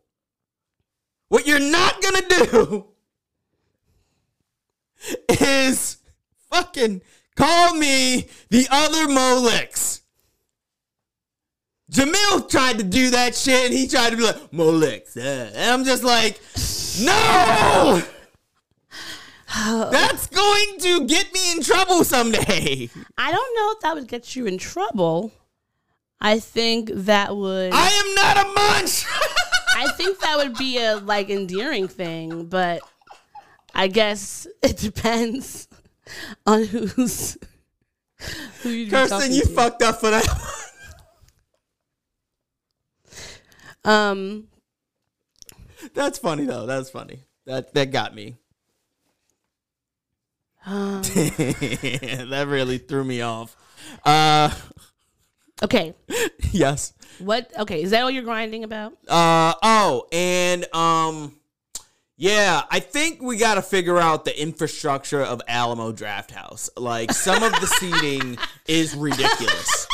[1.28, 2.86] What you're not gonna do
[5.42, 5.98] is
[6.50, 7.02] fucking
[7.36, 10.01] call me the other Molix.
[11.92, 15.72] Jamil tried to do that shit, and he tried to be like Molix, uh," and
[15.72, 16.40] I'm just like,
[17.02, 18.02] no.
[19.92, 22.90] That's going to get me in trouble someday.
[23.18, 25.34] I don't know if that would get you in trouble.
[26.22, 27.74] I think that would.
[27.74, 29.06] I am not a munch.
[29.76, 32.82] I think that would be a like endearing thing, but
[33.74, 35.68] I guess it depends
[36.46, 37.38] on who's
[38.62, 40.28] who Kirsten, you fucked up for that.
[43.84, 44.48] Um,
[45.94, 46.66] That's funny though.
[46.66, 47.24] That's funny.
[47.46, 48.38] That that got me.
[50.66, 53.56] um, that really threw me off.
[54.06, 54.52] Uh,
[55.64, 55.96] okay.
[56.52, 56.94] yes.
[57.20, 57.52] What?
[57.58, 58.94] Okay, is that what you're grinding about?
[59.08, 61.36] Uh oh, and um
[62.22, 66.70] yeah, I think we got to figure out the infrastructure of Alamo Drafthouse.
[66.78, 68.38] Like some of the seating
[68.68, 69.88] is ridiculous.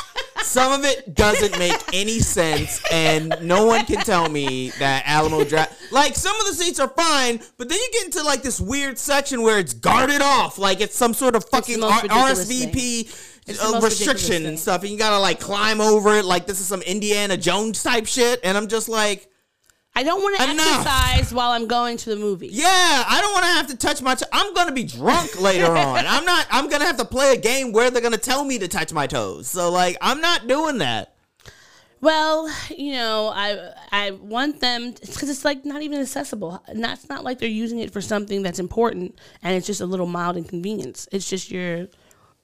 [0.48, 5.44] Some of it doesn't make any sense, and no one can tell me that Alamo
[5.44, 5.91] Draft.
[5.91, 8.98] Like some of the seats are fine, but then you get into like this weird
[8.98, 13.82] section where it's guarded off, like it's some sort of fucking R- RSVP the uh,
[13.82, 17.36] restriction and stuff, and you gotta like climb over it like this is some Indiana
[17.38, 19.30] Jones type shit, and I'm just like.
[19.98, 22.49] I don't want to exercise while I'm going to the movie.
[22.52, 24.15] Yeah, I don't want to have to touch my.
[24.32, 26.06] I'm gonna be drunk later on.
[26.06, 26.45] I'm not.
[26.52, 29.07] I'm gonna have to play a game where they're gonna tell me to touch my
[29.07, 29.48] toes.
[29.48, 31.15] So like, I'm not doing that.
[31.99, 36.64] Well, you know, I I want them because it's like not even accessible.
[36.68, 40.06] It's not like they're using it for something that's important, and it's just a little
[40.06, 41.07] mild inconvenience.
[41.11, 41.88] It's just you're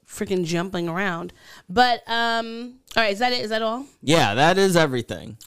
[0.07, 1.33] freaking jumping around.
[1.69, 3.41] But um, all right, is that it?
[3.41, 3.85] Is that all?
[4.01, 5.37] Yeah, that is everything.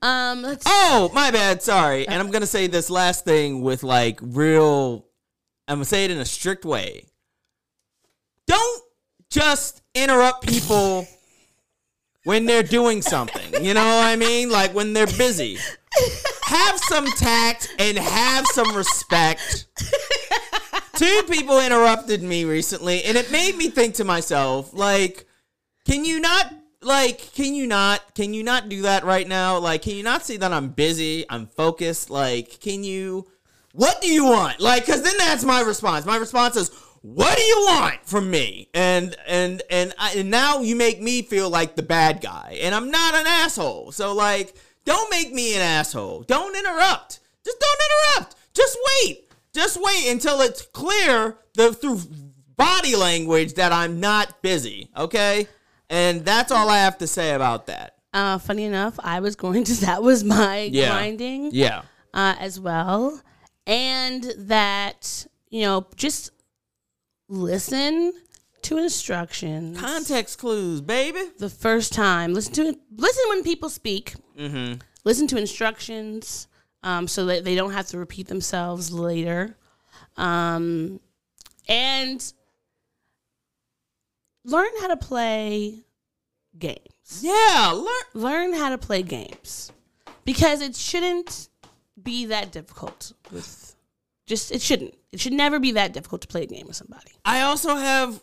[0.00, 0.64] Um, let's.
[0.66, 1.62] Oh, my bad.
[1.62, 2.06] Sorry.
[2.06, 5.06] And I'm going to say this last thing with like real,
[5.66, 7.06] I'm going to say it in a strict way.
[8.46, 8.84] Don't
[9.30, 11.06] just interrupt people
[12.24, 13.64] when they're doing something.
[13.64, 14.50] You know what I mean?
[14.50, 15.58] Like when they're busy.
[16.44, 19.66] Have some tact and have some respect.
[20.96, 25.26] Two people interrupted me recently, and it made me think to myself, like,
[25.86, 26.52] can you not
[26.82, 29.58] like can you not can you not do that right now?
[29.58, 32.10] Like can you not see that i'm busy i'm focused?
[32.10, 33.28] Like can you
[33.72, 34.60] what do you want?
[34.60, 36.06] Like because then that's my response.
[36.06, 36.70] My response is
[37.02, 38.68] what do you want from me?
[38.74, 42.58] And and and, I, and now you make me feel like the bad guy.
[42.60, 43.92] And i'm not an asshole.
[43.92, 46.22] So like don't make me an asshole.
[46.22, 47.20] Don't interrupt.
[47.44, 48.36] Just don't interrupt.
[48.54, 49.24] Just wait.
[49.52, 52.00] Just wait until it's clear the through
[52.58, 55.46] body language that i'm not busy okay
[55.90, 57.94] and that's all I have to say about that.
[58.12, 59.74] Uh, funny enough, I was going to.
[59.86, 60.90] That was my Yeah.
[60.92, 61.50] grinding.
[61.52, 61.82] Yeah.
[62.14, 63.20] uh, as well,
[63.66, 66.30] and that you know just
[67.28, 68.12] listen
[68.62, 71.20] to instructions Context clues, baby.
[71.38, 72.34] the first time.
[72.34, 74.14] Listen to listen when people speak.
[74.38, 74.80] Mm-hmm.
[75.04, 76.48] Listen to instructions
[76.82, 79.56] um, so that they don't have to repeat themselves later,
[80.16, 81.00] um,
[81.68, 82.32] and
[84.50, 85.84] learn how to play
[86.58, 87.72] games Yeah.
[87.74, 88.04] Learn.
[88.14, 89.72] learn how to play games
[90.24, 91.48] because it shouldn't
[92.02, 93.74] be that difficult with
[94.26, 97.12] just it shouldn't it should never be that difficult to play a game with somebody
[97.24, 98.22] I also have.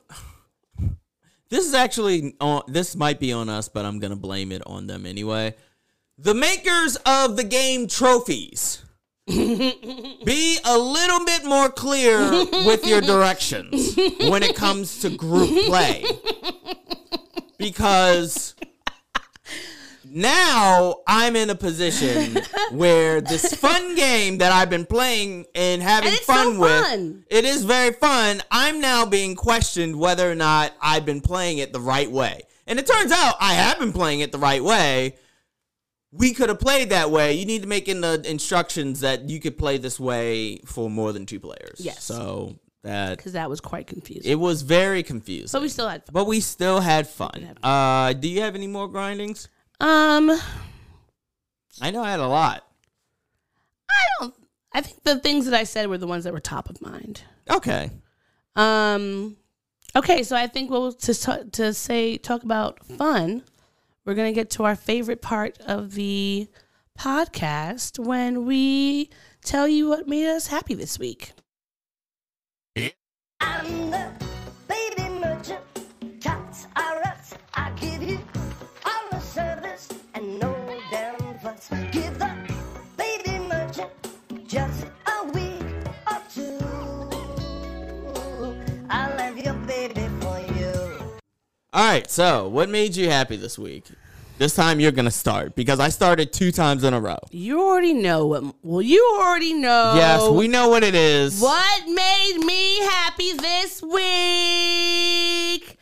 [1.50, 2.64] This is actually on.
[2.68, 5.56] This might be on us, but I'm gonna blame it on them anyway.
[6.18, 8.84] The makers of the game trophies.
[9.28, 12.30] Be a little bit more clear
[12.66, 13.96] with your directions
[14.30, 16.04] when it comes to group play.
[17.58, 18.56] Because
[20.04, 22.38] now I'm in a position
[22.72, 27.26] where this fun game that I've been playing and having And fun so with, fun.
[27.30, 28.42] it is very fun.
[28.52, 32.42] I'm now being questioned whether or not I've been playing it the right way.
[32.68, 35.16] And it turns out I have been playing it the right way.
[36.18, 37.34] We could have played that way.
[37.34, 41.12] You need to make in the instructions that you could play this way for more
[41.14, 41.80] than two players.
[41.80, 42.04] Yes.
[42.04, 45.50] So that because that was quite confusing it was very confusing.
[45.52, 47.58] but we still had fun But we still had fun.
[47.64, 49.48] Uh, do you have any more grindings?
[49.80, 50.30] um
[51.82, 52.64] I know I had a lot.
[53.90, 54.34] i don't
[54.74, 57.24] i think the things that i said were the ones that were top of mind
[57.50, 57.90] Okay.
[58.56, 59.36] um
[59.96, 63.44] okay so i think we'll to, to say talk about fun
[64.06, 66.48] we're gonna get to our favorite part of the
[66.98, 69.10] podcast when we
[69.44, 71.34] tell you what made us happy this week
[91.76, 92.10] All right.
[92.10, 93.90] So, what made you happy this week?
[94.38, 97.18] This time you're gonna start because I started two times in a row.
[97.32, 98.56] You already know what.
[98.64, 99.92] Well, you already know.
[99.98, 101.42] Yes, we know what it is.
[101.42, 105.78] What made me happy this week?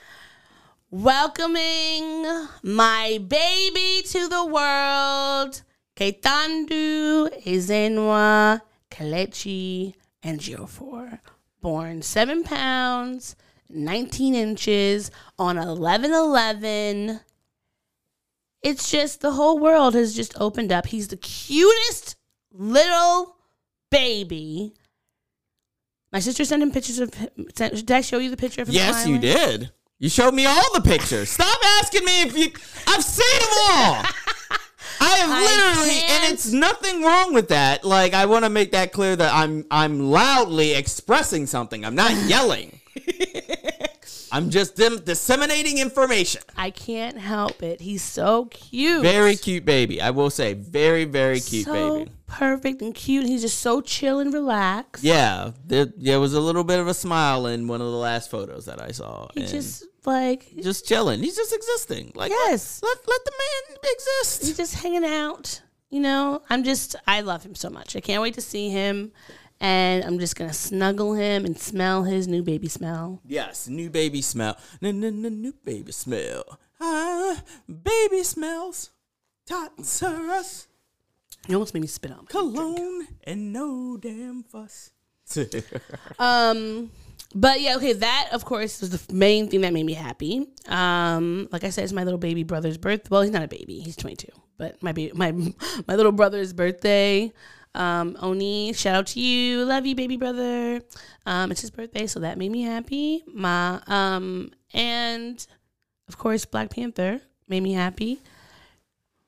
[0.90, 5.62] Welcoming my baby to the world,
[5.96, 9.94] Ketandu Ezenwa Kelechi
[10.24, 11.20] and Geofor.
[11.62, 13.36] Born seven pounds,
[13.74, 17.20] 19 inches on 11 11.
[18.62, 20.88] It's just the whole world has just opened up.
[20.88, 22.16] He's the cutest
[22.52, 23.36] little
[23.92, 24.74] baby.
[26.12, 27.30] My sister sent him pictures of him.
[27.56, 28.76] Sent, did I show you the picture of him?
[28.76, 29.72] Yes, you did.
[30.00, 31.30] You showed me all the pictures.
[31.30, 32.52] Stop asking me if you.
[32.88, 34.06] I've seen them all.
[35.02, 37.84] I have literally, can't- and it's nothing wrong with that.
[37.84, 41.84] Like, I want to make that clear that I'm I'm loudly expressing something.
[41.84, 42.80] I'm not yelling.
[44.34, 46.42] I'm just dim- disseminating information.
[46.58, 47.80] I can't help it.
[47.82, 49.04] He's so cute.
[49.04, 50.02] Very cute baby.
[50.02, 52.12] I will say, very very cute so baby.
[52.26, 53.26] perfect and cute.
[53.28, 55.04] He's just so chill and relaxed.
[55.04, 58.32] Yeah, there, there was a little bit of a smile in one of the last
[58.32, 59.28] photos that I saw.
[59.36, 61.22] He and just like just chilling.
[61.22, 62.12] He's just existing.
[62.16, 62.82] Like Yes.
[62.84, 64.42] let, let, let the man exist.
[64.48, 65.62] he's just hanging out.
[65.92, 67.96] You know, I'm just I love him so much.
[67.96, 69.12] I can't wait to see him,
[69.64, 73.22] and I'm just gonna snuggle him and smell his new baby smell.
[73.26, 74.58] Yes, new baby smell.
[74.82, 76.60] New baby smell.
[76.82, 78.90] Ah, baby smells.
[79.48, 80.68] Tots are us.
[81.48, 82.20] He almost made me spit on.
[82.20, 84.92] my- Cologne and no damn fuss.
[86.20, 86.92] Um,
[87.34, 87.94] but yeah, okay.
[87.94, 90.46] That of course was the main thing that made me happy.
[90.68, 93.10] Um, like I said, it's my little baby brother's birth.
[93.10, 94.28] Well, he's not a baby; he's 22.
[94.58, 95.32] but my ba- my
[95.88, 97.32] my little brother's birthday.
[97.76, 99.66] Um, Oni, shout out to you.
[99.66, 100.82] Love you, baby brother.
[101.26, 103.24] Um, it's his birthday, so that made me happy.
[103.28, 105.46] My um, and
[106.08, 108.20] of course, Black Panther made me happy.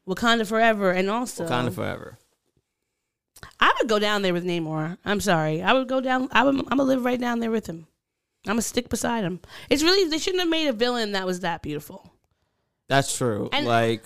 [0.07, 2.17] Wakanda forever, and also Wakanda forever.
[3.59, 4.97] I would go down there with Namor.
[5.03, 5.61] I'm sorry.
[5.61, 6.30] I would go down.
[6.31, 6.55] I would.
[6.55, 7.88] I'm gonna live right down there with him.
[8.45, 9.39] I'm gonna stick beside him.
[9.69, 12.11] It's really they shouldn't have made a villain that was that beautiful.
[12.88, 13.49] That's true.
[13.51, 14.03] And- like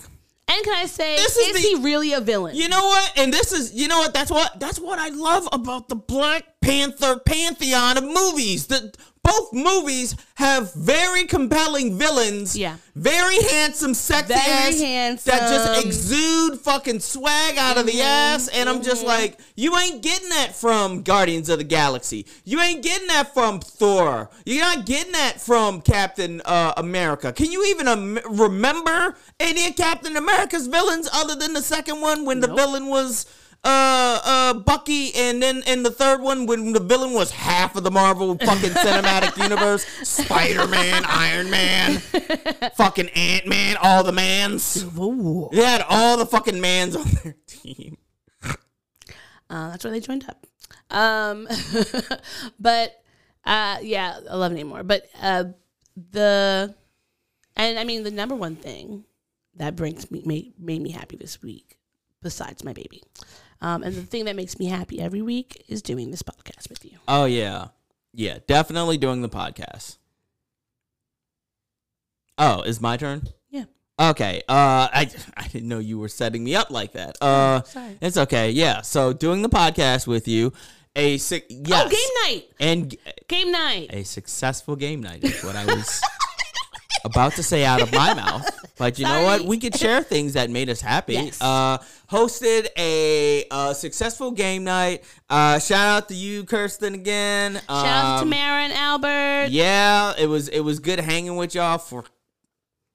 [0.52, 2.56] And can I say, This is, is the- he really a villain?
[2.56, 3.12] You know what?
[3.16, 4.12] And this is you know what?
[4.12, 8.66] That's what that's what I love about the Black Panther pantheon of movies.
[8.66, 12.56] That both movies have very compelling villains.
[12.56, 12.76] Yeah.
[12.94, 15.30] Very handsome, sexy Very ass handsome.
[15.30, 18.48] that just exude fucking swag out of the Mhm, ass.
[18.48, 19.08] And I'm just mhm.
[19.08, 22.26] like, you ain't getting that from Guardians of the Galaxy.
[22.44, 24.30] You ain't getting that from Thor.
[24.46, 27.32] You're not getting that from Captain uh, America.
[27.32, 32.24] Can you even um, remember any of Captain America's villains other than the second one
[32.24, 33.26] when the villain was
[33.62, 37.84] uh uh Bucky and then in the third one when the villain was half of
[37.84, 41.98] the Marvel fucking cinematic universe Spider-Man Iron Man
[42.76, 45.48] fucking Ant-Man all the mans Ooh.
[45.52, 47.96] they had all the fucking mans on their team
[49.50, 50.46] Uh, that's why they joined up.
[50.90, 51.48] Um,
[52.60, 53.02] but
[53.44, 54.86] uh, yeah, I love Namor.
[54.86, 55.44] But uh,
[56.12, 56.74] the
[57.56, 59.04] and I mean the number one thing
[59.56, 61.78] that brings me made, made me happy this week,
[62.22, 63.02] besides my baby,
[63.60, 66.84] um, and the thing that makes me happy every week is doing this podcast with
[66.84, 66.98] you.
[67.08, 67.68] Oh yeah,
[68.12, 69.96] yeah, definitely doing the podcast.
[72.38, 73.22] Oh, is my turn?
[73.50, 73.64] Yeah.
[73.98, 74.42] Okay.
[74.48, 77.16] Uh, I I didn't know you were setting me up like that.
[77.20, 77.98] Uh, Sorry.
[78.00, 78.50] it's okay.
[78.50, 78.80] Yeah.
[78.80, 80.52] So doing the podcast with you,
[80.96, 82.48] a sick yes, Oh, game night!
[82.58, 82.96] and
[83.28, 83.88] Game night.
[83.92, 86.00] a successful game night is what I was
[87.04, 88.48] about to say out of my mouth.
[88.80, 89.42] But you know what?
[89.42, 91.12] We could share things that made us happy.
[91.12, 91.38] Yes.
[91.38, 91.76] Uh,
[92.10, 95.04] hosted a uh, successful game night.
[95.28, 97.56] Uh, shout out to you, Kirsten, again.
[97.56, 99.48] Shout out to Um, Tamara and Albert.
[99.50, 102.04] Yeah, it was it was good hanging with y'all for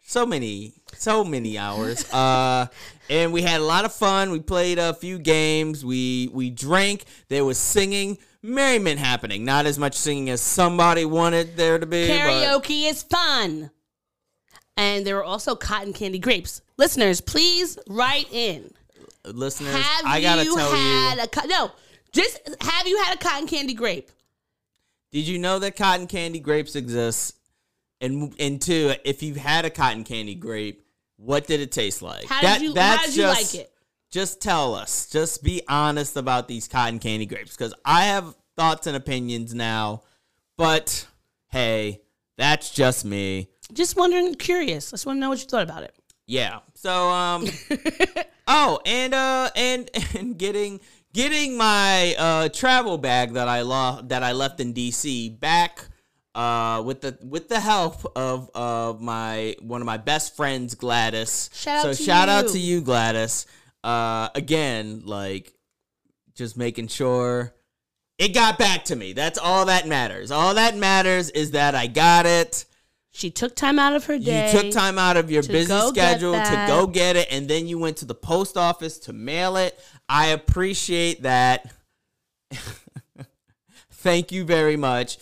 [0.04, 2.04] so many so many hours.
[2.14, 2.66] Uh,
[3.08, 4.32] and we had a lot of fun.
[4.32, 5.86] We played a few games.
[5.86, 7.04] We we drank.
[7.30, 8.18] There was singing.
[8.42, 9.46] Merriment happening.
[9.46, 12.08] Not as much singing as somebody wanted there to be.
[12.08, 13.70] Karaoke is fun.
[14.78, 16.62] And there were also cotton candy grapes.
[16.78, 18.74] Listeners, please write in.
[19.24, 21.24] listeners, Have I gotta you tell had you.
[21.24, 21.72] a co- no?
[22.12, 24.10] Just have you had a cotton candy grape?
[25.12, 27.36] Did you know that cotton candy grapes exist?
[28.02, 30.86] And and two, if you've had a cotton candy grape,
[31.18, 32.26] what did it taste like?
[32.26, 32.70] How That- did you?
[32.70, 33.72] How that's did you just- like it?
[34.12, 35.08] Just tell us.
[35.10, 40.04] Just be honest about these cotton candy grapes, because I have thoughts and opinions now.
[40.58, 41.06] But
[41.50, 42.02] hey,
[42.38, 43.50] that's just me.
[43.74, 44.92] Just wondering, curious.
[44.92, 45.96] I just want to know what you thought about it.
[46.28, 46.60] Yeah.
[46.74, 47.48] So um
[48.48, 50.80] Oh, and uh and and getting
[51.14, 55.88] getting my uh travel bag that I lost that I left in DC back
[56.34, 61.50] uh with the with the help of of my one of my best friends Gladys.
[61.54, 63.46] Shout so out to shout out to you Gladys.
[63.84, 65.54] Uh again, like
[66.34, 67.54] just making sure
[68.18, 69.14] it got back to me.
[69.14, 70.32] That's all that matters.
[70.32, 72.66] All that matters is that I got it.
[73.16, 74.52] She took time out of her day.
[74.52, 77.80] You took time out of your busy schedule to go get it, and then you
[77.80, 79.80] went to the post office to mail it.
[80.10, 81.74] I appreciate that.
[83.90, 85.18] Thank you very much.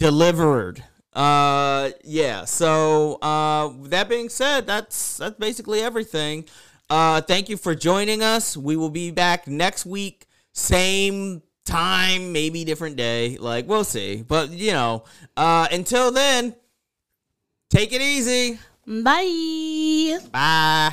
[0.00, 0.82] Delivered.
[1.12, 6.44] Uh yeah, so uh that being said, that's that's basically everything.
[6.90, 8.56] Uh thank you for joining us.
[8.56, 13.36] We will be back next week, same time, maybe different day.
[13.38, 14.24] Like we'll see.
[14.26, 15.04] But you know,
[15.36, 16.56] uh until then,
[17.74, 18.56] Take it easy.
[18.86, 20.20] Bye.
[20.30, 20.92] Bye.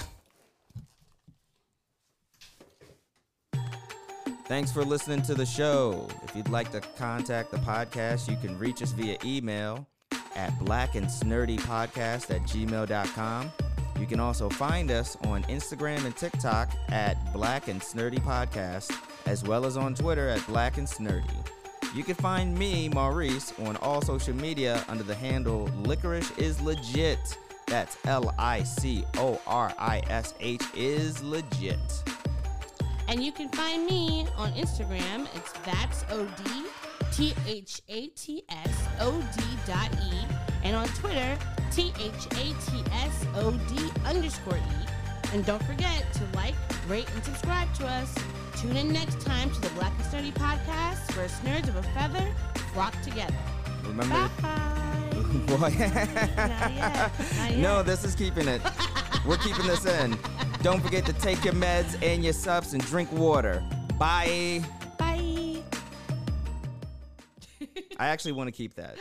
[4.48, 6.08] Thanks for listening to the show.
[6.24, 9.86] If you'd like to contact the podcast, you can reach us via email
[10.36, 13.52] at blackandsnerdypodcast at gmail.com.
[14.00, 18.92] You can also find us on Instagram and TikTok at Black and Snurdy Podcast,
[19.28, 21.46] as well as on Twitter at Black and Snurdy.
[21.94, 27.38] You can find me, Maurice, on all social media under the handle Licorish is Legit.
[27.68, 31.80] That's L I C O R I S H is legit.
[33.10, 35.28] And you can find me on Instagram.
[35.36, 36.30] It's that's od
[37.12, 40.26] t h a t s o d dot e,
[40.64, 41.38] and on Twitter
[41.72, 44.82] t h a t s o d underscore e.
[45.34, 46.56] And don't forget to like,
[46.88, 48.14] rate, and subscribe to us.
[48.62, 52.32] Tune in next time to the Black and Snurdy podcast, where nerds of a feather
[52.74, 53.34] flock together.
[53.84, 54.30] Remember?
[54.40, 55.10] Bye.
[55.48, 55.58] Boy.
[55.58, 57.12] Not yet.
[57.38, 58.62] Not no, this is keeping it.
[59.26, 60.16] We're keeping this in.
[60.62, 63.64] Don't forget to take your meds and your subs and drink water.
[63.98, 64.64] Bye.
[65.00, 65.64] Bye.
[67.98, 69.00] I actually want to keep that.